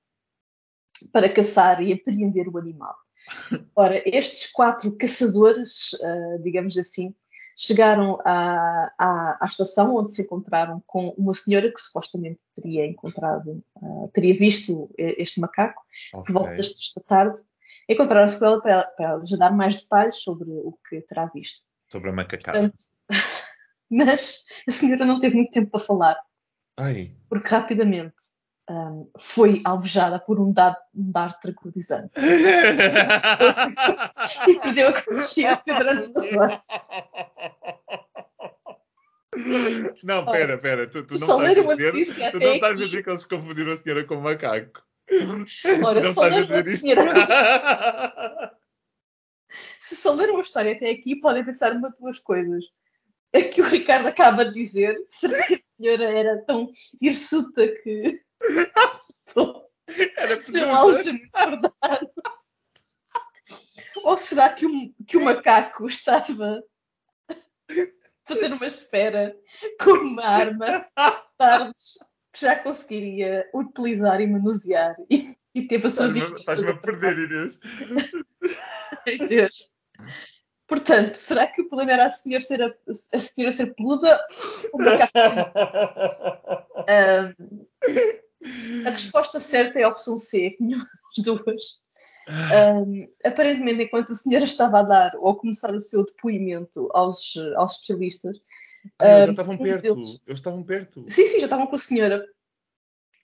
para 1.12 1.30
caçar 1.30 1.82
e 1.82 1.94
apreender 1.94 2.48
o 2.48 2.58
animal. 2.58 2.96
Ora, 3.76 4.02
estes 4.06 4.52
quatro 4.52 4.96
caçadores, 4.98 5.94
uh, 5.94 6.42
digamos 6.44 6.78
assim, 6.78 7.16
chegaram 7.58 8.20
à, 8.26 8.92
à, 9.00 9.38
à, 9.42 9.46
estação 9.46 9.96
onde 9.96 10.12
se 10.14 10.22
encontraram 10.22 10.82
com 10.86 11.10
uma 11.18 11.34
senhora 11.34 11.72
que 11.72 11.80
supostamente 11.80 12.40
teria 12.56 12.86
encontrado, 12.86 13.64
uh, 13.78 14.10
teria 14.14 14.38
visto 14.38 14.90
este 14.98 15.40
macaco, 15.40 15.82
okay. 16.14 16.34
por 16.34 16.34
volta 16.34 16.56
da 16.56 17.04
tarde. 17.06 17.42
Encontraram-se 17.90 18.38
com 18.38 18.46
ela 18.46 18.62
para, 18.62 18.84
para 18.84 19.06
ela 19.06 19.24
dar 19.38 19.56
mais 19.56 19.82
detalhes 19.82 20.18
sobre 20.18 20.50
o 20.50 20.78
que 20.88 21.02
terá 21.02 21.26
visto. 21.34 21.71
Sobre 21.92 22.10
a 22.10 22.14
macacada. 22.14 22.58
Portanto, 22.58 22.84
mas 23.92 24.46
a 24.66 24.72
senhora 24.72 25.04
não 25.04 25.20
teve 25.20 25.36
muito 25.36 25.52
tempo 25.52 25.72
para 25.72 25.82
falar. 25.82 26.16
Ai. 26.78 27.14
Porque 27.28 27.50
rapidamente 27.50 28.16
um, 28.70 29.12
foi 29.20 29.62
alvejada 29.66 30.20
por 30.20 30.40
um 30.40 30.54
dado, 30.54 30.78
um 30.96 31.12
tranquilizante. 31.42 32.14
e 34.48 34.60
perdeu 34.62 34.88
a 34.88 35.02
consciência 35.02 35.76
durante 35.76 36.14
duas 36.14 36.32
horas. 36.34 36.62
Não, 40.02 40.26
pera, 40.26 40.58
pera, 40.58 40.88
tu, 40.88 41.06
tu 41.06 41.20
não 41.20 41.42
estás 41.42 41.58
a 41.58 41.92
dizer, 41.92 42.32
tu 42.32 42.40
não 42.40 42.54
estás 42.54 42.80
a 42.80 42.86
dizer 42.86 43.04
que 43.04 43.10
eles 43.10 43.26
confundiram 43.26 43.74
a 43.74 43.78
senhora 43.78 44.06
com 44.06 44.16
macaco. 44.22 44.82
Ora, 45.86 46.00
não 46.00 46.12
estás 46.12 46.38
a 46.38 46.42
dizer 46.42 46.68
isto. 46.68 46.88
Se 49.92 49.98
só 49.98 50.14
ler 50.14 50.30
uma 50.30 50.42
história 50.42 50.72
até 50.72 50.90
aqui, 50.90 51.18
podem 51.18 51.44
pensar 51.44 51.74
uma 51.74 51.92
de 51.92 51.98
duas 51.98 52.18
coisas. 52.18 52.64
É 53.34 53.42
que 53.42 53.60
o 53.60 53.66
Ricardo 53.66 54.08
acaba 54.08 54.46
de 54.46 54.54
dizer, 54.54 54.98
será 55.10 55.46
que 55.46 55.56
a 55.56 55.60
senhora 55.60 56.06
era 56.06 56.42
tão 56.46 56.72
hirsuta 57.02 57.68
que 57.68 58.24
era 60.16 60.42
auge 60.78 61.12
verdade? 61.36 62.10
Ou 63.98 64.16
será 64.16 64.54
que 64.54 64.66
o, 64.66 64.94
que 65.06 65.18
o 65.18 65.26
macaco 65.26 65.86
estava 65.86 66.64
a 67.30 67.36
fazer 68.24 68.54
uma 68.54 68.66
espera 68.66 69.36
com 69.84 69.92
uma 69.92 70.26
arma 70.26 70.88
tardes 71.38 72.00
que 72.32 72.40
já 72.40 72.58
conseguiria 72.64 73.46
utilizar 73.54 74.22
e 74.22 74.28
manusear 74.28 74.96
e, 75.10 75.36
e 75.54 75.68
teve 75.68 75.88
a 75.88 75.90
sua 75.90 76.08
vida? 76.08 76.34
Estás-me 76.38 76.70
a 76.70 76.78
perder, 76.78 77.30
Inês. 77.30 77.60
Meu 79.06 79.28
Deus. 79.28 79.72
Portanto, 80.68 81.16
será 81.16 81.48
que 81.48 81.62
o 81.62 81.68
problema 81.68 81.92
era 81.92 82.06
a 82.06 82.10
senhora 82.10 82.44
ser, 82.44 82.62
a, 82.64 82.74
a 82.88 83.20
senhora 83.20 83.52
ser 83.52 83.76
peluda 83.76 84.26
um, 84.74 84.86
a 88.88 88.90
resposta 88.92 89.40
certa 89.40 89.80
é 89.80 89.84
a 89.84 89.90
opção 89.90 90.16
C, 90.18 90.56
nenhuma 90.62 90.88
das 91.16 91.26
duas. 91.26 91.82
Um, 92.30 93.08
aparentemente, 93.26 93.84
enquanto 93.84 94.14
a 94.14 94.16
senhora 94.16 94.46
estava 94.46 94.80
a 94.80 94.84
dar 94.84 95.12
ou 95.18 95.32
a 95.32 95.38
começar 95.38 95.74
o 95.74 95.80
seu 95.80 96.06
depoimento 96.06 96.90
aos, 96.94 97.34
aos 97.56 97.74
especialistas. 97.74 98.38
Ah, 98.98 99.08
eles 99.08 99.26
já 99.26 99.32
estavam 99.32 99.56
um 99.56 99.58
perto. 99.58 99.96
Deles... 99.96 100.22
Eles 100.26 100.40
estavam 100.40 100.64
perto. 100.64 101.06
Sim, 101.10 101.26
sim, 101.28 101.40
já 101.40 101.46
estavam 101.48 101.68
com 101.68 101.76
a 101.76 101.80
senhora. 101.80 102.26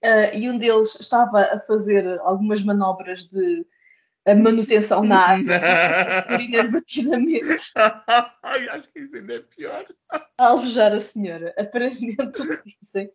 Uh, 0.04 0.36
e 0.36 0.50
um 0.50 0.58
deles 0.58 1.00
estava 1.00 1.42
a 1.42 1.60
fazer 1.62 2.20
algumas 2.20 2.62
manobras 2.62 3.26
de 3.26 3.66
manutenção 4.36 5.04
na 5.04 5.20
água 5.20 5.54
por 6.28 6.42
inadvertidamente. 6.42 7.72
Ai, 8.44 8.70
acho 8.70 8.92
que 8.92 9.00
isso 9.00 9.16
ainda 9.16 9.36
é 9.36 9.40
pior. 9.40 9.86
A 10.12 10.28
alvejar 10.38 10.92
a 10.94 11.02
senhora. 11.02 11.54
Aparentemente 11.58 12.42
o 12.42 12.62
que 12.62 12.78
dizem 12.82 13.12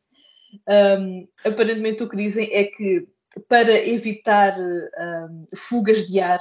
um, 0.68 1.28
aparentemente 1.44 2.02
o 2.02 2.08
que 2.08 2.16
dizem 2.16 2.48
é 2.52 2.64
que 2.64 3.06
para 3.48 3.72
evitar 3.72 4.54
um, 4.58 5.46
fugas 5.56 6.06
de 6.06 6.20
ar 6.20 6.40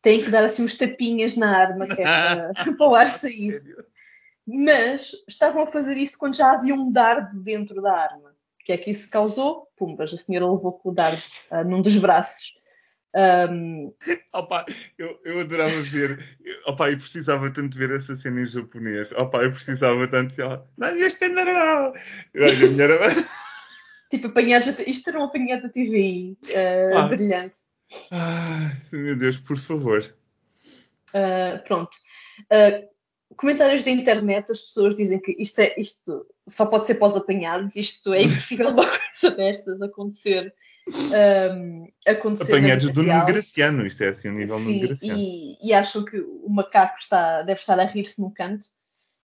têm 0.00 0.22
que 0.22 0.30
dar 0.30 0.44
assim 0.44 0.64
uns 0.64 0.74
tapinhas 0.74 1.36
na 1.36 1.54
arma 1.54 1.86
que 1.86 2.00
é 2.00 2.04
para, 2.04 2.52
para 2.76 2.88
o 2.88 2.94
ar 2.94 3.08
sair. 3.08 3.62
Mas 4.46 5.12
estavam 5.28 5.62
a 5.62 5.66
fazer 5.66 5.96
isso 5.96 6.18
quando 6.18 6.36
já 6.36 6.52
havia 6.52 6.74
um 6.74 6.90
dardo 6.90 7.40
dentro 7.40 7.80
da 7.80 7.92
arma. 7.92 8.30
O 8.30 8.64
que 8.64 8.72
é 8.72 8.78
que 8.78 8.90
isso 8.90 9.10
causou? 9.10 9.68
Pumbas, 9.76 10.12
a 10.12 10.16
senhora 10.16 10.50
levou 10.50 10.72
com 10.72 10.88
o 10.90 10.94
dardo 10.94 11.22
uh, 11.50 11.64
num 11.64 11.82
dos 11.82 11.96
braços. 11.96 12.54
Um... 13.14 13.92
Opa, 14.32 14.64
eu, 14.98 15.20
eu 15.24 15.40
adorava 15.40 15.82
ver. 15.82 16.38
Opa, 16.66 16.90
eu 16.90 16.98
precisava 16.98 17.50
tanto 17.50 17.76
ver 17.76 17.90
essa 17.90 18.16
cena 18.16 18.40
em 18.40 18.46
japonês. 18.46 19.12
Opa, 19.12 19.42
eu 19.42 19.52
precisava 19.52 20.08
tanto. 20.08 20.34
Não, 20.78 20.88
este 20.88 21.24
é 21.24 21.28
normal. 21.28 21.92
Olha, 22.36 22.68
minha 22.68 22.88
Tipo, 24.10 24.26
apanhados. 24.28 24.68
Isto 24.86 25.10
era 25.10 25.20
um 25.20 25.24
apanhado 25.24 25.62
da 25.62 25.68
TVI 25.68 26.38
uh, 26.44 26.98
ah. 26.98 27.08
brilhante. 27.08 27.60
Ai, 28.10 28.76
meu 28.92 29.16
Deus, 29.16 29.36
por 29.38 29.56
favor. 29.56 30.02
Uh, 31.14 31.62
pronto. 31.66 31.96
Uh, 32.50 32.88
comentários 33.36 33.82
da 33.82 33.90
internet, 33.90 34.50
as 34.50 34.60
pessoas 34.60 34.96
dizem 34.96 35.18
que 35.18 35.34
isto, 35.38 35.58
é, 35.60 35.74
isto 35.78 36.26
só 36.48 36.66
pode 36.66 36.86
ser 36.86 36.96
pós-apanhados, 36.96 37.76
isto 37.76 38.12
é 38.12 38.22
impossível 38.22 38.70
uma 38.70 38.86
coisa 38.86 39.36
destas 39.36 39.80
acontecer. 39.82 40.54
Um, 40.88 41.86
acontecer 42.06 42.52
Apanhados 42.52 42.90
do 42.90 43.02
Nuno 43.04 43.26
Graciano, 43.26 43.86
isto 43.86 44.02
é 44.02 44.08
assim 44.08 44.28
o 44.28 44.32
um 44.32 44.34
nível 44.34 44.58
Nuno 44.58 44.80
Graciano. 44.80 45.18
E, 45.18 45.56
e, 45.62 45.72
acham 45.72 46.04
que 46.04 46.18
o 46.18 46.48
macaco 46.48 46.98
está, 46.98 47.42
deve 47.42 47.60
estar 47.60 47.78
a 47.78 47.84
rir-se 47.84 48.20
num 48.20 48.30
canto. 48.30 48.66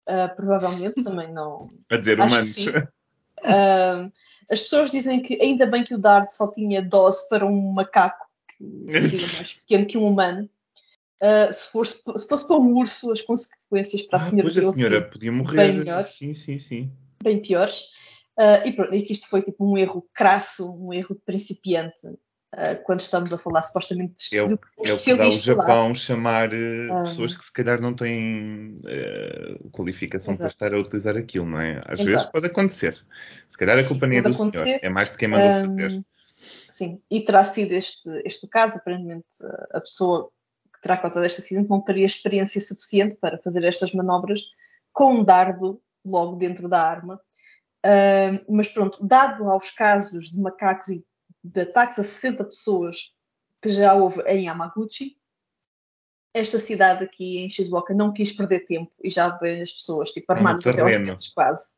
Uh, 0.07 0.35
provavelmente 0.35 1.03
também 1.03 1.31
não. 1.31 1.67
A 1.89 1.97
dizer 1.97 2.19
humanos. 2.19 2.55
Uh, 2.67 4.11
as 4.49 4.61
pessoas 4.61 4.91
dizem 4.91 5.21
que 5.21 5.39
ainda 5.41 5.65
bem 5.65 5.83
que 5.83 5.95
o 5.95 5.99
dardo 5.99 6.31
só 6.31 6.51
tinha 6.51 6.81
dose 6.81 7.27
para 7.29 7.45
um 7.45 7.71
macaco, 7.71 8.25
que 8.47 8.91
seria 9.01 9.27
mais 9.27 9.53
pequeno 9.53 9.85
que 9.85 9.97
um 9.97 10.05
humano. 10.05 10.49
Uh, 11.21 11.51
se, 11.51 11.71
fosse, 11.71 12.01
se 12.17 12.27
fosse 12.27 12.45
para 12.45 12.57
um 12.57 12.75
urso, 12.75 13.11
as 13.11 13.21
consequências 13.21 14.03
para 14.03 14.19
a 14.19 14.21
ah, 14.21 14.29
senhora, 14.29 14.43
pois 14.43 14.57
a 14.57 14.73
senhora 14.73 15.01
podia 15.01 15.31
morrer. 15.31 15.57
Bem 15.57 15.77
melhor, 15.77 16.03
sim, 16.03 16.33
sim, 16.33 16.57
sim. 16.59 16.91
Bem 17.23 17.41
piores. 17.41 17.83
Uh, 18.37 18.67
e 18.67 18.73
pronto, 18.73 18.93
e 18.93 19.01
que 19.01 19.13
isto 19.13 19.29
foi 19.29 19.41
tipo 19.41 19.65
um 19.65 19.77
erro 19.77 20.05
crasso, 20.13 20.69
um 20.75 20.93
erro 20.93 21.15
de 21.15 21.21
principiante, 21.21 22.05
uh, 22.05 22.83
quando 22.83 22.99
estamos 22.99 23.31
a 23.31 23.37
falar 23.37 23.63
supostamente 23.63 24.29
de 24.29 24.37
é 24.37 24.43
o, 24.43 24.59
é 24.85 24.93
o 24.93 24.97
que 24.97 25.15
dá 25.15 25.29
o 25.29 25.31
Japão 25.31 25.87
lá. 25.87 25.95
chamar 25.95 26.49
uh, 26.49 27.03
pessoas 27.05 27.33
que 27.33 27.45
se 27.45 27.53
calhar 27.53 27.79
não 27.79 27.93
têm 27.93 28.75
qualificação 29.71 30.33
Exato. 30.33 30.39
para 30.39 30.47
estar 30.49 30.73
a 30.73 30.79
utilizar 30.79 31.15
aquilo, 31.15 31.45
não 31.45 31.61
é? 31.61 31.79
Às 31.85 32.01
Exato. 32.01 32.03
vezes 32.03 32.25
pode 32.25 32.47
acontecer. 32.47 33.05
Se 33.47 33.57
calhar 33.57 33.79
a 33.79 33.87
culpa 33.87 34.05
nem 34.05 34.19
é 34.19 34.21
do 34.21 34.33
senhor, 34.33 34.79
é 34.81 34.89
mais 34.89 35.11
de 35.11 35.17
quem 35.17 35.29
mandou 35.29 35.49
um, 35.49 35.63
fazer. 35.63 36.03
Sim, 36.67 37.01
e 37.09 37.21
terá 37.21 37.45
sido 37.45 37.71
este, 37.71 38.09
este 38.25 38.45
caso, 38.49 38.79
aparentemente 38.79 39.27
a 39.71 39.79
pessoa 39.79 40.29
terá 40.85 40.97
conta 40.97 41.19
deste 41.19 41.41
acidente 41.41 41.67
não 41.67 41.81
teria 41.81 42.05
experiência 42.05 42.61
suficiente 42.61 43.15
para 43.15 43.39
fazer 43.39 43.63
estas 43.63 43.91
manobras 43.91 44.41
com 44.93 45.15
um 45.15 45.23
dardo 45.23 45.81
logo 46.05 46.35
dentro 46.35 46.69
da 46.69 46.79
arma. 46.79 47.19
Uh, 47.83 48.53
mas 48.53 48.67
pronto, 48.67 49.03
dado 49.03 49.49
aos 49.49 49.71
casos 49.71 50.29
de 50.29 50.39
macacos 50.39 50.89
e 50.89 51.03
de 51.43 51.61
ataques 51.61 51.97
a 51.97 52.03
60 52.03 52.43
pessoas 52.43 53.15
que 53.59 53.69
já 53.69 53.95
houve 53.95 54.21
em 54.27 54.45
Yamaguchi, 54.45 55.17
esta 56.31 56.59
cidade 56.59 57.03
aqui 57.03 57.39
em 57.39 57.49
Shizuoka 57.49 57.91
não 57.91 58.13
quis 58.13 58.31
perder 58.31 58.67
tempo 58.67 58.91
e 59.03 59.09
já 59.09 59.29
veio 59.37 59.63
as 59.63 59.71
pessoas 59.71 60.11
tipo, 60.11 60.31
armadas 60.31 60.67
até 60.67 61.09
aos 61.09 61.29
quase 61.29 61.73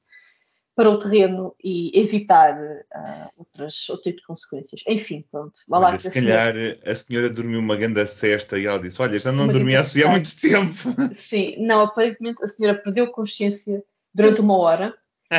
para 0.77 0.91
o 0.91 0.99
terreno 0.99 1.55
e 1.61 1.91
evitar 1.99 2.55
uh, 2.55 3.29
outras, 3.35 3.89
outro 3.89 4.03
tipo 4.03 4.19
de 4.19 4.27
consequências. 4.27 4.83
Enfim, 4.87 5.25
pronto. 5.31 5.59
Olha, 5.69 5.79
lá 5.81 5.99
se 5.99 6.11
calhar 6.11 6.53
senhora... 6.53 6.79
a 6.85 6.95
senhora 6.95 7.29
dormiu 7.29 7.59
uma 7.59 7.75
grande 7.75 8.05
cesta 8.05 8.59
e 8.59 8.67
ela 8.67 8.79
disse: 8.79 9.01
Olha, 9.01 9.17
já 9.17 9.31
não 9.31 9.47
dormia 9.47 9.79
assim 9.79 10.03
há 10.03 10.07
muito 10.07 10.29
tempo. 10.39 10.73
Sim, 11.13 11.55
não, 11.57 11.81
aparentemente 11.81 12.43
a 12.43 12.47
senhora 12.47 12.79
perdeu 12.79 13.07
consciência 13.07 13.83
durante 14.13 14.39
uma 14.39 14.55
hora 14.55 14.93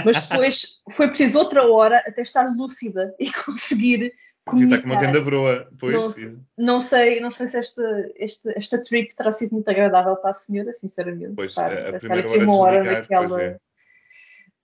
mas 0.04 0.22
depois 0.22 0.82
foi 0.90 1.08
preciso 1.08 1.38
outra 1.38 1.66
hora 1.66 2.02
até 2.06 2.22
estar 2.22 2.44
lúcida 2.54 3.14
e 3.18 3.32
conseguir 3.44 4.12
comunicar. 4.44 4.76
Está 4.76 4.82
com 4.82 4.92
uma 4.92 5.00
grande 5.00 5.20
broa. 5.20 5.68
Pois, 5.78 5.94
não, 5.94 6.44
não, 6.56 6.80
sei, 6.80 7.20
não 7.20 7.30
sei 7.30 7.48
se 7.48 7.56
esta, 7.56 8.10
esta, 8.16 8.52
esta 8.56 8.82
trip 8.82 9.14
terá 9.14 9.32
sido 9.32 9.52
muito 9.52 9.70
agradável 9.70 10.16
para 10.16 10.30
a 10.30 10.34
senhora, 10.34 10.72
sinceramente. 10.72 11.34
Pois, 11.36 11.50
estar, 11.50 11.72
a, 11.72 11.96
a 11.96 11.98
primeira 11.98 12.28
hora 12.28 12.44
uma 12.44 12.56
hora 12.56 12.84
naquela. 12.84 13.60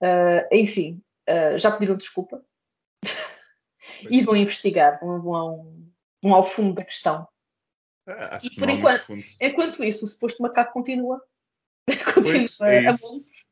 É. 0.05 0.41
Uh, 0.41 0.47
enfim, 0.51 1.01
uh, 1.29 1.57
já 1.57 1.71
pediram 1.71 1.97
desculpa 1.97 2.43
e 4.09 4.21
vão 4.21 4.35
investigar, 4.35 4.99
vão, 4.99 5.21
vão, 5.21 5.91
vão, 6.21 6.35
ao 6.35 6.45
fundo 6.45 6.73
da 6.73 6.83
questão. 6.83 7.27
Ah, 8.07 8.37
e 8.43 8.51
por 8.51 8.69
enquanto, 8.69 9.05
enquanto 9.41 9.83
isso, 9.83 10.05
o 10.05 10.07
suposto 10.07 10.43
macaco 10.43 10.73
continua, 10.73 11.19
continua 12.13 12.69
é 12.69 12.87
a 12.87 12.91
monte 12.93 13.45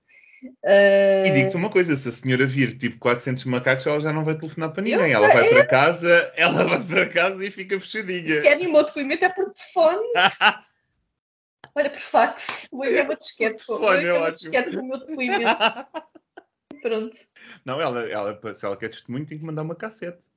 Uh... 0.63 1.25
E 1.25 1.31
digo-te 1.31 1.55
uma 1.55 1.69
coisa: 1.69 1.95
se 1.95 2.09
a 2.09 2.11
senhora 2.11 2.45
vir 2.45 2.77
tipo 2.77 2.99
400 2.99 3.45
macacos, 3.45 3.87
ela 3.87 3.99
já 3.99 4.11
não 4.11 4.23
vai 4.23 4.35
telefonar 4.35 4.71
para 4.71 4.83
ninguém. 4.83 5.11
Eu, 5.11 5.23
ela 5.23 5.33
vai 5.33 5.49
para 5.49 5.65
casa, 5.65 6.33
ela 6.35 6.63
vai 6.65 6.83
para 6.83 7.09
casa 7.09 7.45
e 7.45 7.51
fica 7.51 7.79
fechadinha. 7.79 8.35
Se 8.35 8.41
querem 8.41 8.67
o 8.67 8.71
meu 8.71 8.83
depoimento 8.83 9.25
é 9.25 9.29
por 9.29 9.51
telefone. 9.51 10.05
Olha, 11.75 11.89
por 11.89 11.99
fax. 11.99 12.67
Vou 12.71 12.85
enviar 12.85 13.05
uma 13.05 13.15
disquete. 13.15 13.63
Vou 13.67 13.95
enviar 13.95 14.17
uma 14.17 14.31
disquete 14.31 14.69
do 14.71 14.85
meu 14.85 14.99
depoimento. 14.99 15.49
Pronto. 16.84 17.17
Não, 17.63 17.80
ela, 17.80 18.02
ela, 18.10 18.54
se 18.54 18.65
ela 18.65 18.76
quer 18.76 18.89
testemunho, 18.89 19.26
tem 19.26 19.39
que 19.39 19.46
mandar 19.46 19.62
uma 19.62 19.74
cassete. 19.74 20.28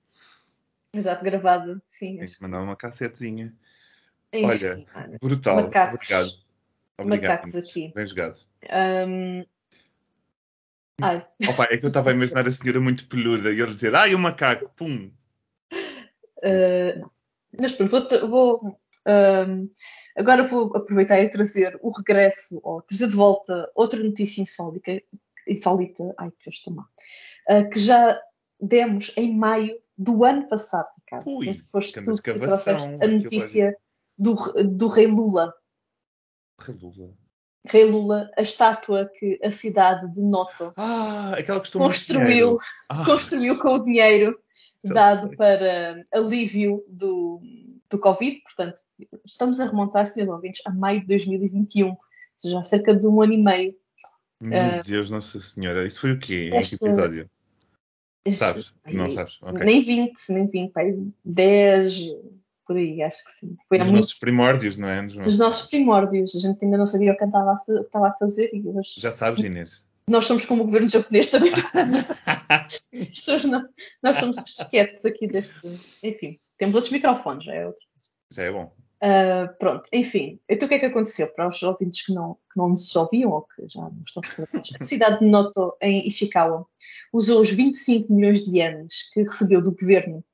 Exato, 0.94 1.24
gravada. 1.24 1.82
Sim. 1.90 2.18
Tem 2.18 2.26
que 2.26 2.40
mandar 2.40 2.62
uma 2.62 2.76
cassetezinha. 2.76 3.52
Enfim, 4.32 4.46
Olha, 4.46 4.86
brutal. 5.20 5.56
Macacos. 5.56 5.94
Obrigado 5.94 6.46
Obrigado. 6.98 7.30
macacos 7.30 7.56
aqui. 7.56 7.92
Bem 7.92 8.06
jogado. 8.06 8.38
Um... 8.64 9.44
Ai. 11.02 11.26
Opa, 11.50 11.64
é 11.64 11.76
que 11.78 11.84
eu 11.84 11.88
estava 11.88 12.10
a 12.10 12.14
imaginar 12.14 12.46
a 12.46 12.50
senhora 12.52 12.80
muito 12.80 13.08
peluda 13.08 13.52
e 13.52 13.60
ele 13.60 13.74
dizer, 13.74 13.92
ai, 13.96 14.14
o 14.14 14.18
macaco, 14.18 14.70
pum. 14.76 15.10
Uh. 16.38 17.10
Mas 17.58 17.72
pronto, 17.72 17.90
vou, 17.90 18.28
vou 18.28 18.80
um, 19.06 19.70
agora 20.16 20.42
vou 20.42 20.76
aproveitar 20.76 21.20
e 21.20 21.30
trazer 21.30 21.78
o 21.80 21.90
regresso, 21.90 22.60
ou 22.62 22.82
trazer 22.82 23.08
de 23.08 23.14
volta 23.14 23.70
outra 23.74 24.02
notícia 24.02 24.42
insólita, 24.42 25.00
insólita 25.46 26.14
ai, 26.18 26.30
que 26.30 26.48
eu 26.48 26.50
estou 26.50 26.74
mal, 26.74 26.86
uh, 27.50 27.68
que 27.70 27.78
já 27.78 28.20
demos 28.60 29.12
em 29.16 29.36
maio 29.36 29.78
do 29.96 30.24
ano 30.24 30.48
passado, 30.48 30.88
Ricardo. 30.98 31.28
Ui, 31.28 31.46
Penso 31.46 31.64
que 31.64 31.70
foste 31.70 31.92
que 31.94 32.04
tu 32.04 32.22
que 32.22 32.34
trouxeste 32.34 32.94
a 32.94 33.08
notícia 33.08 33.76
do, 34.18 34.34
do 34.64 34.88
rei 34.88 35.06
Lula. 35.06 35.54
Relula. 36.58 37.14
Rei 37.66 37.84
Lula, 37.84 38.30
a 38.36 38.42
estátua 38.42 39.10
que 39.12 39.40
a 39.42 39.50
cidade 39.50 40.12
de 40.12 40.22
Noto 40.22 40.72
Ah, 40.76 41.34
construiu. 41.72 42.58
Ah, 42.88 43.04
construiu 43.04 43.58
com 43.58 43.74
o 43.74 43.84
dinheiro 43.84 44.38
Já 44.84 44.94
dado 44.94 45.28
sei. 45.28 45.36
para 45.36 46.04
alívio 46.12 46.84
do, 46.88 47.40
do 47.90 47.98
Covid. 47.98 48.40
Portanto, 48.42 48.80
estamos 49.24 49.58
a 49.58 49.66
remontar, 49.66 50.06
senhores 50.06 50.32
ouvintes, 50.34 50.62
a 50.64 50.70
maio 50.70 51.00
de 51.00 51.06
2021, 51.08 51.88
ou 51.88 51.98
seja, 52.36 52.58
há 52.58 52.64
cerca 52.64 52.94
de 52.94 53.06
um 53.06 53.20
ano 53.20 53.32
e 53.32 53.42
meio. 53.42 53.74
Meu 54.42 54.58
Ah, 54.58 54.82
Deus, 54.84 55.10
Nossa 55.10 55.40
Senhora. 55.40 55.86
Isso 55.86 56.00
foi 56.00 56.12
o 56.12 56.18
quê? 56.18 56.50
Em 56.52 56.62
que 56.62 56.74
episódio? 56.74 57.30
Sabes? 58.32 58.72
Não 58.86 59.08
sabes? 59.08 59.38
Ok. 59.40 59.64
Nem 59.64 59.82
20, 59.82 60.12
nem 60.30 60.46
20, 60.48 60.72
pai, 60.72 60.92
10, 61.24 61.98
por 62.66 62.76
aí, 62.76 63.00
acho 63.02 63.24
que 63.24 63.32
sim. 63.32 63.56
Foi 63.68 63.78
Nos 63.78 63.86
muito 63.86 64.00
nossos 64.00 64.18
primórdios, 64.18 64.76
não 64.76 64.88
é? 64.88 65.00
Nos 65.00 65.12
dos 65.14 65.18
nossos- 65.22 65.38
nossos 65.38 65.68
primórdios. 65.70 66.34
A 66.34 66.38
gente 66.40 66.64
ainda 66.64 66.76
não 66.76 66.86
sabia 66.86 67.12
o 67.12 67.16
que 67.16 67.24
andava 67.24 67.52
a, 67.52 67.58
fa- 67.58 67.72
o 67.72 67.78
que 67.80 67.86
estava 67.86 68.08
a 68.08 68.12
fazer 68.14 68.50
e 68.52 68.66
hoje 68.68 68.94
Já 69.00 69.12
sabes, 69.12 69.44
Inês. 69.44 69.84
nós 70.08 70.24
somos 70.26 70.44
como 70.44 70.62
o 70.62 70.66
governo 70.66 70.88
japonês 70.88 71.28
também. 71.30 71.50
Não, 73.48 73.68
nós 74.02 74.16
somos 74.18 74.38
os 74.38 74.44
disquetes 74.44 75.04
aqui 75.04 75.26
deste. 75.28 75.80
Enfim, 76.02 76.36
temos 76.58 76.74
outros 76.74 76.92
microfones, 76.92 77.44
já 77.44 77.54
é 77.54 77.66
outro. 77.66 77.82
Já 78.32 78.42
é 78.42 78.50
bom. 78.52 78.74
Ah, 79.08 79.46
pronto, 79.60 79.88
enfim. 79.92 80.40
Então 80.48 80.66
o 80.66 80.68
que 80.68 80.74
é 80.74 80.78
que 80.80 80.86
aconteceu? 80.86 81.32
Para 81.32 81.48
os 81.48 81.62
ouvintes 81.62 82.04
que 82.04 82.12
não, 82.12 82.34
que 82.34 82.58
não 82.58 82.70
nos 82.70 82.94
ouviam 82.96 83.30
ou 83.30 83.42
que 83.42 83.68
já 83.68 83.82
não 83.82 84.02
estão 84.04 84.20
recordados, 84.20 84.72
a 84.80 84.84
cidade 84.84 85.20
de 85.20 85.26
Noto, 85.26 85.76
em 85.80 86.04
Ishikawa, 86.08 86.66
usou 87.12 87.40
os 87.40 87.48
25 87.48 88.12
milhões 88.12 88.42
de 88.42 88.58
ienes 88.58 89.08
que 89.12 89.22
recebeu 89.22 89.62
do 89.62 89.70
governo 89.70 90.24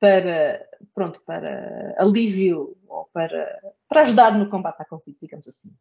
para, 0.00 0.66
pronto, 0.94 1.22
para 1.26 1.94
alívio 1.98 2.74
ou 2.88 3.04
para, 3.12 3.60
para 3.86 4.00
ajudar 4.00 4.38
no 4.38 4.48
combate 4.48 4.80
à 4.80 4.86
Covid, 4.86 5.14
digamos 5.20 5.46
assim. 5.46 5.76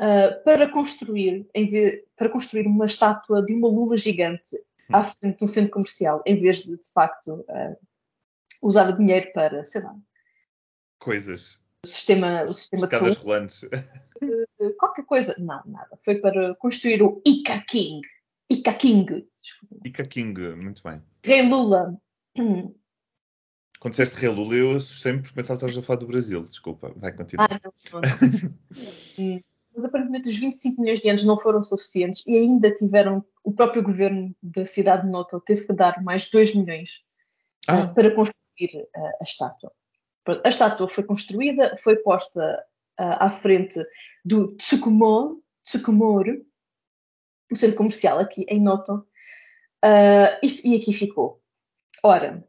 Ah, 0.00 0.40
para, 0.44 0.68
construir, 0.68 1.48
vez, 1.54 2.04
para 2.16 2.30
construir 2.30 2.66
uma 2.66 2.86
estátua 2.86 3.44
de 3.44 3.54
uma 3.54 3.68
lula 3.68 3.96
gigante 3.96 4.56
à 4.92 5.04
frente 5.04 5.38
de 5.38 5.44
um 5.44 5.48
centro 5.48 5.70
comercial, 5.70 6.20
em 6.26 6.34
vez 6.34 6.64
de, 6.64 6.76
de 6.76 6.92
facto, 6.92 7.44
ah, 7.48 7.76
usar 8.60 8.90
o 8.90 8.92
dinheiro 8.92 9.30
para, 9.32 9.64
sei 9.64 9.82
lá, 9.82 9.94
Coisas. 11.00 11.58
o 11.84 11.88
sistema, 11.88 12.44
o 12.44 12.54
sistema 12.54 12.86
de 12.86 12.96
saúde, 12.96 13.16
rolantes. 13.18 13.62
qualquer 14.78 15.04
coisa. 15.04 15.34
Não, 15.38 15.60
nada. 15.66 15.98
Foi 16.04 16.16
para 16.16 16.54
construir 16.54 17.02
o 17.02 17.20
Ika 17.26 17.60
King. 17.66 18.06
Ika 18.48 18.72
King. 18.74 19.28
Desculpa. 19.40 19.76
Ica 19.84 20.06
King, 20.06 20.54
muito 20.54 20.82
bem. 20.82 21.02
Rei 21.24 21.42
Lula. 21.42 22.00
Hum. 22.38 22.72
Quando 23.80 23.92
disseste 23.92 24.20
Relula, 24.20 24.54
eu 24.54 24.76
assustei-me 24.76 25.22
porque 25.22 25.34
pensava 25.34 25.58
que 25.58 25.64
estavas 25.64 25.78
a 25.78 25.86
falar 25.86 26.00
do 26.00 26.06
Brasil. 26.06 26.42
Desculpa, 26.46 26.92
vai 26.96 27.12
continuar. 27.12 27.48
Ah, 27.50 27.60
não, 27.64 27.72
não, 27.92 28.00
não. 28.02 29.40
Mas 29.74 29.84
aparentemente 29.84 30.28
os 30.28 30.36
25 30.36 30.82
milhões 30.82 31.00
de 31.00 31.08
anos 31.08 31.24
não 31.24 31.40
foram 31.40 31.62
suficientes 31.62 32.26
e 32.26 32.36
ainda 32.36 32.70
tiveram, 32.74 33.24
o 33.42 33.52
próprio 33.52 33.82
governo 33.82 34.34
da 34.42 34.66
cidade 34.66 35.04
de 35.04 35.10
Noto 35.10 35.40
teve 35.40 35.66
que 35.66 35.72
dar 35.72 36.02
mais 36.02 36.28
2 36.28 36.54
milhões 36.56 37.02
Ah. 37.68 37.84
uh, 37.84 37.94
para 37.94 38.14
construir 38.14 38.82
uh, 38.96 39.06
a 39.20 39.22
estátua. 39.22 39.72
A 40.44 40.48
estátua 40.48 40.88
foi 40.88 41.04
construída, 41.04 41.76
foi 41.78 41.96
posta 41.96 42.64
uh, 43.00 43.16
à 43.18 43.30
frente 43.30 43.80
do 44.24 44.54
Tsukumo, 44.56 45.42
Tsukumoro, 45.64 46.44
um 47.50 47.56
centro 47.56 47.76
comercial 47.76 48.18
aqui 48.18 48.44
em 48.48 48.60
Noto, 48.60 48.94
uh, 48.96 50.38
e, 50.42 50.72
e 50.72 50.76
aqui 50.76 50.92
ficou. 50.92 51.42
Ora, 52.02 52.46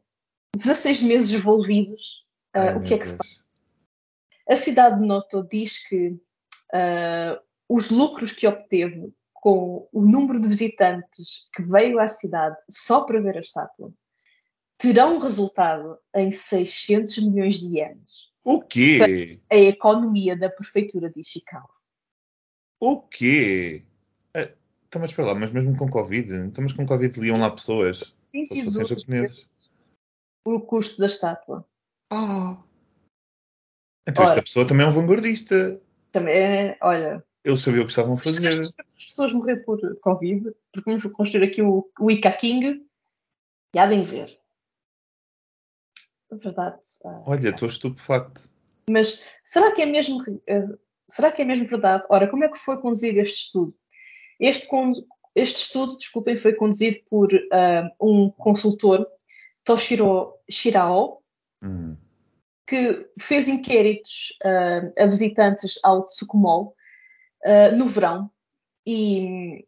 16 0.54 1.02
meses 1.02 1.34
envolvidos, 1.34 2.26
uh, 2.54 2.58
Ai, 2.58 2.76
o 2.76 2.82
que 2.82 2.94
é 2.94 2.98
que 2.98 3.06
se 3.06 3.16
Deus. 3.16 3.28
passa? 3.28 3.42
A 4.48 4.56
cidade 4.56 5.00
de 5.00 5.06
Noto 5.06 5.46
diz 5.50 5.78
que 5.78 6.20
os 7.68 7.90
lucros 7.90 8.32
que 8.32 8.46
obteve 8.46 9.12
com 9.34 9.88
o 9.92 10.02
número 10.02 10.40
de 10.40 10.48
visitantes 10.48 11.46
que 11.54 11.62
veio 11.62 11.98
à 11.98 12.08
cidade 12.08 12.56
só 12.68 13.04
para 13.04 13.20
ver 13.20 13.36
a 13.36 13.40
estátua 13.40 13.92
terão 14.82 15.20
resultado 15.20 15.96
em 16.12 16.32
600 16.32 17.18
milhões 17.18 17.56
de 17.60 17.78
ienes. 17.78 18.32
O 18.44 18.60
quê? 18.60 19.38
A 19.48 19.56
economia 19.56 20.36
da 20.36 20.50
prefeitura 20.50 21.08
de 21.08 21.20
Ishikawa. 21.20 21.70
O 22.80 23.00
quê? 23.02 23.84
Ah, 24.34 24.50
Então, 24.88 25.00
mas 25.00 25.12
para 25.12 25.26
lá, 25.26 25.34
mas 25.36 25.52
mesmo 25.52 25.76
com 25.76 25.88
Covid? 25.88 26.34
Então, 26.34 26.64
mas 26.64 26.72
com 26.72 26.84
Covid 26.84 27.20
liam 27.20 27.38
lá 27.38 27.48
pessoas. 27.52 27.98
Só 27.98 28.04
se 28.04 28.64
fossem 28.64 28.64
22 28.64 28.88
japoneses. 28.88 29.50
o 30.44 30.60
custo 30.60 30.98
da 31.00 31.06
estátua. 31.06 31.64
Ah. 32.10 32.60
Então, 34.08 34.24
Ora. 34.24 34.32
esta 34.32 34.42
pessoa 34.42 34.66
também 34.66 34.84
é 34.84 34.88
um 34.88 34.92
vanguardista. 34.92 35.80
Também 36.10 36.34
é, 36.34 36.78
olha, 36.82 37.24
Eles 37.44 37.60
sabiam 37.60 37.84
o 37.84 37.86
que 37.86 37.92
estavam 37.92 38.14
a 38.14 38.18
fazer. 38.18 38.44
estas 38.48 38.74
pessoas 39.06 39.32
morrer 39.32 39.58
por 39.64 39.78
Covid, 40.00 40.52
porque 40.72 40.90
vamos 40.90 41.04
construir 41.12 41.44
aqui 41.46 41.62
o, 41.62 41.88
o 42.00 42.10
Ika 42.10 42.32
King, 42.32 42.84
e 43.74 43.78
há 43.78 43.86
de 43.86 44.02
ver. 44.02 44.41
Verdade. 46.32 46.80
ah, 47.04 47.22
Olha, 47.26 47.50
estou 47.50 47.68
estupefacto. 47.68 48.50
Mas 48.90 49.22
será 49.44 49.72
que 49.72 49.82
é 49.82 49.86
mesmo 49.86 50.22
eh, 50.46 50.66
será 51.08 51.30
que 51.30 51.42
é 51.42 51.44
mesmo 51.44 51.66
verdade? 51.66 52.04
Ora, 52.08 52.28
como 52.28 52.44
é 52.44 52.48
que 52.48 52.58
foi 52.58 52.80
conduzido 52.80 53.20
este 53.20 53.42
estudo? 53.44 53.74
Este, 54.40 54.66
este 55.34 55.56
estudo, 55.62 55.96
desculpem, 55.98 56.38
foi 56.38 56.54
conduzido 56.54 56.98
por 57.08 57.28
ah, 57.52 57.90
um 58.00 58.30
consultor, 58.30 59.06
Toshiro 59.64 60.34
Shirao, 60.50 61.22
Hum. 61.64 61.96
que 62.66 63.06
fez 63.20 63.46
inquéritos 63.46 64.36
ah, 64.44 64.90
a 65.04 65.06
visitantes 65.06 65.78
ao 65.82 66.06
Tsukumo 66.06 66.74
ah, 67.44 67.70
no 67.70 67.86
verão 67.86 68.28
e, 68.84 69.64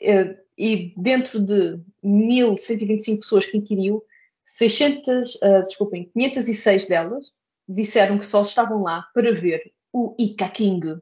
eh, 0.00 0.36
e 0.56 0.94
dentro 0.96 1.38
de 1.38 1.78
1.125 2.02 3.18
pessoas 3.20 3.44
que 3.44 3.58
inquiriu, 3.58 4.02
600, 4.48 5.42
ah, 5.42 5.60
desculpem, 5.60 6.10
506 6.14 6.86
delas 6.86 7.32
disseram 7.68 8.18
que 8.18 8.24
só 8.24 8.40
estavam 8.40 8.82
lá 8.82 9.06
para 9.12 9.34
ver 9.34 9.72
o 9.92 10.16
Ika 10.18 10.48
King. 10.48 10.98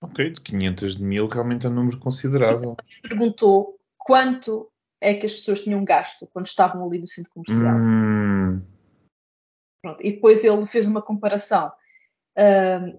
Ok, 0.00 0.30
de 0.30 0.40
500 0.40 0.96
de 0.96 1.02
mil 1.02 1.26
realmente 1.28 1.66
é 1.66 1.68
um 1.68 1.74
número 1.74 1.98
considerável. 1.98 2.74
Perguntou 3.02 3.78
quanto 3.98 4.70
é 5.00 5.12
que 5.14 5.26
as 5.26 5.34
pessoas 5.34 5.60
tinham 5.60 5.84
gasto 5.84 6.26
quando 6.32 6.46
estavam 6.46 6.86
ali 6.86 6.98
no 6.98 7.06
centro 7.06 7.30
comercial. 7.32 7.76
Hum. 7.76 8.62
Pronto, 9.82 10.02
E 10.02 10.12
depois 10.12 10.42
ele 10.42 10.66
fez 10.66 10.86
uma 10.86 11.02
comparação. 11.02 11.70
ahm, 12.38 12.96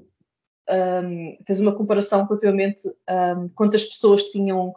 ahm, 0.69 1.37
fez 1.47 1.59
uma 1.59 1.75
comparação 1.75 2.25
relativamente 2.27 2.87
ahm, 3.07 3.47
quantas 3.55 3.85
pessoas 3.85 4.23
tinham 4.25 4.75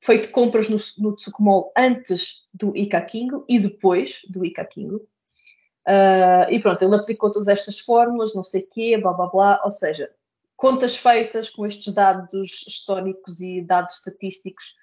feito 0.00 0.30
compras 0.30 0.68
no, 0.68 0.78
no 0.98 1.14
Tsukumo 1.14 1.72
antes 1.76 2.48
do 2.52 2.76
Ika 2.76 3.00
King 3.02 3.42
e 3.48 3.58
depois 3.58 4.22
do 4.28 4.44
Ika 4.44 4.64
King. 4.64 5.00
Ah, 5.86 6.46
e 6.50 6.60
pronto, 6.60 6.82
ele 6.82 6.94
aplicou 6.94 7.30
todas 7.30 7.48
estas 7.48 7.80
fórmulas, 7.80 8.34
não 8.34 8.42
sei 8.42 8.62
o 8.62 8.66
quê, 8.66 8.98
blá 8.98 9.12
blá 9.12 9.26
blá, 9.26 9.60
ou 9.64 9.70
seja, 9.70 10.10
contas 10.56 10.96
feitas 10.96 11.48
com 11.50 11.66
estes 11.66 11.92
dados 11.92 12.64
históricos 12.66 13.40
e 13.40 13.60
dados 13.60 13.96
estatísticos, 13.96 14.76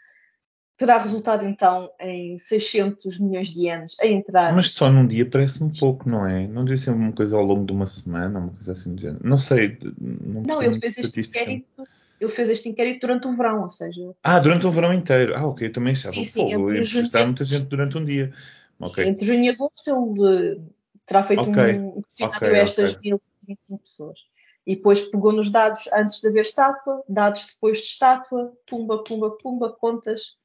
terá 0.75 0.97
resultado 0.97 1.45
então 1.45 1.89
em 1.99 2.38
600 2.38 3.19
milhões 3.19 3.47
de 3.47 3.69
anos 3.69 3.95
a 3.99 4.08
entrar. 4.08 4.53
Mas 4.53 4.71
só 4.71 4.89
num 4.91 5.08
dia 5.08 5.27
parece-me 5.27 5.71
pouco, 5.80 6.10
não 6.10 6.25
é? 6.25 6.47
Não 6.47 6.65
devia 6.65 6.77
ser 6.77 6.91
uma 6.91 7.12
coisa 7.12 7.38
ao 7.38 7.43
longo 7.43 7.65
de 7.65 7.71
uma 7.71 7.88
semana, 7.88 8.39
uma 8.39 8.51
coisa 8.51 8.73
assim 8.73 8.93
do 8.93 9.01
género. 9.01 9.21
Não 9.23 9.38
sei. 9.38 9.77
Não, 9.99 10.41
Não, 10.43 10.62
ele 10.62 10.80
fez 10.80 10.97
este 10.97 11.21
inquérito, 11.21 11.88
ele 12.19 12.30
fez 12.32 12.49
este 12.49 12.69
inquérito 12.69 13.01
durante 13.01 13.27
o 13.27 13.36
verão, 13.36 13.63
ou 13.63 13.69
seja, 13.69 14.01
Ah, 14.23 14.39
durante 14.39 14.65
o 14.65 14.71
verão 14.71 14.93
inteiro. 14.93 15.36
Ah, 15.36 15.45
ok, 15.45 15.69
também 15.69 15.93
achava. 15.93 16.15
Sim, 16.15 16.25
sim, 16.25 16.53
entre 16.53 16.84
junho 16.86 17.10
muita 17.25 17.43
gente 17.43 17.65
durante 17.65 17.97
um 17.97 18.06
dia. 18.06 18.34
Ok. 18.80 19.03
entre 19.03 19.25
junho 19.25 19.43
e 19.43 19.49
agosto 19.49 19.88
ele 19.89 20.56
eh, 20.56 20.62
terá 21.06 21.23
feito 21.23 21.41
Ok, 21.41 21.73
um 21.73 22.01
questionário 22.01 22.47
ok, 22.47 22.60
a 22.60 22.62
estas 22.62 22.95
ok. 22.95 23.12
1.025 23.12 23.80
pessoas. 23.82 24.19
E 24.65 24.75
depois 24.75 25.01
pegou 25.01 25.32
nos 25.32 25.49
dados 25.49 25.88
antes 25.93 26.19
de 26.21 26.27
haver 26.27 26.41
estátua, 26.41 27.03
dados 27.08 27.47
depois 27.47 27.77
de 27.80 27.86
estátua, 27.86 28.53
pumba, 28.67 29.03
pumba, 29.03 29.32
pumba, 29.38 29.71
contas 29.71 30.36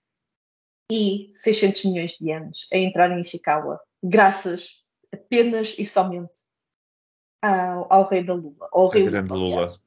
e 0.90 1.30
600 1.34 1.84
milhões 1.86 2.12
de 2.18 2.30
anos 2.30 2.68
a 2.72 2.76
entrar 2.76 3.10
em 3.10 3.20
Ishikawa, 3.20 3.80
graças 4.02 4.82
apenas 5.12 5.74
e 5.78 5.84
somente 5.84 6.42
ao, 7.42 7.92
ao 7.92 8.04
rei 8.08 8.22
da 8.22 8.34
Lula. 8.34 8.68
Ao 8.72 8.88
A 8.88 8.92
rei 8.92 9.04
grande 9.04 9.32
Lula. 9.32 9.66
Lula. 9.66 9.81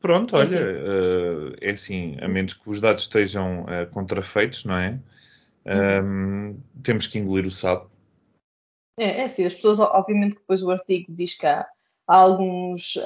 Pronto, 0.00 0.36
olha, 0.36 0.58
eh, 0.58 1.56
é 1.60 1.70
assim, 1.70 2.16
a 2.20 2.28
menos 2.28 2.54
que 2.54 2.70
os 2.70 2.80
dados 2.80 3.04
estejam 3.04 3.66
eh, 3.68 3.86
contrafeitos, 3.86 4.64
não 4.64 4.76
é? 4.76 5.00
Uhum. 5.66 6.52
Ahm, 6.52 6.56
temos 6.82 7.06
que 7.06 7.18
engolir 7.18 7.46
o 7.46 7.50
sapo. 7.50 7.90
É, 8.98 9.20
é 9.20 9.24
assim, 9.24 9.44
as 9.44 9.54
pessoas, 9.54 9.80
obviamente, 9.80 10.34
que 10.34 10.40
depois 10.40 10.62
o 10.62 10.70
artigo 10.70 11.12
diz 11.12 11.34
que 11.34 11.46
há, 11.46 11.66
há 12.06 12.16
alguns, 12.16 12.96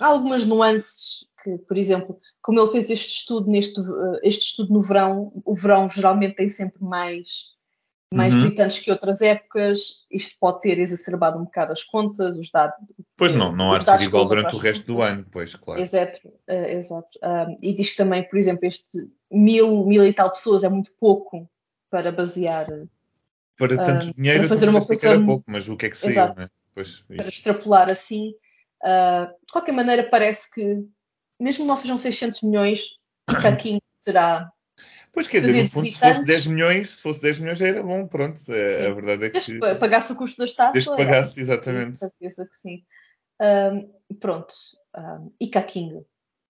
há 0.00 0.06
algumas 0.06 0.44
nuances 0.44 1.26
que, 1.42 1.58
por 1.58 1.76
exemplo, 1.76 2.20
como 2.42 2.60
ele 2.60 2.70
fez 2.70 2.90
este 2.90 3.08
estudo 3.08 3.50
neste 3.50 3.80
eh, 3.80 4.20
este 4.22 4.50
estudo 4.50 4.72
no 4.72 4.82
verão, 4.82 5.32
o 5.44 5.54
verão 5.54 5.88
geralmente 5.88 6.36
tem 6.36 6.48
sempre 6.48 6.82
mais 6.82 7.54
mais 8.12 8.34
Uhum. 8.34 8.40
visitantes 8.40 8.80
que 8.80 8.90
outras 8.90 9.20
épocas, 9.20 10.04
isto 10.10 10.36
pode 10.40 10.60
ter 10.60 10.78
exacerbado 10.78 11.38
um 11.38 11.44
bocado 11.44 11.72
as 11.72 11.84
contas, 11.84 12.38
os 12.38 12.50
dados. 12.50 12.76
Pois 13.16 13.32
não, 13.32 13.54
não 13.54 13.72
há 13.72 13.78
de 13.78 13.84
ser 13.84 14.00
igual 14.02 14.24
durante 14.24 14.54
o 14.54 14.58
resto 14.58 14.84
do 14.86 15.00
ano, 15.00 15.24
pois, 15.30 15.54
claro. 15.54 15.80
Exato, 15.80 16.20
eh, 16.48 16.72
exato. 16.74 17.18
Um, 17.22 17.56
e 17.62 17.72
diz 17.72 17.94
também, 17.94 18.28
por 18.28 18.38
exemplo, 18.38 18.66
este 18.66 19.08
mil, 19.30 19.86
mil 19.86 20.04
e 20.04 20.12
tal 20.12 20.30
pessoas 20.30 20.64
é 20.64 20.68
muito 20.68 20.90
pouco 20.98 21.48
para 21.88 22.10
basear, 22.10 22.66
Para 23.56 23.76
tanto 23.76 24.06
um, 24.06 24.12
dinheiro, 24.12 24.40
para 24.40 24.48
fazer 24.48 24.68
uma 24.68 24.84
coisa 24.84 25.08
era 25.08 25.24
pouco, 25.24 25.44
mas 25.46 25.68
o 25.68 25.76
que 25.76 25.86
é 25.86 25.90
que 25.90 25.96
saiu, 25.96 26.12
Exato. 26.12 26.40
né? 26.40 26.48
Pois, 26.74 27.04
para 27.16 27.28
extrapolar 27.28 27.90
assim. 27.90 28.34
Uh, 28.82 29.26
de 29.26 29.52
qualquer 29.52 29.72
maneira, 29.72 30.08
parece 30.08 30.50
que, 30.52 30.84
mesmo 31.38 31.64
que 31.64 31.68
não 31.68 31.76
sejam 31.76 31.98
600 31.98 32.42
milhões, 32.42 32.96
o 33.28 33.34
Caquinho 33.42 33.80
terá. 34.02 34.50
Pois 35.12 35.28
quer 35.28 35.40
dizer, 35.40 35.62
no 35.62 35.68
fundo, 35.68 35.90
se 35.90 35.98
fosse 35.98 36.24
10 36.24 36.46
milhões, 36.46 36.90
se 36.90 37.00
fosse 37.02 37.20
10 37.20 37.38
milhões 37.40 37.58
já 37.58 37.66
era 37.66 37.82
bom, 37.82 38.06
pronto. 38.06 38.40
é- 38.52 38.86
a 38.86 38.94
verdade 38.94 39.26
é 39.26 39.30
Desde 39.30 39.58
que. 39.58 39.60
que 39.60 39.74
pagasse 39.76 40.12
o 40.12 40.16
custo 40.16 40.38
da 40.38 40.44
estátua. 40.44 40.72
Desde 40.72 40.90
que 40.90 40.96
pagasse, 40.96 41.40
exatamente. 41.40 41.98
certeza 41.98 42.46
que 42.46 42.56
sim. 42.56 42.84
Um, 43.40 44.14
pronto. 44.16 44.54
Um, 44.96 45.32
e 45.40 45.48
Caquinho, 45.48 46.04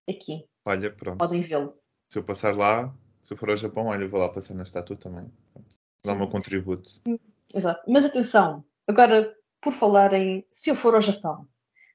aqui, 0.09 0.45
Olha, 0.65 0.91
pronto. 0.91 1.19
podem 1.19 1.41
vê-lo. 1.41 1.75
Se 2.09 2.19
eu 2.19 2.25
passar 2.25 2.57
lá, 2.57 2.93
se 3.23 3.33
eu 3.33 3.37
for 3.37 3.51
ao 3.51 3.57
Japão, 3.57 3.87
olha, 3.87 4.03
eu 4.05 4.09
vou 4.09 4.21
lá 4.21 4.29
passar 4.29 4.55
na 4.55 4.63
estátua 4.63 4.97
também. 4.97 5.31
Dá 6.05 6.13
o 6.13 6.17
meu 6.17 6.29
contributo. 6.29 7.01
Exato. 7.55 7.83
Mas 7.89 8.05
atenção, 8.05 8.65
agora, 8.89 9.35
por 9.61 9.73
falar 9.73 10.13
em 10.15 10.45
se 10.51 10.71
eu 10.71 10.75
for 10.75 10.95
ao 10.95 11.01
Japão, 11.03 11.47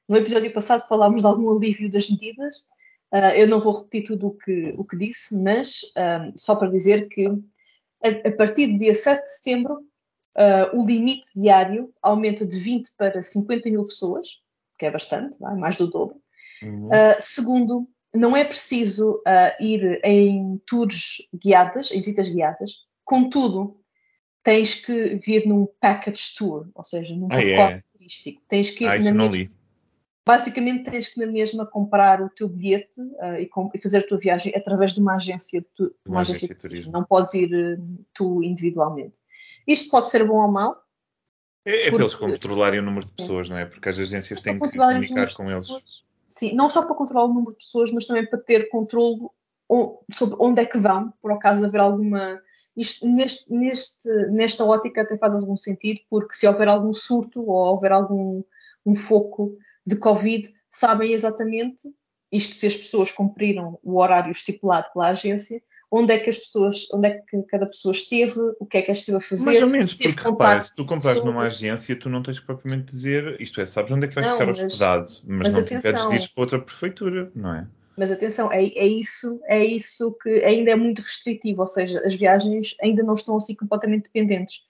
no 0.08 0.17
episódio 0.17 0.54
passado 0.54 0.88
falámos 0.88 1.21
de 1.21 1.28
algum 1.28 1.56
alívio 1.56 1.89
das 1.89 2.10
medidas. 2.10 2.65
Uh, 3.13 3.33
eu 3.35 3.47
não 3.47 3.59
vou 3.61 3.73
repetir 3.73 4.03
tudo 4.07 4.27
o 4.27 4.33
que, 4.33 4.73
o 4.77 4.83
que 4.83 4.97
disse, 4.97 5.37
mas 5.41 5.81
um, 5.95 6.33
só 6.35 6.55
para 6.55 6.69
dizer 6.69 7.07
que 7.07 7.27
a, 7.27 8.27
a 8.27 8.31
partir 8.35 8.67
do 8.67 8.79
dia 8.79 8.93
7 8.93 9.23
de 9.23 9.31
setembro, 9.31 9.75
uh, 10.37 10.77
o 10.77 10.85
limite 10.85 11.29
diário 11.35 11.93
aumenta 12.01 12.45
de 12.45 12.57
20 12.59 12.91
para 12.97 13.21
50 13.21 13.69
mil 13.69 13.85
pessoas, 13.85 14.27
que 14.77 14.85
é 14.85 14.91
bastante, 14.91 15.39
não 15.39 15.51
é? 15.51 15.55
mais 15.55 15.77
do 15.77 15.87
dobro. 15.87 16.17
Uhum. 16.61 16.87
Uh, 16.87 17.15
segundo, 17.19 17.87
não 18.13 18.35
é 18.35 18.43
preciso 18.45 19.21
ir 19.59 19.99
em 20.03 20.57
tours 20.65 21.17
guiadas, 21.33 21.91
em 21.91 21.99
visitas 21.99 22.29
guiadas, 22.29 22.71
contudo, 23.03 23.79
tens 24.41 24.73
que 24.75 25.15
vir 25.17 25.45
num 25.45 25.67
package 25.79 26.35
tour, 26.37 26.69
ou 26.73 26.83
seja, 26.83 27.15
num 27.15 27.27
Ah, 27.31 27.41
é? 27.41 27.55
pacote 27.57 27.83
turístico. 27.91 28.41
Tens 28.47 28.69
que, 28.71 28.85
Ah, 28.85 28.95
isso 28.95 29.05
na 29.13 29.13
mesma- 29.23 29.35
li. 29.37 29.51
Basicamente, 30.25 30.89
tens 30.89 31.07
que 31.07 31.19
na 31.19 31.27
mesma 31.27 31.65
comprar 31.65 32.21
o 32.21 32.29
teu 32.29 32.47
bilhete 32.49 32.99
uh, 33.01 33.35
e, 33.39 33.45
com- 33.47 33.69
e 33.73 33.81
fazer 33.81 33.99
a 33.99 34.07
tua 34.07 34.17
viagem 34.17 34.53
através 34.55 34.93
de 34.93 34.99
uma 35.01 35.15
agência 35.15 35.61
de, 35.61 35.67
tu- 35.75 35.95
Uma 36.05 36.21
agência 36.21 36.47
de 36.47 36.55
turismo. 36.55 36.91
Não 36.91 37.03
podes 37.03 37.33
ir 37.33 37.53
uh, 37.53 38.05
tu 38.13 38.43
individualmente. 38.43 39.19
Isto 39.67 39.89
pode 39.89 40.09
ser 40.09 40.25
bom 40.27 40.38
ou 40.41 40.51
mau, 40.51 40.81
É, 41.65 41.88
é 41.88 41.91
para 41.91 42.01
eles 42.01 42.15
controlarem 42.15 42.79
o 42.79 42.83
número 42.83 43.05
de 43.05 43.11
pessoas, 43.13 43.49
não 43.49 43.57
é? 43.57 43.65
Porque 43.65 43.89
as 43.89 43.97
agências 43.99 44.41
têm 44.41 44.59
que 44.59 44.69
comunicar 44.77 45.33
com 45.33 45.49
eles. 45.51 46.03
Sim, 46.27 46.53
não 46.53 46.69
só 46.69 46.85
para 46.85 46.95
controlar 46.95 47.25
o 47.25 47.33
número 47.33 47.51
de 47.53 47.57
pessoas, 47.59 47.91
mas 47.91 48.05
também 48.05 48.25
para 48.27 48.39
ter 48.39 48.69
controle 48.69 49.27
sobre 50.11 50.35
onde 50.39 50.61
é 50.61 50.65
que 50.65 50.77
vão, 50.77 51.11
por 51.21 51.31
acaso 51.31 51.65
haver 51.65 51.79
alguma. 51.81 52.39
Isto, 52.77 53.07
neste, 53.07 53.51
neste, 53.53 54.09
nesta 54.31 54.65
ótica 54.65 55.01
até 55.01 55.17
faz 55.17 55.33
algum 55.33 55.55
sentido, 55.55 56.01
porque 56.09 56.35
se 56.35 56.45
houver 56.45 56.67
algum 56.67 56.93
surto 56.93 57.41
ou 57.41 57.73
houver 57.73 57.91
algum 57.93 58.43
um 58.85 58.95
foco 58.95 59.57
de 59.85 59.95
Covid, 59.97 60.47
sabem 60.69 61.13
exatamente, 61.13 61.83
isto 62.31 62.55
se 62.55 62.65
as 62.67 62.75
pessoas 62.75 63.11
cumpriram 63.11 63.79
o 63.83 63.99
horário 63.99 64.31
estipulado 64.31 64.91
pela 64.93 65.09
agência, 65.09 65.61
onde 65.91 66.11
é 66.13 66.19
que 66.19 66.29
as 66.29 66.37
pessoas, 66.37 66.87
onde 66.91 67.07
é 67.07 67.11
que 67.19 67.43
cada 67.43 67.65
pessoa 67.67 67.91
esteve, 67.91 68.39
o 68.59 68.65
que 68.65 68.77
é 68.77 68.81
que 68.81 68.91
esteve 68.91 69.17
a 69.17 69.21
fazer. 69.21 69.45
Mais 69.45 69.61
ou 69.63 69.69
menos, 69.69 69.93
porque 69.93 70.21
contacto 70.21 70.69
se 70.69 70.75
tu 70.75 70.85
compras 70.85 71.19
com 71.19 71.27
numa 71.27 71.43
agência, 71.43 71.95
tu 71.95 72.09
não 72.09 72.23
tens 72.23 72.39
que 72.39 72.45
propriamente 72.45 72.91
dizer, 72.91 73.39
isto 73.39 73.61
é, 73.61 73.65
sabes 73.65 73.91
onde 73.91 74.05
é 74.05 74.09
que 74.09 74.15
vais 74.15 74.27
Não, 74.27 74.33
ficar 74.33 74.45
mas- 74.47 74.59
hospedado, 74.59 75.13
mas, 75.23 75.47
mas 75.47 75.53
não 75.53 75.63
te 75.63 75.75
atenção. 75.75 76.11
ir 76.13 76.29
para 76.33 76.41
outra 76.41 76.59
prefeitura, 76.59 77.31
não 77.35 77.53
é? 77.53 77.67
Mas 77.97 78.11
atenção, 78.11 78.51
é, 78.51 78.65
é 78.65 78.85
isso, 78.85 79.39
é 79.45 79.63
isso 79.63 80.17
que 80.21 80.29
ainda 80.43 80.71
é 80.71 80.75
muito 80.75 81.01
restritivo, 81.01 81.61
ou 81.61 81.67
seja, 81.67 82.01
as 82.05 82.13
viagens 82.13 82.75
ainda 82.81 83.01
não 83.03 83.13
estão 83.13 83.37
assim 83.37 83.55
completamente 83.55 84.05
dependentes. 84.05 84.63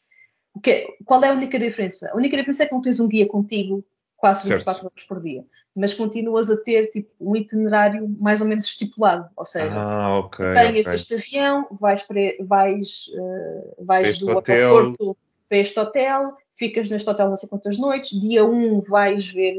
O 0.54 0.60
que 0.60 0.70
é- 0.72 0.88
qual 1.06 1.24
é 1.24 1.30
a 1.30 1.34
única 1.34 1.58
diferença? 1.58 2.12
A 2.12 2.16
única 2.16 2.38
diferença 2.38 2.64
é 2.64 2.66
que 2.68 2.74
não 2.74 2.82
tens 2.82 3.00
um 3.00 3.08
guia 3.08 3.28
contigo 3.28 3.84
quase 4.18 4.48
Certo. 4.48 4.58
24 4.60 4.86
horas 4.88 5.04
por 5.04 5.22
dia, 5.22 5.46
mas 5.76 5.94
continuas 5.94 6.50
a 6.50 6.58
ter 6.64 6.88
tipo, 6.90 7.10
um 7.20 7.36
itinerário 7.36 8.08
mais 8.20 8.42
ou 8.42 8.48
menos 8.48 8.66
estipulado, 8.68 9.30
ou 9.36 9.46
seja, 9.46 9.76
Ah, 9.78 10.18
ok, 10.20 10.46
apanhas 10.46 10.88
ok. 10.88 10.96
este 10.96 11.16
avião, 11.16 11.68
vais, 11.72 12.02
para, 12.04 12.20
vais, 12.42 13.06
eh, 13.14 13.74
vais 13.80 14.08
Este 14.10 14.20
do 14.26 14.32
aeroporto 14.32 15.18
para 15.50 15.58
este 15.58 15.80
hotel, 15.80 16.34
ficas 16.58 16.90
neste 16.90 17.10
hotel 17.10 17.30
não 17.30 17.38
sei 17.38 17.50
quantas 17.50 17.78
noites, 17.78 18.20
dia 18.20 18.44
1 18.46 18.82
vais 18.82 19.28
ver 19.28 19.56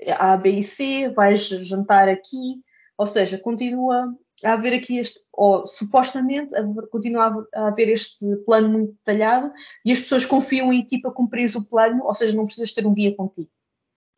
eh, 0.00 0.12
A, 0.18 0.36
B 0.36 0.50
e 0.58 0.62
C, 0.62 1.08
vais 1.10 1.40
jantar 1.42 2.08
aqui, 2.08 2.62
ou 2.96 3.06
seja, 3.06 3.36
continua 3.38 4.14
a 4.44 4.54
haver 4.54 4.72
aqui 4.74 4.98
este, 4.98 5.20
ou 5.32 5.64
supostamente 5.66 6.54
a- 6.56 6.64
continua 6.90 7.24
a 7.24 7.26
haver- 7.26 7.46
a 7.54 7.66
haver 7.68 7.88
este 7.90 8.36
plano 8.46 8.68
muito 8.68 8.92
detalhado 8.94 9.52
e 9.84 9.92
as 9.92 10.00
pessoas 10.00 10.24
confiam 10.24 10.72
em 10.72 10.82
ti 10.84 11.00
para 11.00 11.10
cumprir 11.12 11.48
o 11.56 11.64
plano, 11.64 12.02
ou 12.04 12.14
seja, 12.14 12.34
não 12.36 12.44
precisas 12.46 12.72
ter 12.72 12.86
um 12.86 12.94
guia 12.94 13.14
contigo. 13.14 13.50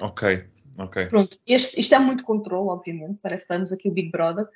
Ok, 0.01 0.45
ok. 0.79 1.07
Pronto, 1.07 1.39
este- 1.47 1.81
isto 1.81 1.95
é 1.95 1.99
muito 1.99 2.25
controle, 2.25 2.69
obviamente, 2.69 3.19
parece 3.23 3.47
que 3.47 3.53
estamos 3.53 3.73
aqui 3.73 3.89
o 3.89 3.93
Big 3.93 4.11
Brother, 4.11 4.47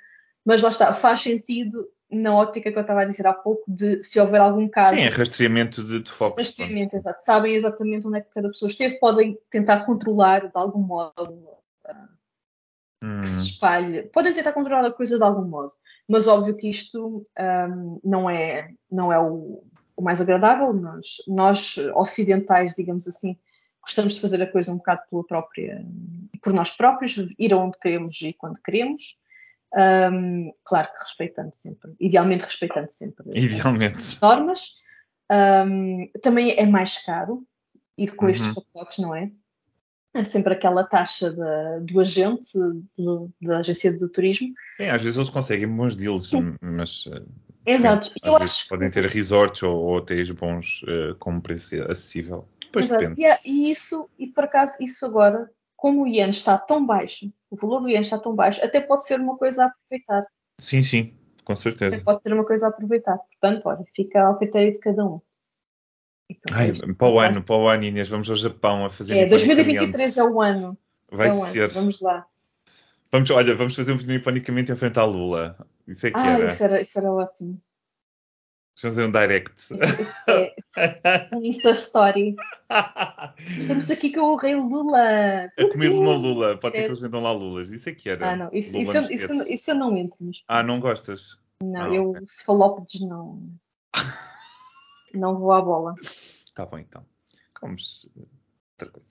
mas 0.45 0.63
lá 0.63 0.71
está, 0.71 0.93
faz 0.93 1.21
sentido 1.21 1.89
na 2.11 2.35
ótica 2.35 2.73
que 2.73 2.79
eu 2.79 2.83
estava 2.83 3.03
a 3.03 3.05
dizer 3.05 3.27
há 3.27 3.35
pouco 3.35 3.63
de 3.69 4.03
se 4.03 4.19
houver 4.19 4.41
algum 4.41 4.67
caso. 4.69 4.97
Sim, 4.97 5.03
é 5.03 5.09
rastreamento 5.09 5.85
de, 5.85 6.03
de 6.03 6.11
focos. 6.11 6.43
Rastreamento, 6.43 6.97
exato. 6.97 7.23
Sabem 7.23 7.55
exatamente 7.55 8.07
onde 8.07 8.19
é 8.19 8.21
que 8.23 8.31
cada 8.31 8.49
pessoa 8.49 8.71
esteve, 8.71 8.99
podem 8.99 9.39
tentar 9.51 9.85
controlar 9.85 10.47
de 10.47 10.53
algum 10.55 10.81
modo 10.81 11.59
Hum, 13.03 13.21
que 13.21 13.29
se 13.29 13.47
espalhe. 13.51 14.03
Podem 14.05 14.33
tentar 14.33 14.53
controlar 14.53 14.85
a 14.85 14.93
coisa 14.93 15.19
de 15.19 15.25
algum 15.25 15.45
modo, 15.45 15.73
mas 16.09 16.27
óbvio 16.27 16.57
que 16.57 16.69
isto 16.69 17.23
hum, 17.39 18.01
não 18.03 18.29
é, 18.29 18.73
não 18.91 19.13
é 19.13 19.21
o, 19.21 19.63
o 19.97 20.03
mais 20.03 20.21
agradável. 20.21 20.73
Nós, 20.73 21.07
nós, 21.27 21.77
ocidentais, 21.95 22.75
digamos 22.75 23.07
assim, 23.07 23.39
gostamos 23.89 24.15
de 24.15 24.21
fazer 24.21 24.43
a 24.43 24.47
coisa 24.47 24.71
um 24.71 24.77
bocado 24.77 25.01
pela 25.11 25.25
própria, 25.27 25.85
por 26.43 26.53
nós 26.53 26.71
próprios, 26.71 27.17
ir 27.39 27.53
aonde 27.53 27.79
queremos 27.79 28.21
e 28.23 28.33
quando 28.35 28.61
queremos. 28.63 29.19
Hum, 30.13 30.53
claro 30.65 30.89
que 30.95 31.03
respeitando 31.03 31.55
sempre, 31.55 31.95
idealmente 31.99 32.45
respeitando 32.45 32.91
sempre 32.91 33.25
idealmente. 33.35 33.97
as 33.97 34.21
normas. 34.21 34.75
Hum, 35.31 36.09
também 36.23 36.53
é 36.53 36.67
mais 36.67 36.99
caro 37.05 37.43
ir 37.97 38.15
com 38.15 38.27
Uhum. 38.27 38.31
estes 38.31 38.55
pacotes, 38.55 38.99
não 38.99 39.15
é? 39.15 39.31
É 40.15 40.25
sempre 40.25 40.55
aquela 40.55 40.85
taxa 40.85 41.31
da- 41.33 41.79
do 41.81 42.01
agente, 42.01 42.59
do- 42.97 43.31
da 43.41 43.59
agência 43.59 43.93
de 43.93 44.09
turismo. 44.09 44.49
É, 44.81 44.91
às 44.91 45.03
vezes 45.03 45.17
eles 45.19 45.29
conseguem 45.31 45.69
bons 45.69 45.95
deals, 45.95 46.31
mas 46.63 47.05
eh, 47.13 47.23
Exato. 47.75 48.09
às 48.09 48.15
Eu 48.23 48.39
vezes 48.39 48.55
acho 48.57 48.69
podem 48.71 48.91
ter 48.91 49.05
resorts 49.07 49.63
ou, 49.63 49.77
ou 49.77 49.97
hotéis 49.97 50.31
bons 50.31 50.83
eh, 50.89 51.15
com 51.19 51.33
um 51.33 51.41
preço 51.41 51.75
acessível. 51.83 52.49
Exato. 52.77 53.01
depende. 53.01 53.21
E, 53.23 53.25
é- 53.25 53.41
e 53.45 53.71
isso, 53.71 54.09
e 54.19 54.27
por 54.27 54.45
acaso, 54.45 54.77
isso 54.81 55.05
agora, 55.07 55.51
como 55.77 56.03
o 56.05 56.09
Ian 56.09 56.29
está 56.29 56.59
tão 56.59 56.85
baixo, 56.85 57.33
o 57.51 57.57
valor 57.57 57.81
do 57.81 57.89
Ian 57.89 58.01
está 58.01 58.19
tão 58.19 58.35
baixo, 58.35 58.65
até 58.65 58.81
pode 58.81 59.07
ser 59.07 59.21
uma 59.21 59.37
coisa 59.37 59.65
a 59.65 59.67
aproveitar. 59.67 60.27
Sim, 60.59 60.83
sim, 60.83 61.15
com 61.45 61.53
Até 61.53 61.63
certeza. 61.63 62.01
pode 62.03 62.23
ser 62.23 62.33
uma 62.33 62.45
coisa 62.45 62.67
a 62.67 62.69
aproveitar. 62.71 63.17
Portanto, 63.17 63.67
olha, 63.67 63.85
fica 63.95 64.23
ao 64.23 64.37
critério 64.39 64.73
de 64.73 64.79
cada 64.81 65.05
um. 65.05 65.21
Ai, 66.51 66.71
é 66.71 66.95
para 66.95 67.09
o 67.09 67.19
ano, 67.19 67.43
para 67.43 67.57
o 67.57 67.69
ano, 67.69 67.85
Inês, 67.85 68.09
vamos 68.09 68.29
ao 68.29 68.37
Japão 68.37 68.85
a 68.85 68.91
fazer 68.91 69.15
É, 69.15 69.25
niponicamente. 69.25 69.57
2023 69.93 70.17
é 70.19 70.25
o 70.25 70.41
ano. 70.41 70.79
Vai 71.11 71.29
é 71.29 71.33
o 71.33 71.43
ano. 71.43 71.53
ser. 71.53 71.69
Vamos 71.71 72.01
lá. 72.01 72.27
Vamos, 73.11 73.31
olha, 73.31 73.55
vamos 73.55 73.75
fazer 73.75 73.93
um 73.93 73.97
niponicamente 73.97 74.71
em 74.71 74.77
frente 74.77 74.99
à 74.99 75.05
Lula. 75.05 75.57
Isso 75.87 76.07
é 76.07 76.11
que 76.11 76.17
Ah, 76.19 76.33
era. 76.35 76.45
isso 76.45 76.63
era, 76.65 76.81
isso 76.81 76.99
era 76.99 77.11
ótimo. 77.13 77.61
Vamos 78.81 78.97
fazer 78.97 79.05
um 79.05 79.11
direct. 79.11 79.53
É, 80.29 81.29
um 81.35 81.45
Insta 81.45 81.71
Story. 81.71 82.37
Estamos 83.39 83.91
aqui 83.91 84.13
com 84.13 84.21
o 84.21 84.37
Rei 84.37 84.55
Lula. 84.55 85.51
A 85.59 85.69
comer 85.73 85.91
uma 85.91 86.15
Lula. 86.15 86.57
Pode 86.57 86.77
ser 86.77 86.83
É. 86.83 86.85
que 86.85 86.89
eles 86.91 87.01
vendam 87.01 87.23
lá 87.23 87.33
Lulas. 87.33 87.71
Isso 87.71 87.89
é 87.89 87.93
que 87.93 88.09
era. 88.09 88.31
Ah, 88.33 88.37
não. 88.37 88.51
Isso, 88.53 88.79
isso, 88.79 88.97
eu, 88.97 89.11
isso, 89.11 89.53
isso 89.53 89.71
eu 89.71 89.75
não 89.75 89.97
entro. 89.97 90.19
Mas, 90.21 90.43
Ah, 90.47 90.63
não 90.63 90.79
gostas? 90.79 91.39
não, 91.61 91.91
ah, 91.91 91.95
eu 91.95 92.11
ok. 92.11 92.23
cefalópodes 92.27 93.01
não. 93.01 93.43
Não 95.13 95.39
vou 95.39 95.51
à 95.53 95.61
bola. 95.61 95.95
Tá 96.55 96.65
bom, 96.67 96.79
então. 96.79 97.05
Comes 97.59 98.09
outra 98.81 98.93
coisa. 98.93 99.09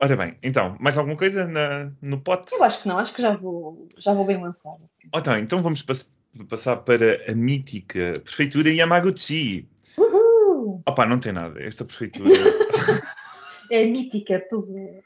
Ora 0.00 0.16
bem, 0.16 0.36
então, 0.42 0.76
mais 0.80 0.98
alguma 0.98 1.16
coisa 1.16 1.46
na, 1.46 1.92
no 2.02 2.20
pote? 2.20 2.52
Eu 2.52 2.62
acho 2.62 2.82
que 2.82 2.88
não, 2.88 2.98
acho 2.98 3.14
que 3.14 3.22
já 3.22 3.34
vou, 3.34 3.88
já 3.98 4.12
vou 4.12 4.26
bem 4.26 4.36
lançar. 4.42 4.76
Então, 5.14 5.38
então 5.38 5.62
vamos 5.62 5.80
pass 5.80 6.06
passar 6.48 6.76
para 6.78 7.22
a 7.30 7.34
mítica 7.34 8.20
Prefeitura 8.24 8.70
Yamaguchi. 8.70 9.68
Uhul! 9.96 10.82
Opa, 10.86 11.06
não 11.06 11.18
tem 11.18 11.32
nada. 11.32 11.62
Esta 11.62 11.84
prefeitura. 11.84 12.30
é 13.70 13.84
mítica 13.84 14.38
pelo, 14.50 15.02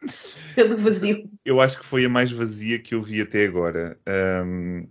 pelo 0.55 0.77
vazio. 0.79 1.31
Eu 1.45 1.61
acho 1.61 1.79
que 1.79 1.87
foi 1.87 2.05
a 2.05 2.09
mais 2.09 2.31
vazia 2.31 2.79
que 2.79 2.95
eu 2.95 3.03
vi 3.03 3.21
até 3.21 3.47
agora. 3.47 3.99
Um, 4.45 4.87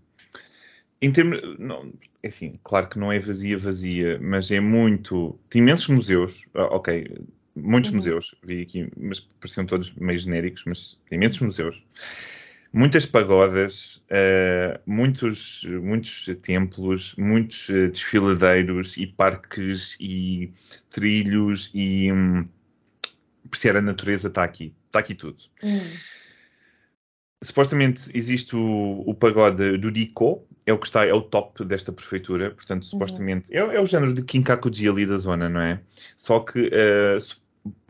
em 1.01 1.11
termos. 1.11 1.39
Não, 1.59 1.91
é 2.23 2.27
assim, 2.27 2.59
claro 2.63 2.88
que 2.88 2.97
não 2.97 3.11
é 3.11 3.19
vazia, 3.19 3.57
vazia, 3.57 4.19
mas 4.21 4.49
é 4.49 4.59
muito. 4.59 5.38
Tem 5.49 5.61
imensos 5.61 5.88
museus. 5.88 6.45
Ok, 6.53 7.17
muitos 7.55 7.91
uhum. 7.91 7.97
museus. 7.97 8.36
Vi 8.43 8.61
aqui, 8.61 8.89
mas 8.97 9.19
pareciam 9.19 9.65
todos 9.65 9.93
meio 9.95 10.19
genéricos, 10.19 10.63
mas 10.65 10.97
tem 11.09 11.17
imensos 11.17 11.39
museus. 11.41 11.83
Muitas 12.78 13.05
pagodas, 13.05 14.03
uh, 14.11 14.78
muitos, 14.86 15.63
muitos 15.82 16.26
templos, 16.41 17.15
muitos 17.17 17.69
uh, 17.69 17.88
desfiladeiros 17.89 18.97
e 18.97 19.07
parques 19.07 19.95
e 19.97 20.51
trilhos 20.89 21.71
e 21.73 22.11
um, 22.11 22.45
apreciar 23.45 23.78
a 23.78 23.82
natureza 23.82 24.28
está 24.28 24.43
aqui. 24.43 24.76
Está 24.88 24.99
aqui 24.99 25.15
tudo. 25.15 25.41
Hum. 25.63 25.80
Supostamente 27.41 28.11
existe 28.13 28.57
o, 28.57 29.03
o 29.05 29.13
pagode 29.15 29.78
do 29.78 29.89
Riko, 29.89 30.45
é 30.65 30.73
o 30.73 30.78
que 30.78 30.88
está, 30.88 31.05
é 31.05 31.13
o 31.13 31.21
top 31.21 31.63
desta 31.63 31.93
prefeitura, 31.93 32.51
portanto, 32.51 32.84
uhum. 32.84 32.89
supostamente, 32.89 33.55
é, 33.55 33.59
é, 33.59 33.80
o 33.80 33.86
género 33.86 34.13
de 34.13 34.21
Kinkakuji 34.21 34.89
ali 34.89 35.05
da 35.05 35.17
zona, 35.17 35.47
não 35.47 35.61
é? 35.61 35.80
Só 36.17 36.41
que, 36.41 36.59
uh, 36.59 37.36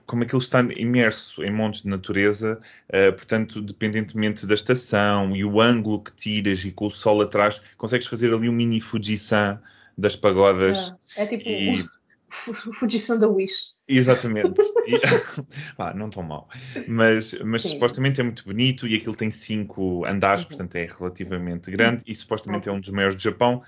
como 0.06 0.24
aquilo 0.24 0.42
está 0.42 0.62
imerso 0.62 1.44
em 1.44 1.52
montes 1.52 1.84
de 1.84 1.90
natureza, 1.90 2.62
uh, 2.90 3.14
portanto, 3.14 3.62
dependentemente 3.62 4.46
da 4.46 4.54
estação 4.54 5.36
e 5.36 5.44
o 5.44 5.60
ângulo 5.60 6.04
que 6.04 6.14
tiras 6.14 6.64
e 6.64 6.72
com 6.72 6.88
o 6.88 6.92
sol 6.92 7.22
atrás, 7.22 7.62
consegues 7.78 8.08
fazer 8.08 8.34
ali 8.34 8.48
um 8.48 8.52
mini 8.52 8.80
Fujisan 8.80 9.60
das 9.98 10.16
pagodas. 10.16 10.94
É, 11.16 11.24
é 11.24 11.26
tipo 11.28 11.50
e... 11.50 11.86
Fujisan 12.30 13.20
da 13.20 13.28
Wish. 13.28 13.76
Exatamente. 13.88 14.62
E, 14.88 15.00
ah, 15.80 15.96
não 15.96 16.12
tão 16.12 16.22
mal. 16.22 16.48
Mas, 16.88 17.34
mas 17.44 17.64
supostamente 17.64 18.22
é 18.22 18.24
muito 18.24 18.46
bonito 18.46 18.88
e 18.88 18.94
aquilo 18.94 19.16
tem 19.16 19.32
cinco 19.32 20.06
andares, 20.06 20.44
uhum. 20.44 20.50
portanto 20.50 20.76
é 20.76 20.88
relativamente 20.88 21.72
grande 21.72 22.04
e 22.06 22.14
supostamente 22.14 22.70
uhum. 22.70 22.76
é 22.76 22.78
um 22.78 22.82
dos 22.82 22.92
maiores 22.92 23.16
do 23.16 23.22
Japão. 23.24 23.64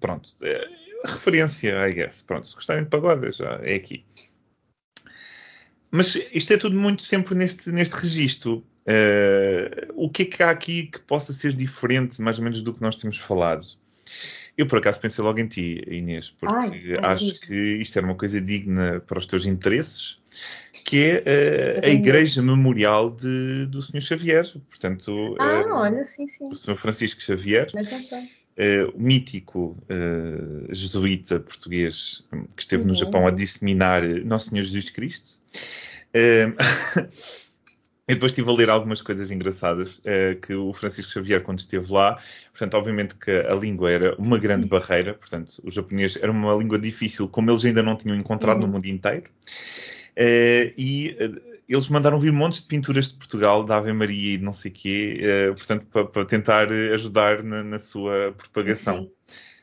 Pronto. 0.00 0.34
É, 0.42 0.66
referência, 1.04 1.88
I 1.88 1.92
guess. 1.92 2.22
Pronto, 2.22 2.44
se 2.44 2.56
gostarem 2.56 2.82
de 2.82 2.90
pagode, 2.90 3.30
já 3.30 3.60
é 3.62 3.74
aqui. 3.74 4.04
Mas 5.90 6.14
isto 6.32 6.52
é 6.52 6.56
tudo 6.56 6.78
muito 6.78 7.02
sempre 7.02 7.34
neste, 7.34 7.70
neste 7.70 7.94
registro. 7.94 8.64
Uh, 8.86 9.92
o 9.94 10.08
que 10.08 10.22
é 10.22 10.24
que 10.24 10.42
há 10.42 10.50
aqui 10.50 10.86
que 10.86 11.00
possa 11.00 11.32
ser 11.32 11.52
diferente, 11.52 12.20
mais 12.22 12.38
ou 12.38 12.44
menos, 12.44 12.62
do 12.62 12.72
que 12.72 12.80
nós 12.80 12.96
temos 12.96 13.18
falado? 13.18 13.64
Eu, 14.56 14.66
por 14.66 14.78
acaso, 14.78 15.00
pensei 15.00 15.22
logo 15.22 15.38
em 15.38 15.46
ti, 15.46 15.84
Inês, 15.86 16.30
porque 16.30 16.52
Ai, 16.52 16.94
acho 17.02 17.38
que 17.40 17.54
isto 17.54 17.96
era 17.96 18.04
uma 18.04 18.16
coisa 18.16 18.40
digna 18.40 19.00
para 19.06 19.18
os 19.18 19.24
teus 19.24 19.46
interesses, 19.46 20.18
que 20.84 21.04
é 21.04 21.80
uh, 21.82 21.86
a 21.86 21.88
Igreja 21.90 22.42
Memorial 22.42 23.10
de, 23.10 23.66
do 23.66 23.80
Sr. 23.80 24.00
Xavier. 24.00 24.52
Portanto, 24.68 25.36
ah, 25.38 25.62
uh, 25.64 25.74
olha, 25.74 26.04
sim, 26.04 26.26
sim. 26.26 26.48
O 26.48 26.56
Sr. 26.56 26.76
Francisco 26.76 27.22
Xavier, 27.22 27.70
uh, 28.58 28.90
o 28.94 29.00
mítico 29.00 29.76
jesuíta 30.70 31.40
português 31.40 32.24
que 32.56 32.62
esteve 32.62 32.82
uhum. 32.82 32.88
no 32.88 32.94
Japão 32.94 33.26
a 33.26 33.30
disseminar 33.30 34.02
Nosso 34.24 34.50
Senhor 34.50 34.62
Jesus 34.62 34.90
Cristo. 34.90 35.40
E 38.08 38.14
depois 38.14 38.32
estive 38.32 38.48
a 38.48 38.54
ler 38.54 38.70
algumas 38.70 39.02
coisas 39.02 39.30
engraçadas 39.30 39.98
uh, 39.98 40.40
que 40.40 40.54
o 40.54 40.72
Francisco 40.72 41.12
Xavier, 41.12 41.42
quando 41.42 41.58
esteve 41.58 41.92
lá, 41.92 42.14
portanto, 42.52 42.72
obviamente 42.72 43.14
que 43.14 43.30
a 43.30 43.54
língua 43.54 43.90
era 43.90 44.16
uma 44.16 44.38
grande 44.38 44.66
barreira, 44.66 45.12
portanto, 45.12 45.60
o 45.62 45.70
japonês 45.70 46.16
era 46.16 46.32
uma 46.32 46.54
língua 46.54 46.78
difícil, 46.78 47.28
como 47.28 47.50
eles 47.50 47.66
ainda 47.66 47.82
não 47.82 47.96
tinham 47.96 48.16
encontrado 48.16 48.60
uhum. 48.60 48.66
no 48.66 48.72
mundo 48.72 48.86
inteiro. 48.86 49.24
Uh, 50.16 50.72
e 50.78 51.16
uh, 51.20 51.47
eles 51.68 51.88
mandaram 51.88 52.18
vir 52.18 52.32
montes 52.32 52.60
de 52.60 52.66
pinturas 52.66 53.08
de 53.08 53.14
Portugal, 53.14 53.64
da 53.64 53.76
Ave 53.76 53.92
Maria 53.92 54.34
e 54.34 54.38
de 54.38 54.44
não 54.44 54.52
sei 54.52 54.70
o 54.70 54.74
quê, 54.74 55.20
portanto, 55.56 55.88
para, 55.90 56.04
para 56.06 56.24
tentar 56.24 56.72
ajudar 56.72 57.42
na, 57.42 57.62
na 57.62 57.78
sua 57.78 58.32
propagação. 58.36 59.06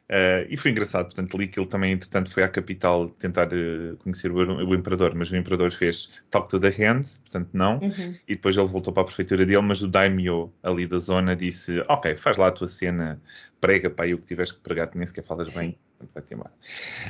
Uh, 0.06 0.46
e 0.50 0.56
foi 0.56 0.70
engraçado, 0.70 1.06
portanto, 1.06 1.36
li 1.36 1.48
que 1.48 1.60
ele 1.60 1.68
também, 1.68 1.94
entretanto, 1.94 2.30
foi 2.30 2.44
à 2.44 2.48
capital 2.48 3.10
tentar 3.10 3.48
uh, 3.48 3.98
conhecer 3.98 4.32
o, 4.32 4.36
o, 4.36 4.76
imperador, 4.76 5.16
mas 5.16 5.32
o 5.32 5.36
imperador 5.36 5.72
fez 5.72 6.12
talk 6.30 6.48
to 6.48 6.60
the 6.60 6.68
hand, 6.68 7.06
portanto, 7.22 7.50
não. 7.54 7.80
Uhum. 7.80 8.16
E 8.28 8.36
depois 8.36 8.56
ele 8.56 8.68
voltou 8.68 8.94
para 8.94 9.02
a 9.02 9.06
prefeitura 9.06 9.48
dele, 9.48 9.62
mas 9.62 9.82
o 9.82 9.88
daimyo 9.88 10.54
ali 10.62 10.86
da 10.86 11.00
zona 11.00 11.36
disse: 11.36 11.84
Ok, 11.88 12.16
faz 12.18 12.38
lá 12.38 12.50
a 12.50 12.52
tua 12.52 12.68
cena, 12.68 13.20
prega 13.60 13.90
para 13.90 14.06
aí 14.06 14.14
o 14.14 14.20
que 14.20 14.28
tiveres 14.28 14.52
que 14.52 14.60
pregar, 14.60 14.92
nem 14.94 15.08
sequer 15.08 15.24
falas 15.24 15.52
bem, 15.52 15.76
vai-te 16.14 16.36
embora. 16.36 16.54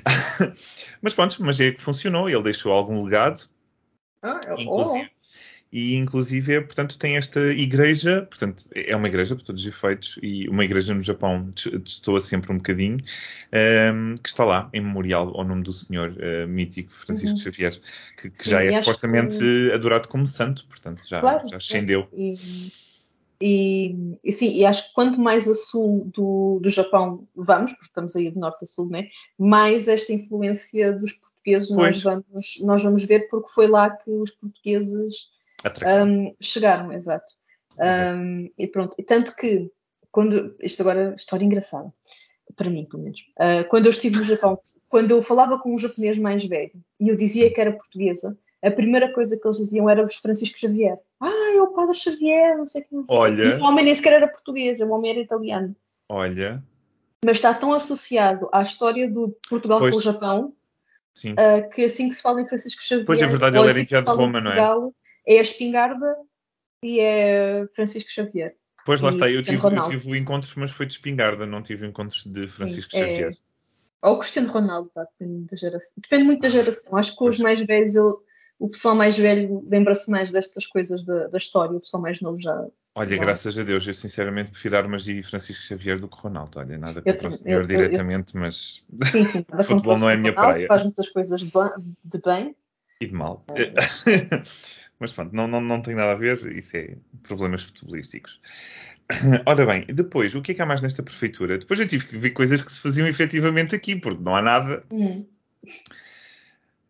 mas 1.01 1.13
pronto, 1.13 1.35
mas 1.43 1.59
é 1.59 1.71
que 1.71 1.81
funcionou, 1.81 2.29
ele 2.29 2.43
deixou 2.43 2.71
algum 2.71 3.03
legado. 3.03 3.49
Ah, 4.26 4.41
é 4.47 4.61
inclusive, 4.63 5.05
oh 5.11 5.15
e 5.76 5.95
inclusive, 5.95 6.61
portanto, 6.61 6.97
tem 6.97 7.17
esta 7.17 7.41
igreja, 7.51 8.26
portanto, 8.30 8.63
é 8.73 8.95
uma 8.95 9.09
igreja 9.09 9.36
por 9.36 9.43
todos 9.43 9.61
os 9.61 9.67
efeitos, 9.67 10.17
e 10.23 10.47
uma 10.47 10.63
igreja 10.63 10.93
no 10.93 11.03
Japão 11.03 11.51
destoa 11.84 12.21
sempre 12.21 12.53
um 12.53 12.55
bocadinho, 12.55 12.97
um, 13.93 14.15
que 14.15 14.30
está 14.30 14.45
lá, 14.45 14.69
em 14.71 14.80
memorial 14.80 15.38
ao 15.38 15.43
nome 15.43 15.63
do 15.63 15.73
senhor 15.73 16.11
uh, 16.11 16.47
mítico 16.47 16.91
Francisco 16.91 17.32
uhum. 17.32 17.43
Xavier, 17.43 17.78
que, 18.15 18.30
que 18.30 18.43
Sim, 18.43 18.51
já 18.51 18.63
é 18.63 18.82
supostamente 18.82 19.38
que... 19.38 19.71
adorado 19.73 20.07
como 20.07 20.26
santo, 20.26 20.65
portanto, 20.69 21.01
já, 21.05 21.19
claro, 21.19 21.45
já 21.49 21.57
ascendeu. 21.57 22.07
E, 22.13 22.36
e, 23.41 24.17
e, 24.23 24.31
sim, 24.31 24.53
e 24.53 24.65
acho 24.65 24.88
que 24.88 24.93
quanto 24.93 25.19
mais 25.19 25.47
a 25.47 25.55
sul 25.55 26.09
do, 26.13 26.59
do 26.61 26.69
Japão 26.69 27.27
vamos, 27.36 27.71
porque 27.71 27.86
estamos 27.86 28.15
aí 28.15 28.31
de 28.31 28.38
norte 28.38 28.63
a 28.63 28.65
sul, 28.65 28.89
né? 28.89 29.09
mais 29.38 29.88
esta 29.88 30.13
influência 30.13 30.93
dos 30.93 31.13
portugueses 31.13 31.69
nós 31.69 32.01
vamos, 32.01 32.57
nós 32.61 32.83
vamos 32.83 33.03
ver, 33.03 33.27
porque 33.29 33.49
foi 33.49 33.67
lá 33.67 33.89
que 33.89 34.09
os 34.09 34.31
portugueses 34.31 35.29
um, 36.05 36.33
chegaram, 36.41 36.91
exato. 36.93 37.25
Um, 37.77 38.49
e 38.57 38.67
pronto, 38.67 38.95
e 38.97 39.03
tanto 39.03 39.36
que, 39.36 39.69
quando, 40.11 40.55
isto 40.61 40.81
agora 40.81 41.11
é 41.11 41.13
história 41.13 41.45
engraçada, 41.45 41.93
para 42.55 42.69
mim 42.69 42.86
pelo 42.86 43.03
menos, 43.03 43.19
uh, 43.39 43.67
quando 43.69 43.88
eu 43.88 43.91
estive 43.91 44.17
no 44.17 44.23
Japão, 44.23 44.57
quando 44.88 45.11
eu 45.11 45.21
falava 45.21 45.59
com 45.59 45.73
um 45.73 45.77
japonês 45.77 46.17
mais 46.17 46.45
velho 46.45 46.71
e 46.99 47.09
eu 47.09 47.17
dizia 47.17 47.53
que 47.53 47.59
era 47.59 47.73
portuguesa, 47.73 48.38
a 48.66 48.72
primeira 48.72 49.11
coisa 49.13 49.38
que 49.38 49.47
eles 49.47 49.57
diziam 49.57 49.89
era 49.89 50.05
os 50.05 50.16
Francisco 50.16 50.57
Xavier. 50.57 50.97
Ah, 51.20 51.53
é 51.55 51.61
o 51.61 51.74
Padre 51.74 51.95
Xavier, 51.95 52.57
não 52.57 52.66
sei 52.66 52.82
o 52.82 52.86
que. 52.86 53.13
Olha. 53.13 53.43
E 53.43 53.53
o 53.59 53.63
homem 53.63 53.86
nem 53.86 53.95
sequer 53.95 54.13
era 54.13 54.28
português, 54.28 54.80
o 54.80 54.89
homem 54.89 55.11
era 55.11 55.20
italiano. 55.20 55.76
Olha. 56.09 56.63
Mas 57.24 57.38
está 57.38 57.53
tão 57.53 57.74
associado 57.74 58.49
à 58.51 58.61
história 58.61 59.09
do 59.09 59.36
Portugal 59.49 59.80
pois. 59.80 59.93
com 59.93 59.99
o 59.99 60.03
Japão 60.03 60.53
uh, 61.24 61.70
que 61.74 61.86
assim 61.86 62.09
que 62.09 62.16
se 62.16 62.22
fala 62.22 62.41
em 62.41 62.47
Francisco 62.47 62.84
Xavier. 62.84 63.05
Pois 63.05 63.22
é 63.22 63.28
verdade, 63.28 63.57
ele 63.57 63.63
era 63.63 63.72
assim 63.72 63.82
enviado 63.82 64.05
de 64.05 64.11
Roma, 64.11 64.41
não 64.41 64.51
é? 64.51 64.91
é 65.28 65.39
a 65.39 65.41
espingarda 65.41 66.16
e 66.84 66.99
é 66.99 67.68
Francisco 67.74 68.11
Xavier. 68.11 68.55
Pois 68.86 69.01
lá 69.01 69.09
está, 69.09 69.30
eu 69.30 69.41
tive, 69.41 69.57
eu 69.66 69.89
tive, 69.89 70.18
encontros, 70.18 70.53
mas 70.55 70.70
foi 70.70 70.86
de 70.86 70.93
espingarda, 70.93 71.45
não 71.45 71.61
tive 71.61 71.88
encontros 71.88 72.24
de 72.26 72.47
Francisco 72.47 72.91
Sim, 72.91 72.99
Xavier. 72.99 73.32
É... 73.32 74.07
Ou 74.07 74.20
Cristiano 74.20 74.51
Ronaldo, 74.51 74.91
tá? 74.93 75.03
depende, 75.03 75.47
da 75.47 75.57
geração. 75.57 75.93
depende 75.97 76.24
muito 76.24 76.41
da 76.41 76.49
geração. 76.49 76.95
Acho 76.95 77.18
que 77.18 77.24
os 77.24 77.39
mais 77.39 77.59
velhos, 77.63 77.95
eu, 77.95 78.22
o 78.60 78.70
pessoal 78.70 78.95
mais 78.95 79.18
velho 79.18 79.66
lembra-se 79.70 80.10
mais 80.10 80.32
destas 80.32 80.66
coisas 80.66 81.03
da, 81.03 81.28
da, 81.28 81.38
história, 81.38 81.76
o 81.76 81.80
pessoal 81.80 82.01
mais 82.01 82.22
novo 82.22 82.39
já. 82.39 82.68
Olha, 82.95 83.18
graças 83.18 83.58
a 83.60 83.64
Deus, 83.64 83.86
eu 83.86 83.93
sinceramente 83.93 84.51
prefiro 84.51 84.78
armas 84.78 85.03
de 85.03 85.22
Francisco 85.22 85.64
Xavier 85.64 85.99
do 85.99 86.08
que 86.08 86.18
Ronaldo. 86.18 86.60
Olha, 86.60 86.78
nada 86.78 87.01
contra 87.01 87.28
o 87.28 87.32
senhor 87.34 87.62
eu, 87.62 87.68
diretamente, 87.68 88.36
eu, 88.36 88.41
mas 88.41 88.86
sim, 89.12 89.26
sim, 89.26 89.45
futebol 89.64 89.99
não 89.99 90.10
é 90.10 90.14
a 90.14 90.18
minha 90.18 90.32
Ronaldo, 90.32 90.53
praia. 90.53 90.68
Faz 90.68 90.84
muitas 90.84 91.10
coisas 91.10 91.41
de, 91.41 91.51
bem 92.24 92.56
e 93.01 93.08
de 93.08 93.14
mal. 93.14 93.43
É. 93.56 94.41
Mas 94.97 95.12
pronto, 95.12 95.36
não, 95.36 95.45
não, 95.45 95.60
não 95.60 95.82
tem 95.82 95.93
nada 95.93 96.14
a 96.14 96.16
ver, 96.16 96.56
isso 96.56 96.78
é 96.78 96.95
problemas 97.24 97.64
futebolísticos. 97.64 98.39
Ora 99.45 99.66
bem, 99.66 99.86
depois, 99.88 100.34
o 100.34 100.41
que 100.41 100.53
é 100.53 100.56
que 100.56 100.62
há 100.62 100.66
mais 100.66 100.82
nesta 100.82 101.03
prefeitura? 101.03 101.58
Depois 101.58 101.80
eu 101.80 101.88
tive 101.88 102.08
que 102.08 102.18
ver 102.18 102.30
coisas 102.30 102.62
que 102.62 102.72
se 102.72 102.80
faziam 102.80 103.08
efetivamente 103.08 103.76
aqui, 103.76 103.95
porque 103.95 104.24
não 104.24 104.36
há 104.36 104.41
nada. 104.41 104.84
Uhum. 104.89 105.28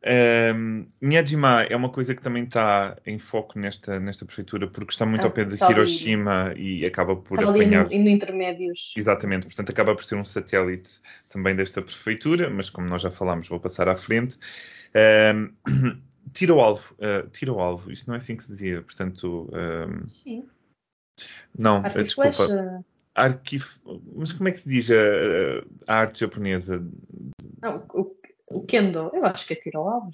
Um, 0.06 0.86
Miyajima 1.02 1.64
é 1.64 1.76
uma 1.76 1.90
coisa 1.90 2.14
que 2.14 2.22
também 2.22 2.44
está 2.44 2.96
em 3.08 3.18
foco 3.18 3.58
nesta, 3.58 4.00
nesta 4.00 4.24
prefeitura, 4.24 4.68
porque 4.68 4.92
está 4.92 5.04
muito 5.06 5.24
ah, 5.24 5.26
ao 5.26 5.32
pé 5.32 5.46
de 5.46 5.56
Hiroshima 5.56 6.52
ali, 6.52 6.82
e 6.82 6.86
acaba 6.86 7.16
por 7.16 7.40
está 7.40 7.50
apanhar. 7.50 7.88
Ali 7.88 7.98
no, 7.98 8.04
no 8.04 8.10
intermédios. 8.12 8.94
Exatamente, 8.96 9.48
portanto 9.48 9.72
acaba 9.72 9.96
por 9.96 10.04
ser 10.04 10.16
um 10.16 10.24
satélite 10.24 11.02
também 11.32 11.56
desta 11.56 11.82
prefeitura, 11.82 12.52
mas 12.52 12.70
como 12.70 12.88
nós 12.88 13.02
já 13.02 13.10
falámos, 13.10 13.48
vou 13.48 13.60
passar 13.60 13.90
à 13.90 13.96
frente. 13.96 14.38
Um, 14.96 15.52
tira 16.34 16.54
o 16.54 16.62
alvo. 16.62 16.96
Uh, 16.96 17.28
tira 17.30 17.52
o 17.52 17.60
alvo. 17.60 17.92
Isto 17.92 18.08
não 18.08 18.16
é 18.16 18.18
assim 18.18 18.36
que 18.36 18.44
se 18.44 18.52
dizia. 18.52 18.82
Portanto. 18.82 19.50
Um... 19.52 20.08
Sim. 20.08 20.48
Não, 21.58 21.80
uh, 21.80 22.04
desculpa. 22.04 22.84
Arquivo. 23.16 23.68
Mas 24.16 24.34
como 24.34 24.50
é 24.50 24.52
que 24.52 24.60
se 24.60 24.70
diz 24.70 24.90
a, 24.92 24.96
a 25.88 25.96
arte 26.02 26.20
japonesa? 26.20 26.86
Não, 27.62 27.86
o, 27.94 28.16
o, 28.58 28.64
kendo, 28.64 29.10
eu 29.14 29.26
acho 29.26 29.46
que 29.48 29.54
é 29.54 29.56
tira 29.56 29.80
o 29.80 29.88
alvo. 29.90 30.12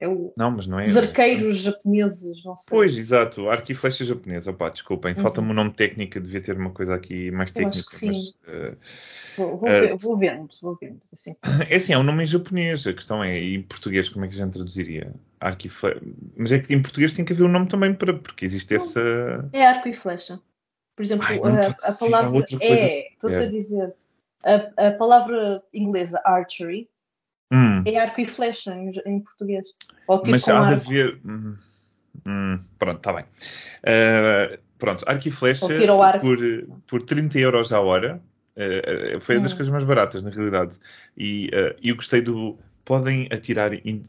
É 0.00 0.08
o, 0.08 0.32
Não, 0.36 0.50
mas 0.50 0.66
não 0.66 0.80
é. 0.80 0.86
os 0.86 0.96
arqueiros 0.96 1.58
japoneses, 1.58 2.44
não 2.44 2.56
sei. 2.58 2.76
Pois, 2.76 2.96
exato. 2.96 3.48
Arco 3.48 3.70
e 3.70 3.74
flecha 3.74 4.04
japonesa. 4.04 4.50
Opá, 4.50 4.68
desculpem. 4.68 5.14
Falta-me 5.14 5.50
o 5.50 5.54
nome 5.54 5.72
técnico. 5.72 6.20
Devia 6.20 6.40
ter 6.42 6.56
uma 6.58 6.70
coisa 6.70 6.94
aqui 6.94 7.30
mais 7.30 7.50
Uhum. 7.52 7.62
Eu 7.62 7.68
acho 7.68 7.84
técnica. 7.84 7.90
que 7.90 7.96
sim. 7.96 8.08
Mas, 8.08 8.34
eh, 8.54 8.76
Vou, 9.36 9.56
vou, 9.56 9.68
Eh, 9.68 9.80
ver- 9.80 9.96
vou 9.96 10.16
vendo, 10.18 10.48
vou 10.60 10.76
vendo. 10.80 11.00
Assim. 11.12 11.34
é 11.70 11.76
assim, 11.76 11.92
é 11.92 11.98
um 11.98 12.02
nome 12.02 12.24
em 12.24 12.26
japonês. 12.26 12.86
A 12.86 12.92
questão 12.92 13.22
é, 13.22 13.40
e 13.40 13.54
em 13.54 13.62
português, 13.62 14.08
como 14.08 14.24
é 14.24 14.28
que 14.28 14.34
a 14.34 14.38
gente 14.44 14.52
traduziria? 14.54 15.14
Arco 15.40 15.66
e 15.66 15.70
flecha. 15.70 16.00
Mas 16.36 16.52
é 16.52 16.58
que 16.58 16.74
em 16.74 16.82
português 16.82 17.12
tem 17.12 17.24
que 17.24 17.32
haver 17.32 17.44
um 17.44 17.48
nome 17.52 17.68
também 17.68 17.94
para. 17.94 18.14
Porque 18.14 18.44
existe 18.44 18.74
Não. 18.74 18.82
essa. 18.84 19.48
É 19.52 19.64
arco 19.64 19.88
e 19.88 19.94
flecha. 19.94 20.40
Por 20.96 21.02
exemplo, 21.04 21.24
Ai, 21.28 21.38
a, 21.38 21.88
a 21.88 21.92
palavra 21.92 22.38
é, 22.60 23.08
estou-te 23.12 23.34
a 23.34 23.38
qualquer. 23.38 23.48
dizer, 23.48 23.94
a, 24.44 24.88
a 24.88 24.92
palavra 24.92 25.62
inglesa 25.72 26.20
archery 26.24 26.88
Hum, 27.52 27.82
é 27.86 27.98
arco 27.98 28.20
e 28.20 28.26
flecha 28.26 28.74
em, 28.74 28.90
em 29.06 29.20
português. 29.20 29.68
Ou 30.06 30.18
tipo 30.18 30.30
mas 30.30 30.48
há 30.48 30.64
de 30.64 30.72
haver. 30.74 31.20
hum, 31.24 31.56
hum, 32.26 32.58
pronto, 32.78 32.98
está 32.98 33.12
bem. 33.12 33.24
Eh, 33.82 34.58
pronto, 34.78 35.04
arco 35.06 35.28
e 35.28 35.30
flecha 35.30 35.66
arco. 36.02 36.20
por, 36.20 36.38
por 36.86 37.02
30 37.02 37.38
euros 37.38 37.72
a 37.72 37.80
hora. 37.80 38.22
eh, 38.56 39.18
foi 39.20 39.36
uma 39.36 39.42
das 39.42 39.52
Hum. 39.52 39.56
coisas 39.56 39.72
mais 39.72 39.84
baratas, 39.84 40.22
na 40.22 40.30
realidade. 40.30 40.74
E 41.16 41.50
eh, 41.52 41.76
eu 41.82 41.96
gostei 41.96 42.20
do. 42.20 42.58
Podem 42.84 43.28
atirar 43.32 43.72
in- 43.72 44.02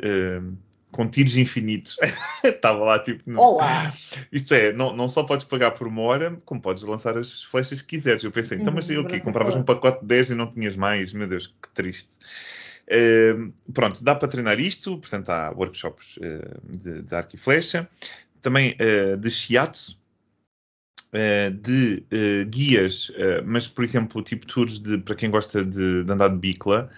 com 0.91 1.07
tiros 1.09 1.35
infinitos. 1.35 1.97
Estava 2.43 2.83
lá 2.83 2.99
tipo. 2.99 3.29
no- 3.29 3.39
Olá! 3.41 3.93
Isto 4.31 4.53
é, 4.53 4.71
não, 4.73 4.95
não 4.95 5.07
só 5.07 5.23
podes 5.23 5.45
pagar 5.45 5.71
por 5.71 5.87
uma 5.87 6.01
hora, 6.01 6.37
como 6.45 6.61
podes 6.61 6.83
lançar 6.83 7.17
as 7.17 7.41
flechas 7.43 7.81
que 7.81 7.87
quiseres. 7.97 8.23
Eu 8.23 8.31
pensei, 8.31 8.57
então, 8.57 8.73
mas 8.73 8.89
Uhum, 8.89 9.01
o 9.01 9.05
quê? 9.05 9.19
Compravas 9.19 9.55
um 9.55 9.63
pacote 9.63 10.01
de 10.01 10.07
10 10.07 10.29
e 10.31 10.35
não 10.35 10.47
tinhas 10.51 10.75
mais? 10.75 11.11
Meu 11.13 11.27
Deus, 11.27 11.47
que 11.47 11.69
triste. 11.73 12.09
Ehm, 12.87 13.51
pronto, 13.73 14.03
dá 14.03 14.13
para 14.15 14.27
treinar 14.27 14.59
isto, 14.59 14.97
portanto, 14.97 15.29
há 15.29 15.51
workshops 15.51 16.19
eh, 16.21 16.57
de, 16.63 17.01
de 17.01 17.15
arco 17.15 17.35
e 17.35 17.37
flecha, 17.37 17.89
também 18.41 18.75
eh, 18.77 19.15
de 19.15 19.29
shiatsu, 19.29 19.97
eh, 21.11 21.49
de 21.49 22.03
guias, 22.49 23.11
mas, 23.45 23.67
por 23.67 23.83
exemplo, 23.83 24.21
tipo 24.21 24.45
tours 24.45 24.79
de, 24.79 24.97
para 24.97 25.15
quem 25.15 25.31
gosta 25.31 25.63
de, 25.63 26.03
de 26.03 26.11
andar 26.11 26.29
de 26.29 26.37
bicla. 26.37 26.89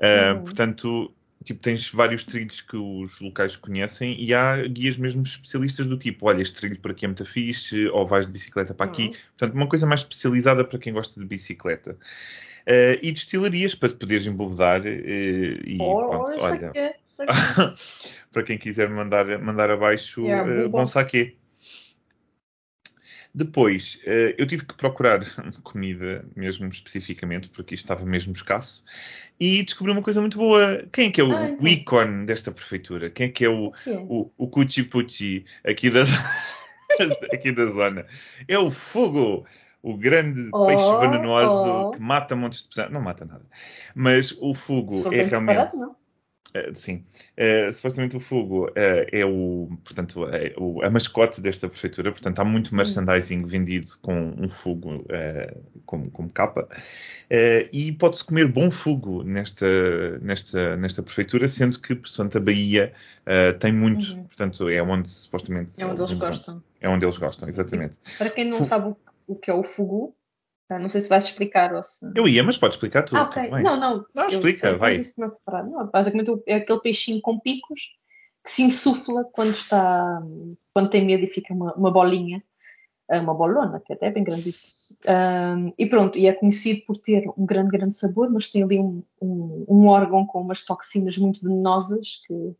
Uhum. 0.00 0.42
Portanto, 0.42 1.12
tipo, 1.44 1.60
tens 1.60 1.90
vários 1.90 2.24
trilhos 2.24 2.60
que 2.60 2.76
os 2.76 3.20
locais 3.20 3.56
conhecem 3.56 4.20
e 4.22 4.34
há 4.34 4.66
guias 4.66 4.96
mesmo 4.96 5.22
especialistas 5.22 5.86
do 5.86 5.96
tipo, 5.96 6.26
olha, 6.26 6.42
este 6.42 6.58
trilho 6.60 6.78
por 6.78 6.90
aqui 6.90 7.04
é 7.04 7.08
muito 7.08 7.24
fixe, 7.24 7.86
ou 7.88 8.06
vais 8.06 8.26
de 8.26 8.32
bicicleta 8.32 8.74
para 8.74 8.86
aqui. 8.86 9.04
Uhum. 9.04 9.14
Portanto, 9.38 9.54
uma 9.54 9.68
coisa 9.68 9.86
mais 9.86 10.00
especializada 10.00 10.64
para 10.64 10.78
quem 10.78 10.92
gosta 10.92 11.18
de 11.18 11.26
bicicleta. 11.26 11.96
Eh, 12.70 12.98
e 13.02 13.12
destilarias 13.12 13.74
para 13.74 13.88
te 13.88 13.94
poderes 13.94 14.26
embobedar 14.26 14.86
eh, 14.86 15.58
e 15.64 15.78
ou 15.80 16.06
pronto, 16.06 16.38
olha, 16.38 16.58
sei 16.58 16.70
que 16.70 16.78
é, 16.78 16.94
sei 17.06 17.26
que 17.26 17.32
é. 17.62 17.74
para 18.30 18.42
quem 18.42 18.58
quiser 18.58 18.90
mandar, 18.90 19.26
mandar 19.38 19.70
abaixo, 19.70 20.20
Yeah, 20.20 20.64
buba. 20.64 20.80
bom 20.80 20.86
saque. 20.86 21.37
Depois, 23.38 24.00
eh, 24.04 24.34
eu 24.36 24.48
tive 24.48 24.64
que 24.66 24.74
procurar 24.74 25.20
comida 25.62 26.24
mesmo 26.34 26.66
especificamente, 26.66 27.48
porque 27.48 27.72
isto 27.76 27.84
estava 27.84 28.04
mesmo 28.04 28.32
escasso, 28.32 28.82
e 29.38 29.62
descobri 29.62 29.92
uma 29.92 30.02
coisa 30.02 30.20
muito 30.20 30.36
boa. 30.36 30.82
Quem 30.92 31.06
é 31.06 31.10
que 31.12 31.20
é 31.20 31.24
o, 31.24 31.30
Ah, 31.32 31.42
o 31.42 31.46
então. 31.52 31.68
ícone 31.68 32.26
desta 32.26 32.50
prefeitura? 32.50 33.10
Quem 33.10 33.26
é 33.26 33.28
que 33.30 33.44
é 33.44 33.48
o, 33.48 33.66
O 33.68 33.72
quê? 33.72 33.96
o, 34.08 34.30
aqui 35.64 35.88
da, 35.88 36.02
aqui 37.32 37.52
da 37.52 37.66
zona? 37.66 38.06
É 38.48 38.58
o 38.58 38.72
fogo! 38.72 39.46
O 39.80 39.96
grande 39.96 40.50
Oh, 40.52 40.66
peixe 40.66 40.98
venenoso 40.98 41.70
oh. 41.70 41.90
que 41.92 42.00
mata 42.00 42.34
montes 42.34 42.62
de 42.62 42.68
pessoas. 42.68 42.90
Não 42.90 43.00
mata 43.00 43.24
nada. 43.24 43.46
Mas 43.94 44.36
o 44.40 44.52
fogo 44.52 45.14
é 45.14 45.22
realmente. 45.24 45.46
preparado, 45.46 45.76
não. 45.76 45.96
Uh, 46.56 46.74
sim. 46.74 47.04
Uh, 47.36 47.70
supostamente 47.72 48.16
o 48.16 48.20
Fogo 48.20 48.68
uh, 48.68 48.72
é 49.12 49.24
o, 49.24 49.68
portanto, 49.84 50.26
é 50.28 50.54
o- 50.56 50.82
a 50.82 50.90
mascote 50.90 51.40
desta 51.42 51.68
prefeitura. 51.68 52.10
Portanto, 52.10 52.38
há 52.38 52.44
muito 52.44 52.74
merchandising 52.74 53.44
vendido 53.44 53.88
com 54.00 54.34
um 54.38 54.48
fogo 54.48 55.04
como, 55.84 56.10
como 56.10 56.30
capa. 56.30 56.68
E 57.72 57.92
pode-se 57.92 58.24
comer 58.24 58.48
bom 58.48 58.70
fogo 58.70 59.22
nesta, 59.22 60.18
nesta, 60.20 60.76
nesta 60.76 61.02
prefeitura, 61.02 61.46
sendo 61.48 61.78
que, 61.78 61.94
portanto, 61.94 62.38
a 62.38 62.40
Bahia 62.40 62.94
tem 63.60 63.72
muito. 63.72 64.12
Uhum. 64.12 64.24
Portanto, 64.24 64.68
é 64.68 64.82
onde 64.82 65.08
supostamente. 65.08 65.80
É 65.80 65.86
onde 65.86 66.00
eles 66.00 66.14
gostam. 66.14 66.62
É 66.80 66.88
onde 66.88 67.04
eles 67.04 67.18
gostam, 67.18 67.48
exatamente. 67.48 67.98
Para 68.16 68.30
quem 68.30 68.46
não 68.46 68.58
Fu- 68.58 68.64
sabe 68.64 68.94
o, 69.26 69.36
que 69.36 69.50
é 69.50 69.54
o 69.54 69.62
ah, 69.62 70.14
não 70.70 70.88
sei 70.90 71.00
se 71.00 71.08
vais 71.08 71.24
explicar 71.24 71.72
ou 71.74 71.82
se. 71.82 72.10
Eu 72.14 72.28
ia, 72.28 72.42
mas 72.42 72.56
pode 72.58 72.74
explicar 72.74 73.02
tudo. 73.02 73.18
Ah, 73.18 73.26
tudo. 73.26 73.48
Não, 73.62 73.76
não. 73.76 74.04
Não, 74.14 74.24
eu 74.24 74.28
explica, 74.28 74.66
tenho- 74.68 74.78
vai. 74.78 74.94
isso 74.94 75.18
não 75.20 75.28
é 75.80 75.84
basicamente 75.92 76.30
é 76.46 76.56
aquele 76.56 76.80
peixinho 76.80 77.20
com 77.22 77.38
picos 77.38 77.90
que 78.44 78.50
se 78.52 78.62
insufla 78.62 79.24
quando 79.32 79.50
está. 79.50 80.22
quando 80.74 80.90
tem 80.90 81.04
medo 81.04 81.24
e 81.24 81.28
fica 81.30 81.54
uma, 81.54 81.72
uma 81.74 81.90
bolinha. 81.90 82.42
ah, 83.10 83.18
Uma 83.20 83.34
bolona, 83.34 83.80
que 83.80 83.92
até 83.92 84.06
é 84.06 84.10
bem 84.10 84.24
grande. 84.24 84.54
e 85.78 85.86
pronto, 85.86 86.18
e 86.18 86.26
é 86.26 86.32
conhecido 86.32 86.82
por 86.86 86.96
ter 86.98 87.24
um 87.36 87.46
grande, 87.46 87.70
grande 87.70 87.94
sabor, 87.94 88.28
mas 88.30 88.48
tem 88.48 88.62
ali 88.62 88.78
um, 88.78 89.02
um, 89.22 89.64
um 89.68 89.86
órgão 89.86 90.26
com 90.26 90.40
umas 90.42 90.62
toxinas 90.62 91.16
muito 91.16 91.40
venenosas 91.42 92.20
que 92.26 92.54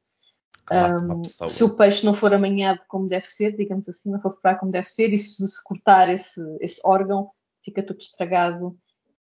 pessoa. 0.67 1.49
se 1.49 1.65
o 1.65 1.71
peixe 1.71 2.05
não 2.05 2.13
for 2.15 2.33
amanhado 2.35 2.81
como 2.89 3.09
deve 3.09 3.27
ser, 3.27 3.57
digamos 3.57 3.89
assim, 3.89 4.11
não 4.11 4.21
for 4.21 4.33
preparado 4.33 4.61
como 4.61 4.73
deve 4.73 4.87
ser, 4.89 5.13
e 5.13 5.19
se 5.19 5.47
se 5.47 5.63
cortar 5.65 6.09
esse, 6.11 6.41
esse 6.61 6.81
órgão, 6.85 7.31
fica 7.69 7.83
tudo 7.83 8.01
estragado. 8.01 8.79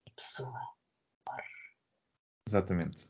A 0.07 0.11
pessoa. 0.15 0.59
Exatamente. 2.47 3.07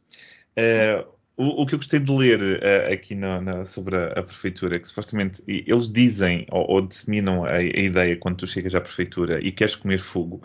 Eh, 0.56 1.06
o, 1.38 1.62
o 1.62 1.66
que 1.68 1.76
eu 1.76 1.80
gostei 1.80 2.00
de 2.00 2.12
ler 2.12 2.42
eh, 2.64 2.92
aqui 2.94 3.14
na- 3.14 3.40
na- 3.40 3.66
sobre 3.66 3.96
a, 3.96 4.08
a 4.14 4.24
prefeitura 4.24 4.76
é 4.76 4.80
que 4.80 4.88
supostamente 4.88 5.44
e- 5.48 5.64
eles 5.68 5.92
dizem 5.92 6.48
ou, 6.50 6.66
ou 6.72 6.82
disseminam 6.82 7.46
a, 7.46 7.52
a 7.52 7.62
ideia 7.62 8.18
quando 8.18 8.38
tu 8.38 8.48
chegas 8.48 8.74
à 8.74 8.82
prefeitura 8.82 9.40
e 9.40 9.52
queres 9.52 9.76
comer 9.76 10.00
fogo. 10.00 10.42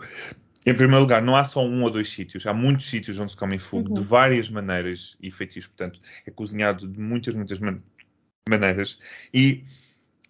Em 0.65 0.73
primeiro 0.73 1.01
lugar, 1.01 1.21
não 1.21 1.35
há 1.35 1.43
só 1.43 1.65
um 1.65 1.83
ou 1.83 1.89
dois 1.91 2.09
sítios, 2.09 2.45
há 2.45 2.53
muitos 2.53 2.87
sítios 2.89 3.19
onde 3.19 3.31
se 3.31 3.37
come 3.37 3.57
fogo 3.59 3.89
Uhum. 3.89 3.95
de 3.95 4.01
várias 4.01 4.47
maneiras 4.49 5.17
e 5.19 5.29
feitiços. 5.31 5.67
Portanto, 5.67 5.99
é 6.25 6.31
cozinhado 6.31 6.87
de 6.87 6.99
muitas, 6.99 7.33
muitas 7.33 7.59
man- 7.59 7.81
maneiras 8.47 8.99
e 9.33 9.63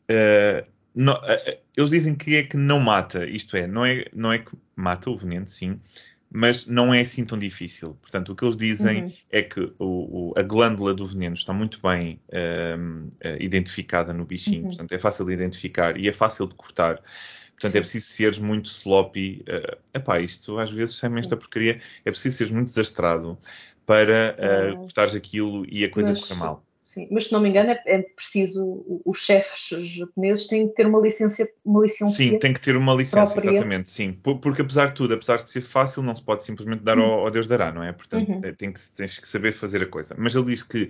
eh, 0.07 0.65
não- 0.95 1.19
eh, 1.25 1.43
eh, 1.47 1.59
eles 1.75 1.89
dizem 1.91 2.15
que 2.15 2.35
é 2.35 2.43
que 2.43 2.57
não 2.57 2.79
mata, 2.79 3.25
isto 3.25 3.55
é, 3.57 3.65
não 3.67 3.85
é, 3.85 4.05
não 4.13 4.31
é 4.33 4.39
que 4.39 4.51
mata 4.75 5.09
o 5.09 5.15
veneno, 5.17 5.47
sim, 5.47 5.79
mas 6.31 6.65
não 6.67 6.93
é 6.93 7.01
assim 7.01 7.23
tão 7.25 7.37
difícil. 7.37 7.95
Portanto, 8.01 8.31
o 8.31 8.35
que 8.35 8.43
eles 8.43 8.57
dizem 8.57 9.03
Uhum. 9.03 9.13
é 9.29 9.41
que 9.43 9.59
o- 9.77 10.31
o- 10.31 10.33
a 10.35 10.41
glândula 10.41 10.93
do 10.93 11.05
veneno 11.05 11.35
está 11.35 11.53
muito 11.53 11.79
bem 11.81 12.19
ehm, 12.31 13.07
eh, 13.21 13.37
identificada 13.39 14.11
no 14.13 14.25
bichinho, 14.25 14.61
Uhum. 14.63 14.67
portanto 14.69 14.91
é 14.93 14.99
fácil 14.99 15.25
de 15.25 15.33
identificar 15.33 15.95
e 15.97 16.07
é 16.07 16.13
fácil 16.13 16.47
de 16.47 16.55
cortar. 16.55 16.95
Portanto, 17.51 17.71
Sim. 17.73 17.77
é 17.77 17.81
preciso 17.81 18.07
seres 18.07 18.39
muito 18.39 18.65
sloppy. 18.69 19.45
Uh, 19.47 19.77
epá, 19.93 20.19
isto 20.19 20.57
às 20.57 20.71
vezes 20.71 20.95
sai-me 20.95 21.19
esta 21.19 21.37
porcaria. 21.37 21.79
É 22.03 22.09
preciso 22.11 22.35
seres 22.37 22.51
muito 22.51 22.67
desastrado 22.69 23.37
para 23.85 24.35
uh, 24.39 24.73
É. 24.73 24.75
cortares 24.75 25.13
aquilo 25.15 25.63
e 25.69 25.85
a 25.85 25.89
coisa 25.89 26.09
Mas- 26.09 26.21
correr 26.21 26.39
mal. 26.39 26.65
Sim, 26.83 27.07
mas 27.09 27.25
se 27.25 27.31
não 27.33 27.39
me 27.39 27.49
engano, 27.49 27.71
é, 27.71 27.81
é 27.85 28.01
preciso. 28.01 29.01
Os 29.05 29.19
chefes 29.19 29.69
japoneses 29.89 30.47
têm 30.47 30.67
que 30.67 30.75
ter 30.75 30.85
uma 30.85 30.99
licença, 30.99 31.47
uma 31.63 31.81
licença 31.81 32.13
Sim, 32.15 32.37
tem 32.37 32.53
que 32.53 32.59
ter 32.59 32.75
uma 32.75 32.93
licença, 32.93 33.33
própria. 33.33 33.51
exatamente, 33.51 33.89
sim. 33.89 34.11
Por- 34.11 34.39
Porque 34.39 34.61
apesar 34.61 34.87
de 34.87 34.93
tudo, 34.95 35.13
apesar 35.13 35.37
de 35.41 35.49
ser 35.49 35.61
fácil, 35.61 36.03
não 36.03 36.15
se 36.15 36.21
pode 36.21 36.43
simplesmente 36.43 36.83
dar 36.83 36.97
ao, 36.97 37.21
ao 37.25 37.31
Deus 37.31 37.47
dará, 37.47 37.71
não 37.71 37.81
é? 37.83 37.91
Portanto, 37.93 38.29
Uhum. 38.29 38.41
eh, 38.43 38.51
tem 38.51 38.71
que, 38.71 38.79
tens 38.91 39.17
que 39.17 39.27
saber 39.27 39.53
fazer 39.53 39.81
a 39.81 39.87
coisa. 39.87 40.13
Mas 40.17 40.35
ele 40.35 40.45
diz 40.45 40.61
que, 40.61 40.89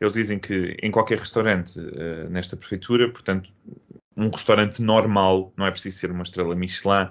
eles 0.00 0.12
dizem 0.14 0.38
que 0.38 0.76
em 0.82 0.90
qualquer 0.90 1.18
restaurante 1.18 1.78
eh, 1.78 2.28
nesta 2.30 2.56
prefeitura, 2.56 3.10
portanto, 3.10 3.50
um 4.16 4.28
restaurante 4.30 4.80
normal, 4.80 5.52
não 5.56 5.66
é 5.66 5.70
preciso 5.70 5.98
ser 5.98 6.10
uma 6.10 6.22
estrela 6.22 6.54
Michelin, 6.54 7.08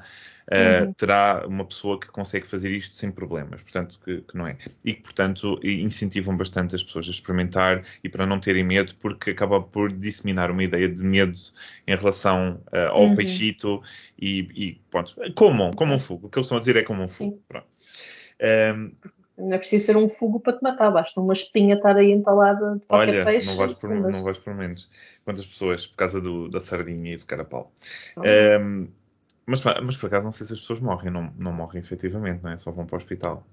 eh, 0.52 0.82
Uhum. 0.82 0.94
terá 0.94 1.46
uma 1.48 1.66
pessoa 1.66 2.00
que 2.00 2.08
consegue 2.08 2.46
fazer 2.46 2.72
isto 2.72 2.96
sem 2.98 3.10
problemas, 3.12 3.62
portanto, 3.64 4.00
que, 4.04 4.22
que 4.22 4.38
não 4.38 4.46
é. 4.46 4.58
E 4.86 4.94
que, 4.94 5.02
portanto, 5.02 5.60
incentivam 5.64 6.36
bastante 6.36 6.76
as 6.76 6.84
pessoas 6.84 7.08
a 7.08 7.12
experimentar 7.12 7.84
e 8.04 8.10
para 8.10 8.26
não 8.26 8.40
terem 8.40 8.64
medo, 8.64 8.94
porque 8.96 9.32
acaba 9.32 9.62
por 9.62 9.92
disseminar 9.92 10.52
uma 10.52 10.64
ideia 10.64 10.90
de 10.90 11.04
medo 11.04 11.38
em 11.88 11.96
relação 11.96 12.62
eh, 12.72 12.86
ao 12.88 13.04
Uhum. 13.04 13.16
peixito 13.16 13.82
e, 14.20 14.40
e 14.56 14.82
pronto, 14.90 15.16
comam, 15.36 15.72
comam 15.72 15.98
fogo. 16.00 16.28
O 16.28 16.30
que 16.30 16.38
eles 16.38 16.46
estão 16.46 16.58
a 16.58 16.60
dizer 16.60 16.76
é 16.76 16.84
comam 16.84 17.08
fogo. 17.10 17.42
Pronto. 17.48 17.68
Não 19.38 19.54
é 19.56 19.58
preciso 19.58 19.86
ser 19.86 19.98
um 19.98 20.08
fogo 20.08 20.40
para 20.40 20.58
te 20.58 20.62
matar, 20.62 20.92
basta 20.92 21.20
uma 21.20 21.34
espinha 21.34 21.76
estar 21.76 21.96
aí 21.98 22.12
entalada 22.12 22.76
de 22.78 22.86
qualquer 22.86 23.12
olha, 23.12 23.26
peixe. 23.26 23.48
não 23.48 23.56
vais, 23.56 23.74
por, 23.74 23.90
não 23.90 24.24
vais 24.24 24.38
por 24.38 24.54
menos. 24.54 24.90
Quantas 25.24 25.46
pessoas, 25.46 25.88
por 25.88 25.96
causa 25.96 26.22
do- 26.22 26.48
da 26.50 26.60
sardinha 26.60 27.14
e 27.14 27.18
do 27.18 27.26
carapau. 27.26 27.72
Então, 28.12 28.24
Ehm, 28.26 28.88
mas, 29.52 29.64
mas 29.84 29.98
por 29.98 30.08
acaso 30.08 30.26
não 30.26 30.32
sei 30.32 30.48
se 30.48 30.54
as 30.54 30.60
pessoas 30.60 30.80
morrem, 30.80 31.12
não, 31.12 31.32
não 31.38 31.52
morrem 31.54 31.80
efetivamente, 31.82 32.42
não 32.44 32.52
é? 32.52 32.58
Só 32.58 32.72
vão 32.72 32.86
para 32.86 32.96
o 32.96 32.98
hospital. 32.98 33.46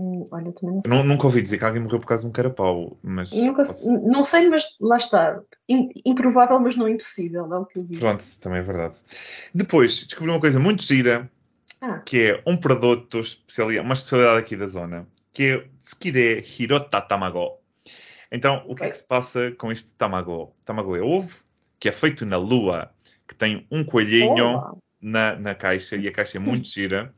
hum, 0.00 0.24
olha, 0.32 0.52
também 0.52 0.76
não 0.76 0.82
sei. 0.82 0.90
nu- 0.90 1.04
nunca 1.04 1.26
ouvi 1.26 1.42
dizer 1.42 1.58
que 1.58 1.64
alguém 1.64 1.82
morreu 1.82 1.98
por 2.00 2.06
causa 2.06 2.22
de 2.22 2.28
um 2.28 2.32
carapau, 2.32 2.96
mas 3.02 3.32
nunca- 3.32 3.62
pode- 3.64 4.06
não 4.06 4.24
sei, 4.24 4.48
mas 4.48 4.64
lá 4.80 4.96
está. 4.96 5.40
In- 5.68 5.90
improvável, 6.06 6.58
mas 6.60 6.76
não 6.76 6.88
impossível, 6.88 7.52
é 7.52 7.58
o 7.58 7.66
que 7.66 7.78
eu 7.78 7.82
vi. 7.84 7.98
pronto, 7.98 8.24
também 8.40 8.60
é 8.60 8.62
verdade. 8.62 8.96
Depois 9.54 10.04
descobri 10.06 10.30
uma 10.30 10.40
coisa 10.40 10.58
muito 10.58 10.82
gira, 10.82 11.30
Ah, 11.80 11.98
que 11.98 12.30
é 12.30 12.42
um 12.46 12.56
produto 12.56 13.18
especialidade, 13.20 13.84
uma 13.84 13.94
especialidade 13.94 14.38
aqui 14.38 14.56
da 14.56 14.66
zona, 14.68 15.06
que 15.32 15.42
é 15.44 15.68
Tsukide 15.80 16.44
Hirota 16.58 17.00
Tamago. 17.00 17.58
Então, 18.30 18.64
o 18.66 18.74
que 18.74 18.84
é 18.84 18.90
que 18.90 18.96
se 18.96 19.04
passa 19.04 19.50
com 19.52 19.70
este 19.70 19.90
tamago? 19.92 20.54
Tamago 20.64 20.96
é 20.96 21.02
ovo, 21.02 21.28
que 21.78 21.88
é 21.88 21.92
feito 21.92 22.24
na 22.24 22.38
lua, 22.38 22.90
que 23.28 23.34
tem 23.34 23.66
um 23.70 23.84
coelhinho 23.84 24.32
Olá. 24.56 24.74
Na, 25.02 25.34
na 25.36 25.54
caixa, 25.54 25.96
e 25.96 26.06
a 26.06 26.12
caixa 26.12 26.38
é 26.38 26.40
muito 26.40 26.68
gira, 26.68 27.12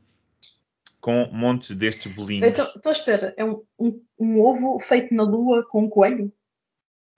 com 0.99 1.29
montes 1.31 1.75
destes 1.75 2.11
bolinhos 2.11 2.49
Então, 2.49 2.67
então 2.75 2.91
espera, 2.91 3.33
é 3.37 3.45
um, 3.45 3.63
um, 3.79 4.01
um 4.19 4.41
ovo 4.41 4.79
feito 4.79 5.13
na 5.13 5.23
lua 5.23 5.63
com 5.69 5.83
um 5.83 5.89
coelho? 5.89 6.31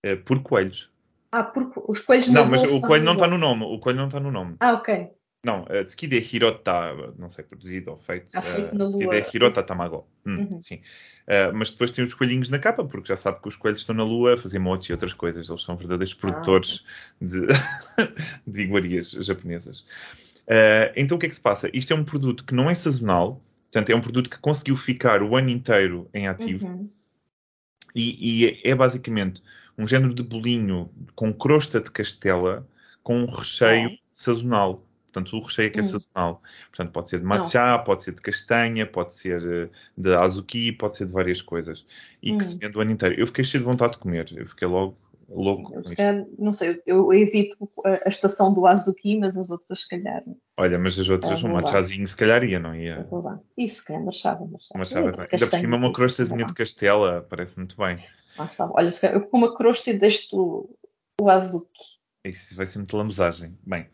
eh, 0.04 0.16
por 0.18 0.44
coelhos. 0.44 0.92
Ah, 1.32 1.44
porque 1.44 1.80
os 1.88 2.02
coelhos 2.02 2.28
na 2.28 2.42
Não, 2.42 2.50
mas 2.50 2.64
lua 2.64 2.78
o 2.78 2.82
coelho 2.82 3.06
não 3.06 3.14
está 3.14 3.28
no 3.28 3.38
nome. 3.38 3.64
O 3.64 3.80
coelho 3.80 4.00
não 4.00 4.08
está 4.08 4.20
no 4.20 4.32
nome. 4.32 4.56
Ah, 4.60 4.74
ok. 4.74 5.10
Não, 5.46 5.66
Tsukide 5.86 6.18
Hirota, 6.18 6.94
não 7.18 7.30
sei, 7.30 7.44
produzido 7.46 7.92
ou 7.92 7.98
feito. 7.98 8.30
Ah, 8.34 8.42
feito 8.42 8.74
eh, 8.74 8.78
na 8.78 8.86
Tsukide 8.86 9.06
lua. 9.16 9.26
Hirota. 9.34 9.64
Tamago. 9.64 10.08
Hum, 10.26 10.38
Uhum. 10.52 10.62
Sim. 10.62 10.82
Uh, 11.28 11.54
mas 11.54 11.70
depois 11.70 11.92
tem 11.92 12.04
os 12.04 12.14
coelhinhos 12.14 12.50
na 12.50 12.60
capa, 12.60 12.84
porque 12.84 13.08
já 13.10 13.18
sabe 13.18 13.42
que 13.42 13.48
os 13.48 13.56
coelhos 13.56 13.82
estão 13.82 13.96
na 13.96 14.04
lua 14.04 14.34
a 14.34 14.38
fazer 14.38 14.60
motes 14.60 14.90
e 14.90 14.92
outras 14.94 15.14
coisas. 15.14 15.48
Eles 15.50 15.62
são 15.64 15.78
verdadeiros 15.78 16.14
Ah, 16.18 16.22
produtores 16.22 16.86
de, 17.22 17.46
de 18.48 18.62
iguarias 18.64 19.12
japonesas. 19.12 19.86
Uh, 20.48 20.94
então 20.96 21.18
o 21.18 21.20
que 21.20 21.26
é 21.26 21.30
que 21.30 21.36
se 21.36 21.42
passa? 21.42 21.70
Isto 21.74 21.92
é 21.94 21.96
um 21.96 22.04
produto 22.06 22.46
que 22.46 22.54
não 22.54 22.70
é 22.70 22.76
sazonal, 22.76 23.42
portanto 23.72 23.90
é 23.90 23.96
um 23.96 24.02
produto 24.02 24.30
que 24.30 24.38
conseguiu 24.40 24.78
ficar 24.78 25.22
o 25.22 25.36
ano 25.36 25.50
inteiro 25.50 26.10
em 26.14 26.28
ativo. 26.28 26.66
Uhum. 26.68 26.90
E, 27.94 28.46
e 28.46 28.62
é 28.64 28.76
basicamente 28.76 29.42
um 29.78 29.86
género 29.88 30.14
de 30.14 30.24
bolinho 30.24 30.90
com 31.16 31.34
crosta 31.34 31.82
de 31.82 31.92
castela 31.92 32.68
com 33.04 33.20
um 33.22 33.26
recheio 33.26 33.90
Oh. 33.90 33.98
sazonal. 34.14 34.84
Portanto, 35.12 35.36
o 35.36 35.42
recheio 35.42 35.68
é 35.68 35.70
que 35.70 35.80
é 35.80 35.82
Hum. 35.82 35.86
sazonal. 35.86 36.42
Portanto, 36.70 36.92
pode 36.92 37.10
ser 37.10 37.20
de 37.20 37.26
matcha, 37.26 37.80
pode 37.80 38.04
ser 38.04 38.14
de 38.14 38.22
castanha, 38.22 38.86
pode 38.86 39.14
ser 39.14 39.42
eh, 39.44 39.70
de 39.98 40.14
azuki, 40.16 40.72
pode 40.72 40.98
ser 40.98 41.06
de 41.08 41.14
várias 41.14 41.42
coisas. 41.42 41.86
E 42.22 42.30
que 42.32 42.38
Hum. 42.38 42.40
se 42.42 42.58
vende 42.58 42.78
o 42.78 42.82
ano 42.82 42.92
inteiro. 42.92 43.16
Eu 43.20 43.26
fiquei 43.28 43.44
cheio 43.44 43.64
de 43.64 43.70
vontade 43.70 43.94
de 43.94 44.00
comer. 44.00 44.32
Eu 44.36 44.46
fiquei 44.46 44.68
logo 44.68 44.96
louco 45.30 45.74
Eu, 45.74 45.84
com 45.84 45.96
calhar, 45.96 46.26
não 46.38 46.54
sei, 46.54 46.82
eu, 46.86 47.12
eu 47.12 47.14
evito 47.14 47.70
a, 47.86 48.02
a 48.06 48.10
estação 48.10 48.54
do 48.54 48.66
Azuki, 48.66 49.18
mas 49.18 49.38
as 49.38 49.50
outras, 49.50 49.82
se 49.82 49.90
calhar, 49.90 50.24
Olha, 50.58 50.80
mas 50.80 50.98
as 50.98 51.10
outras, 51.10 51.44
Ah, 51.44 51.48
um 51.48 51.54
matchazinho, 51.54 52.08
se 52.08 52.16
calhar 52.16 52.44
ia, 52.44 52.60
não 52.60 52.74
ia? 52.74 53.06
vou 53.10 53.22
lá. 53.22 53.40
Isso, 53.58 53.78
se 53.78 53.86
calhar, 53.86 54.04
marchava, 54.04 54.46
marchava. 54.46 55.10
É, 55.10 55.12
bem. 55.12 55.28
Ainda 55.32 55.48
por 55.48 55.60
cima, 55.60 55.78
uma 55.78 55.94
crostazinha 55.94 56.46
de 56.46 56.54
castela, 56.54 57.26
parece 57.30 57.58
muito 57.58 57.76
bem. 57.78 57.98
Está. 58.50 58.70
Olha, 58.72 58.92
se 58.92 59.02
calhar, 59.02 59.18
eu 59.18 59.28
como 59.28 59.46
a 59.46 59.56
crosta 59.56 59.90
e 59.90 59.94
deixo 59.98 60.70
o, 61.22 61.30
Azuki. 61.30 61.98
Isso 62.24 62.56
vai 62.56 62.66
ser 62.66 62.80
muita 62.80 62.98
lamuzagem. 62.98 63.58
Bem, 63.66 63.88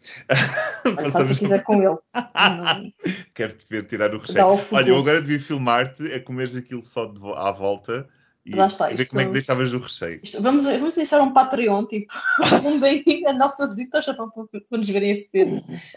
Olha, 0.97 1.11
faz 1.11 1.29
o 1.29 1.33
que 1.33 1.39
quiser 1.39 1.63
com 1.63 1.81
ele. 1.81 1.97
Quero-te 3.33 3.65
ver 3.69 3.85
tirar 3.85 4.13
o 4.15 4.17
recheio. 4.17 4.45
Olha, 4.71 4.89
eu 4.89 4.97
agora 4.97 5.21
devia 5.21 5.39
filmar-te 5.39 6.11
a 6.11 6.23
comeres 6.23 6.55
aquilo 6.55 6.83
só 6.83 7.11
à 7.35 7.51
volta 7.51 8.07
e 8.45 8.55
Lá 8.55 8.67
está, 8.67 8.87
ver 8.89 8.95
isto- 8.99 9.09
como 9.11 9.21
é 9.21 9.25
que 9.25 9.31
deixavas 9.31 9.73
o 9.73 9.79
recheio. 9.79 10.19
Isto- 10.21 10.41
Vamos, 10.41 10.65
vamos 10.65 10.97
iniciar 10.97 11.21
um 11.21 11.31
Patreon, 11.33 11.85
tipo, 11.85 12.13
fundem 12.61 13.23
a 13.27 13.33
nossa 13.33 13.67
visita 13.67 14.01
Japão 14.01 14.29
para, 14.29 14.45
para 14.61 14.77
nos 14.77 14.89
verem 14.89 15.11
a 15.13 15.37
ver. 15.37 15.47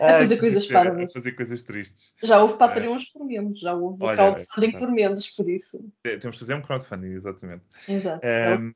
A 0.00 0.14
fazer 0.18 0.36
Ah, 0.36 0.38
coisas 0.38 0.66
parvas. 0.66 1.10
A 1.10 1.12
fazer 1.14 1.32
coisas 1.32 1.62
tristes. 1.62 2.12
Já 2.22 2.40
houve 2.40 2.54
Patreons 2.54 3.04
por 3.06 3.24
menos, 3.26 3.58
já 3.58 3.74
houve 3.74 4.02
Olha, 4.04 4.14
crowdfunding 4.16 4.74
é 4.74 4.78
por 4.78 4.90
menos, 4.92 5.28
por 5.30 5.50
isso. 5.50 5.84
Eh, 6.04 6.18
Temos 6.18 6.36
de 6.36 6.40
fazer 6.40 6.54
um 6.54 6.62
crowdfunding, 6.62 7.12
exatamente. 7.14 7.62
Exato. 7.88 8.24
Ahm, 8.24 8.72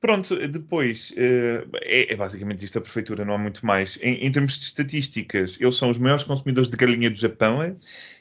pronto, 0.00 0.34
depois, 0.48 1.12
eh, 1.16 1.66
é, 1.82 2.12
é 2.14 2.16
basicamente 2.16 2.64
isto 2.64 2.78
a 2.78 2.80
prefeitura, 2.80 3.24
não 3.24 3.34
há 3.34 3.38
muito 3.38 3.64
mais. 3.66 3.98
Em, 4.02 4.24
em 4.26 4.32
termos 4.32 4.58
de 4.58 4.64
estatísticas, 4.64 5.58
eles 5.60 5.74
são 5.76 5.90
os 5.90 5.98
maiores 5.98 6.24
consumidores 6.24 6.70
de 6.70 6.76
galinha 6.76 7.10
do 7.10 7.18
Japão 7.18 7.62
eh, 7.62 7.76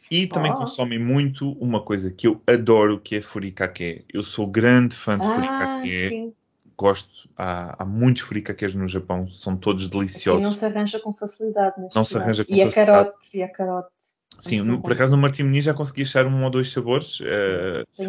e 0.10 0.28
também 0.28 0.52
Oh. 0.52 0.58
consomem 0.58 0.98
muito 1.00 1.52
uma 1.54 1.82
coisa 1.84 2.10
que 2.12 2.28
eu 2.28 2.42
adoro, 2.48 3.00
que 3.00 3.16
é 3.18 3.22
furikake. 3.22 4.06
Eu 4.12 4.24
sou 4.24 4.48
grande 4.48 4.96
fã 4.96 5.18
de 5.18 5.26
ah, 5.26 5.34
furikake. 5.36 6.10
sim. 6.10 6.34
gosto. 6.78 7.30
Há, 7.38 7.84
há 7.84 7.86
muitos 7.86 8.24
furikakes 8.24 8.74
no 8.74 8.88
Japão, 8.88 9.28
são 9.30 9.56
todos 9.56 9.88
deliciosos. 9.90 10.42
não 10.42 10.54
se 10.54 10.66
arranja 10.66 11.00
com 11.00 11.14
facilidade. 11.14 11.76
Não 11.96 12.04
se 12.04 12.18
arranja 12.18 12.44
com 12.46 12.54
e 12.54 12.64
facilidade. 12.64 12.90
a 12.90 12.94
carote, 13.04 13.38
e 13.38 13.44
a 13.44 13.50
carote. 13.50 14.19
Sim, 14.42 14.60
são 14.60 14.82
por 14.82 14.94
acaso 14.94 15.12
no 15.12 15.18
Martim 15.18 15.44
Muniz 15.44 15.66
já 15.66 15.74
consegui 15.74 16.04
achar 16.04 16.26
um 16.26 16.44
ou 16.44 16.50
dois 16.50 16.72
sabores, 16.72 17.20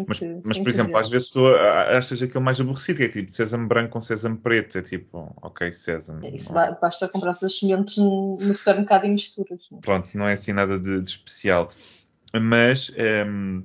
mas, 0.07 0.19
que- 0.19 0.41
mas 0.43 0.57
tenho 0.57 0.63
por 0.63 0.69
exemplo, 0.69 0.93
ver. 0.93 0.99
às 0.99 1.09
vezes 1.09 1.29
tu 1.29 1.45
achas 1.47 2.21
aquele 2.21 2.43
mais 2.43 2.59
aborrecido, 2.59 2.97
que 2.97 3.03
é 3.03 3.09
tipo 3.09 3.31
sésamo 3.31 3.67
branco 3.67 3.91
com 3.91 4.01
sésamo 4.01 4.37
preto, 4.37 4.77
é 4.77 4.81
tipo, 4.81 5.33
ok, 5.41 5.71
sésamo. 5.71 6.25
Isso 6.33 6.53
ba- 6.53 6.77
basta 6.81 7.07
comprar 7.09 7.31
as 7.31 7.57
sementes 7.57 7.97
no, 7.97 8.37
no 8.39 8.53
supermercado 8.53 9.05
e 9.05 9.09
misturas. 9.09 9.67
não 9.71 9.77
é? 9.79 9.81
Pronto, 9.81 10.17
não 10.17 10.27
é 10.27 10.33
assim 10.33 10.53
nada 10.53 10.79
de, 10.79 11.01
de 11.01 11.09
especial. 11.11 11.69
Mas, 12.33 12.91
ehm, 12.95 13.63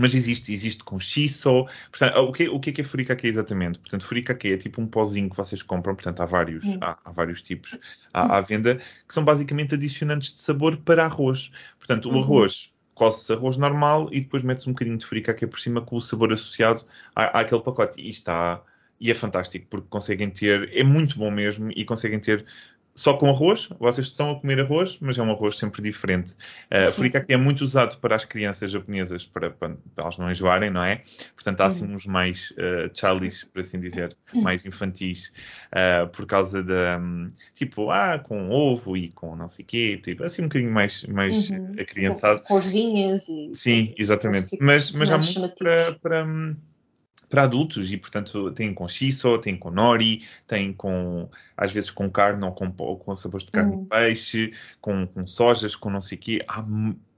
mas 0.00 0.14
existe, 0.14 0.52
existe 0.52 0.82
com 0.84 0.98
shiso. 1.00 1.66
Portanto, 1.90 2.16
o 2.20 2.32
que, 2.32 2.48
o 2.48 2.60
que 2.60 2.70
é 2.70 2.72
que 2.72 2.80
é 2.80 2.84
furikake 2.84 3.26
exatamente? 3.26 3.78
Portanto, 3.78 4.04
furikake 4.06 4.52
é 4.52 4.56
tipo 4.56 4.80
um 4.80 4.86
pozinho 4.86 5.28
que 5.28 5.36
vocês 5.36 5.62
compram, 5.62 5.94
portanto, 5.94 6.20
há 6.22 6.26
vários, 6.26 6.64
Hum. 6.64 6.78
há, 6.80 6.98
há 7.04 7.10
vários 7.12 7.42
tipos 7.42 7.78
à, 8.12 8.38
à 8.38 8.40
venda, 8.40 8.76
que 9.06 9.12
são 9.14 9.24
basicamente 9.24 9.74
adicionantes 9.74 10.32
de 10.32 10.40
sabor 10.40 10.76
para 10.78 11.04
arroz. 11.04 11.50
Portanto, 11.78 12.08
o 12.10 12.12
Uhum. 12.12 12.22
arroz, 12.22 12.74
coce 12.94 13.32
arroz 13.32 13.56
normal 13.56 14.08
e 14.12 14.20
depois 14.20 14.42
metes 14.42 14.66
um 14.66 14.72
bocadinho 14.72 14.98
de 14.98 15.06
furikake 15.06 15.46
por 15.46 15.60
cima 15.60 15.80
com 15.82 15.96
o 15.96 16.00
sabor 16.00 16.32
associado 16.32 16.84
à, 17.14 17.40
àquele 17.40 17.62
pacote. 17.62 18.00
E 18.00 18.10
está... 18.10 18.62
E 19.00 19.12
é 19.12 19.14
fantástico, 19.14 19.64
porque 19.70 19.86
conseguem 19.88 20.28
ter, 20.28 20.70
é 20.76 20.82
muito 20.82 21.16
bom 21.18 21.30
mesmo, 21.30 21.70
e 21.70 21.84
conseguem 21.84 22.18
ter 22.18 22.44
só 22.98 23.14
com 23.14 23.28
arroz. 23.28 23.68
Vocês 23.78 24.08
estão 24.08 24.32
a 24.32 24.40
comer 24.40 24.58
arroz, 24.60 24.98
mas 25.00 25.16
é 25.16 25.22
um 25.22 25.30
arroz 25.30 25.56
sempre 25.56 25.80
diferente. 25.80 26.32
Uh, 26.70 26.84
Sim, 26.84 26.90
furikake 26.96 27.32
é 27.32 27.36
muito 27.36 27.62
usado 27.62 27.96
para 27.98 28.16
as 28.16 28.24
crianças 28.24 28.72
japonesas, 28.72 29.24
para, 29.24 29.50
para, 29.50 29.76
para 29.94 30.04
elas 30.04 30.18
não 30.18 30.28
enjoarem, 30.28 30.68
não 30.68 30.82
é? 30.82 31.02
Portanto, 31.34 31.60
há 31.60 31.66
assim 31.66 31.86
Uhum. 31.86 31.94
uns 31.94 32.06
mais 32.06 32.50
uh, 32.52 32.90
childish, 32.92 33.44
por 33.44 33.60
assim 33.60 33.78
dizer, 33.78 34.16
mais 34.34 34.66
infantis, 34.66 35.32
uh, 35.72 36.08
por 36.08 36.26
causa 36.26 36.60
da, 36.60 36.98
um, 37.00 37.28
tipo, 37.54 37.88
ah, 37.92 38.18
com 38.18 38.50
ovo 38.50 38.96
e 38.96 39.10
com 39.10 39.36
não 39.36 39.46
sei 39.46 39.64
o 39.64 39.68
quê, 39.68 40.00
tipo, 40.02 40.24
assim 40.24 40.42
um 40.42 40.48
bocadinho 40.48 40.72
mais, 40.72 41.04
mais 41.04 41.50
Uhum. 41.50 41.74
acriançado. 41.78 42.40
Com 42.42 42.54
corzinhas 42.54 43.28
e. 43.28 43.50
Sim, 43.54 43.94
exatamente. 43.96 44.56
Mas, 44.60 44.90
mas 44.90 45.08
há 45.10 45.18
muito 45.18 45.54
para, 45.56 45.92
para, 46.02 46.24
hum, 46.24 46.56
para 47.28 47.42
adultos 47.44 47.92
e, 47.92 47.96
portanto, 47.96 48.50
tem 48.52 48.72
com 48.72 48.88
shiso, 48.88 49.38
tem 49.38 49.56
com 49.56 49.70
nori, 49.70 50.24
tem 50.46 50.72
com, 50.72 51.28
às 51.56 51.70
vezes, 51.72 51.90
com 51.90 52.10
carne 52.10 52.44
ou 52.44 52.52
com, 52.52 52.70
com 52.72 53.14
sabores 53.14 53.44
de 53.46 53.52
carne 53.52 53.76
Hum. 53.76 53.82
e 53.84 53.88
peixe, 53.88 54.52
com, 54.80 55.06
com 55.06 55.26
sojas, 55.26 55.76
com 55.76 55.90
não 55.90 56.00
sei 56.00 56.16
o 56.16 56.20
quê. 56.20 56.44
Há 56.48 56.64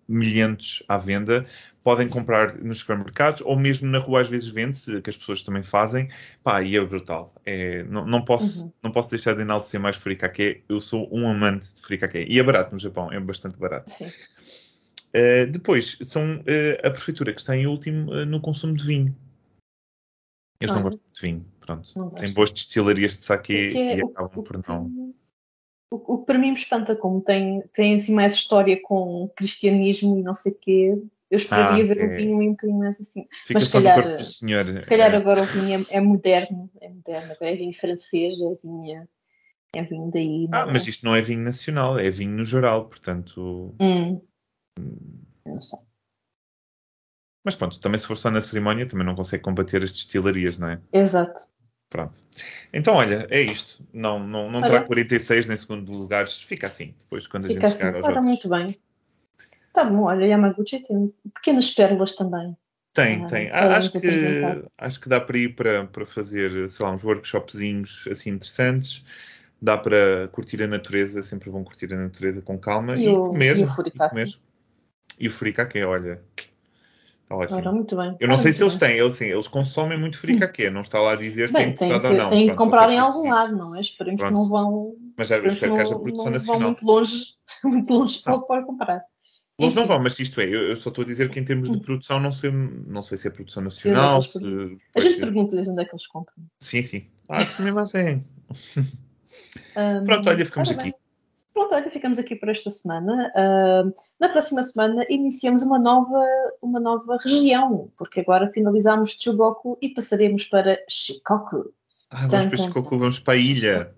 milhentos 0.08 0.82
à 0.88 0.98
venda. 0.98 1.46
Podem 1.82 2.08
comprar 2.08 2.56
nos 2.58 2.78
supermercados 2.80 3.40
ou 3.46 3.56
mesmo 3.56 3.88
na 3.88 3.98
rua 4.00 4.20
às 4.20 4.28
vezes 4.28 4.48
vende-se, 4.48 5.00
que 5.00 5.08
as 5.08 5.16
pessoas 5.16 5.40
também 5.42 5.62
fazem. 5.62 6.10
Pá, 6.42 6.60
e 6.62 6.76
é 6.76 6.84
brutal. 6.84 7.32
É, 7.46 7.84
não, 7.84 8.04
não, 8.04 8.22
posso, 8.22 8.64
Uhum. 8.64 8.72
não 8.82 8.90
posso 8.90 9.08
deixar 9.10 9.34
de 9.34 9.42
enaltecer 9.42 9.80
mais 9.80 9.96
furikake. 9.96 10.62
Eu 10.68 10.80
sou 10.80 11.08
um 11.10 11.26
amante 11.30 11.74
de 11.74 11.80
furikake. 11.80 12.26
E 12.28 12.38
é 12.38 12.42
barato 12.42 12.72
no 12.72 12.78
Japão, 12.78 13.10
é 13.10 13.18
bastante 13.20 13.56
barato. 13.56 13.90
Sim. 13.90 14.10
Uh, 15.14 15.46
depois, 15.50 15.96
são 16.02 16.36
uh, 16.36 16.86
a 16.86 16.90
prefeitura 16.90 17.32
que 17.32 17.40
está 17.40 17.56
em 17.56 17.66
último 17.66 18.12
uh, 18.12 18.24
no 18.26 18.40
consumo 18.40 18.74
de 18.76 18.84
vinho. 18.84 19.16
Eles 20.60 20.74
não 20.74 20.82
gostam 20.82 21.02
de 21.12 21.20
vinho, 21.20 21.46
pronto. 21.58 22.10
Tem 22.16 22.32
boas 22.32 22.52
destilarias 22.52 23.16
de 23.16 23.22
saque 23.22 23.68
que 23.70 23.78
é- 23.78 23.96
e 23.96 24.02
acabam 24.02 24.30
o 24.36 24.42
por 24.42 24.68
não. 24.68 25.14
O, 25.90 26.14
o 26.14 26.18
que 26.20 26.26
para 26.26 26.38
mim 26.38 26.48
me 26.48 26.54
espanta, 26.56 26.94
como 26.94 27.20
tem, 27.20 27.62
tem 27.72 27.96
assim 27.96 28.14
mais 28.14 28.34
história 28.34 28.80
com 28.80 29.28
cristianismo 29.34 30.18
e 30.18 30.22
não 30.22 30.34
sei 30.34 30.52
o 30.52 30.54
quê, 30.54 31.02
eu 31.30 31.36
esperaria 31.36 31.82
Ah, 31.82 31.86
ver 31.86 31.98
é. 31.98 32.06
o 32.06 32.16
vinho 32.16 32.38
um 32.38 32.50
bocadinho 32.50 32.78
mais 32.78 33.00
assim. 33.00 33.26
Fica 33.46 33.54
Mas 33.54 33.64
se 33.64 33.70
calhar. 33.70 34.20
Se 34.24 34.86
calhar 34.86 35.12
eh, 35.12 35.16
agora 35.16 35.42
o 35.42 35.46
vinho 35.46 35.86
é, 35.90 35.96
é 35.96 36.00
moderno, 36.00 36.70
é 36.80 36.88
moderno, 36.88 37.32
agora 37.32 37.50
é 37.50 37.56
vinho 37.56 37.72
francês, 37.72 38.40
é 38.40 38.54
vinho, 38.62 39.08
é 39.74 39.82
vinho 39.82 40.10
daí. 40.12 40.46
Ah, 40.52 40.66
não- 40.66 40.72
mas 40.74 40.86
isto 40.86 41.04
não 41.04 41.16
é 41.16 41.22
vinho 41.22 41.42
nacional, 41.42 41.98
é 41.98 42.10
vinho 42.10 42.36
no 42.36 42.44
geral, 42.44 42.86
portanto. 42.88 43.74
Hum. 43.80 44.20
Eu 44.78 45.54
não 45.54 45.60
sei. 45.60 45.78
Mas 47.44 47.56
pronto, 47.56 47.80
também 47.80 47.98
se 47.98 48.06
for 48.06 48.16
só 48.16 48.30
na 48.30 48.40
cerimónia, 48.40 48.86
também 48.86 49.06
não 49.06 49.14
consegue 49.14 49.42
combater 49.42 49.82
as 49.82 49.92
destilarias, 49.92 50.58
não 50.58 50.68
é? 50.68 50.80
Exato. 50.92 51.40
Pronto. 51.88 52.20
Então, 52.72 52.94
olha, 52.94 53.26
é 53.30 53.40
isto. 53.40 53.84
Não, 53.92 54.18
não, 54.20 54.50
não 54.50 54.60
Olha. 54.60 54.66
terá 54.66 54.82
46 54.82 55.46
nem 55.46 55.56
segundo 55.56 55.90
lugares. 55.92 56.40
Fica 56.42 56.66
assim, 56.68 56.94
depois 57.00 57.26
quando 57.26 57.46
a 57.46 57.48
Fica 57.48 57.66
gente 57.66 57.74
assim. 57.74 57.84
chegar 57.84 57.96
aos 57.96 58.06
Ora, 58.06 58.20
outros. 58.20 58.30
muito 58.30 58.48
bem. 58.48 58.80
Tá 59.72 59.84
bom, 59.84 60.02
olha, 60.02 60.26
Yamaguchi 60.26 60.82
tem 60.82 61.12
pequenas 61.34 61.70
pérolas 61.70 62.14
também. 62.14 62.56
Tem, 62.92 63.22
Ah, 63.22 63.26
tem. 63.28 63.50
acho, 63.50 64.00
que, 64.00 64.64
acho 64.76 65.00
que 65.00 65.08
dá 65.08 65.20
para 65.20 65.38
ir 65.38 65.54
para, 65.54 65.86
para 65.86 66.04
fazer, 66.04 66.68
sei 66.68 66.84
lá, 66.84 66.92
uns 66.92 67.04
workshopzinhos 67.04 68.04
assim 68.10 68.30
interessantes. 68.30 69.04
Dá 69.62 69.76
para 69.76 70.28
curtir 70.28 70.62
a 70.62 70.66
natureza, 70.66 71.22
sempre 71.22 71.50
bom 71.50 71.62
curtir 71.62 71.92
a 71.92 71.96
natureza 71.96 72.40
com 72.42 72.58
calma 72.58 72.96
E 72.96 73.04
e, 73.04 73.08
o- 73.08 73.28
comer. 73.28 73.58
e 73.58 73.62
o 73.64 73.66
furikake? 73.66 74.10
comer. 74.10 74.38
E 75.20 75.28
o 75.28 75.30
furikake, 75.30 75.82
olha, 75.84 76.14
está 76.29 76.29
ótimo. 77.36 77.58
Ora, 77.58 77.72
muito 77.72 77.96
bem. 77.96 78.16
Eu 78.20 78.28
não 78.28 78.34
Ora, 78.34 78.42
sei 78.42 78.52
se 78.52 78.60
muito 78.60 78.72
eles 78.72 78.80
bem. 78.80 78.88
têm, 78.90 78.98
eles, 78.98 79.14
sim, 79.16 79.24
eles 79.26 79.48
consomem 79.48 79.98
muito 79.98 80.18
furikake, 80.18 80.68
não 80.70 80.80
está 80.80 81.00
lá 81.00 81.12
a 81.12 81.16
dizer 81.16 81.48
se 81.48 81.56
é 81.56 81.60
Bem, 81.66 81.74
tem 81.74 81.88
importado 81.88 82.14
que, 82.14 82.20
ou 82.20 82.24
não. 82.24 82.30
tem 82.30 82.48
que 82.48 82.54
comprar 82.56 82.90
em 82.90 82.94
ser 82.96 82.98
algum 82.98 83.30
lado, 83.30 83.56
não 83.56 83.74
é? 83.76 83.80
Esperemos 83.80 84.20
que 84.20 84.26
Pronto. 84.28 84.40
não 84.42 84.48
vão, 84.48 84.94
Mas 85.16 85.28
que 85.28 85.46
espero 85.46 85.74
que 85.74 85.80
haja 85.80 85.98
produção 85.98 86.30
não 86.30 86.32
vão 86.32 86.32
nacional. 86.32 86.60
muito 86.62 86.84
longe, 86.86 87.34
muito 87.64 87.92
longe 87.94 88.22
Não. 88.26 88.40
para, 88.42 88.62
comprar. 88.62 89.02
Longe 89.58 89.76
não 89.76 89.86
vão, 89.86 90.02
mas 90.02 90.18
isto 90.18 90.40
é, 90.40 90.44
eu, 90.46 90.68
eu 90.70 90.76
só 90.78 90.88
estou 90.88 91.02
a 91.02 91.06
dizer 91.06 91.28
que 91.30 91.38
em 91.38 91.44
termos 91.44 91.70
de 91.70 91.78
produção 91.80 92.18
não 92.18 92.32
sei, 92.32 92.50
não 92.50 93.02
sei 93.02 93.18
se 93.18 93.28
é 93.28 93.30
produção 93.30 93.62
nacional, 93.62 94.22
Sim, 94.22 94.38
onde 94.38 94.48
é 94.48 94.62
que 94.62 94.70
se... 94.76 94.86
A 94.96 95.00
gente 95.00 95.16
é. 95.16 95.20
pergunta-lhes 95.20 95.68
onde 95.68 95.82
é 95.82 95.84
que 95.84 95.92
eles 95.94 96.06
compram. 96.06 96.34
Sim, 96.60 96.82
sim. 96.82 97.06
Ah, 97.28 97.38
mesmo 97.60 97.78
assim. 97.78 98.24
Ahm, 99.76 100.04
Pronto, 100.04 100.28
olha, 100.28 100.46
ficamos 100.46 100.70
aqui. 100.70 100.94
Pronto, 101.52 101.74
olha, 101.74 101.90
ficamos 101.90 102.18
aqui 102.18 102.36
por 102.36 102.48
esta 102.48 102.70
semana. 102.70 103.32
Ahm, 103.36 103.92
na 104.20 104.28
próxima 104.28 104.62
semana 104.62 105.04
iniciamos 105.10 105.62
uma 105.62 105.78
nova, 105.78 106.24
uma 106.62 106.78
nova 106.80 107.16
região, 107.22 107.90
porque 107.96 108.20
agora 108.20 108.50
finalizamos 108.52 109.16
Chugoku 109.20 109.76
e 109.82 109.88
passaremos 109.90 110.44
para 110.44 110.78
Shikoku. 110.88 111.72
Ah, 112.10 112.26
vamos 112.28 112.46
para 112.48 112.56
Shikoku, 112.58 112.98
vamos 112.98 113.18
para 113.20 113.34
a 113.34 113.36
ilha. 113.36 113.94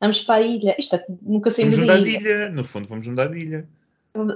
Vamos 0.00 0.20
para 0.22 0.36
a 0.36 0.40
ilha. 0.42 0.76
Isto 0.78 0.96
é, 0.96 1.06
nunca 1.22 1.50
saímos 1.50 1.76
Vamos 1.76 1.86
da 1.88 1.94
mudar 1.98 2.04
de 2.04 2.16
ilha. 2.16 2.30
ilha. 2.30 2.48
No 2.50 2.64
fundo, 2.64 2.88
vamos 2.88 3.06
mudar 3.08 3.28
de 3.28 3.38
ilha. 3.38 3.68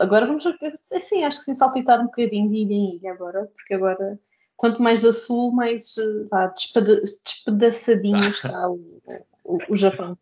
Agora 0.01 0.27
vamos, 0.27 0.45
assim, 0.93 1.25
acho 1.25 1.39
que 1.39 1.45
sim, 1.45 1.55
saltitar 1.55 2.01
um 2.01 2.05
bocadinho 2.05 2.51
de 2.51 2.57
ilha 2.57 2.75
em 2.75 2.97
ilha 2.97 3.13
agora, 3.13 3.51
porque 3.55 3.73
agora, 3.73 4.19
quanto 4.57 4.83
mais 4.83 5.05
a 5.07 5.13
sul, 5.13 5.53
mais 5.53 5.97
eh, 5.97 6.27
vá, 6.31 6.49
despeda- 6.49 7.01
despedaçadinho 7.25 8.21
está 8.29 8.69
o, 8.69 9.01
o, 9.43 9.59
o 9.71 9.77
Japão. 9.77 10.19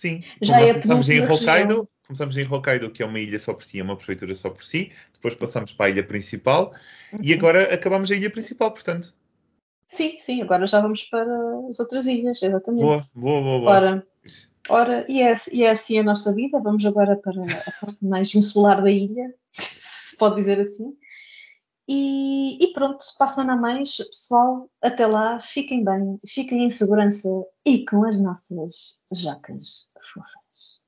Sim. 0.00 0.22
Já 0.40 0.62
é 0.62 0.70
a 0.70 0.72
começámos 0.72 1.10
em 1.10 1.20
Hokkaido, 1.20 1.68
região. 1.68 1.88
começámos 2.06 2.36
em 2.38 2.46
Hokkaido, 2.50 2.90
que 2.90 3.02
é 3.02 3.06
uma 3.06 3.20
ilha 3.20 3.38
só 3.38 3.52
por 3.52 3.62
si, 3.62 3.80
é 3.80 3.82
uma 3.82 3.96
prefeitura 3.96 4.34
só 4.34 4.48
por 4.48 4.64
si. 4.64 4.92
Depois 5.12 5.34
passamos 5.34 5.72
para 5.72 5.86
a 5.86 5.90
ilha 5.90 6.02
principal 6.02 6.72
e 7.22 7.34
agora 7.34 7.74
acabamos 7.74 8.10
a 8.10 8.14
ilha 8.14 8.30
principal, 8.30 8.72
portanto. 8.72 9.14
Sim, 9.86 10.18
sim, 10.18 10.40
agora 10.40 10.66
já 10.66 10.80
vamos 10.80 11.04
para 11.04 11.28
as 11.68 11.78
outras 11.78 12.06
ilhas, 12.06 12.42
exatamente. 12.42 12.82
Boa, 12.82 13.04
boa, 13.14 13.42
boa, 13.42 13.58
boa. 13.58 13.70
Ora, 13.72 14.06
ora 14.70 15.06
e, 15.06 15.20
é, 15.20 15.34
e 15.52 15.64
é 15.64 15.70
assim 15.70 15.98
a 15.98 16.02
nossa 16.02 16.34
vida. 16.34 16.58
Vamos 16.60 16.86
agora 16.86 17.14
para 17.16 17.42
a 17.42 17.86
parte 17.86 18.02
mais 18.02 18.34
insular 18.34 18.82
da 18.82 18.90
ilha, 18.90 19.34
se 19.52 20.16
pode 20.16 20.36
dizer 20.36 20.58
assim. 20.58 20.96
E, 21.92 22.56
e 22.64 22.72
pronto, 22.72 23.04
para 23.18 23.26
a 23.26 23.28
semana 23.28 23.56
mais, 23.56 23.96
pessoal, 23.96 24.70
até 24.80 25.08
lá, 25.08 25.40
fiquem 25.40 25.84
bem, 25.84 26.20
fiquem 26.24 26.62
em 26.64 26.70
segurança 26.70 27.28
e 27.66 27.84
com 27.84 28.04
as 28.04 28.20
nossas 28.20 29.00
jacas 29.12 29.90
fofas. 30.00 30.79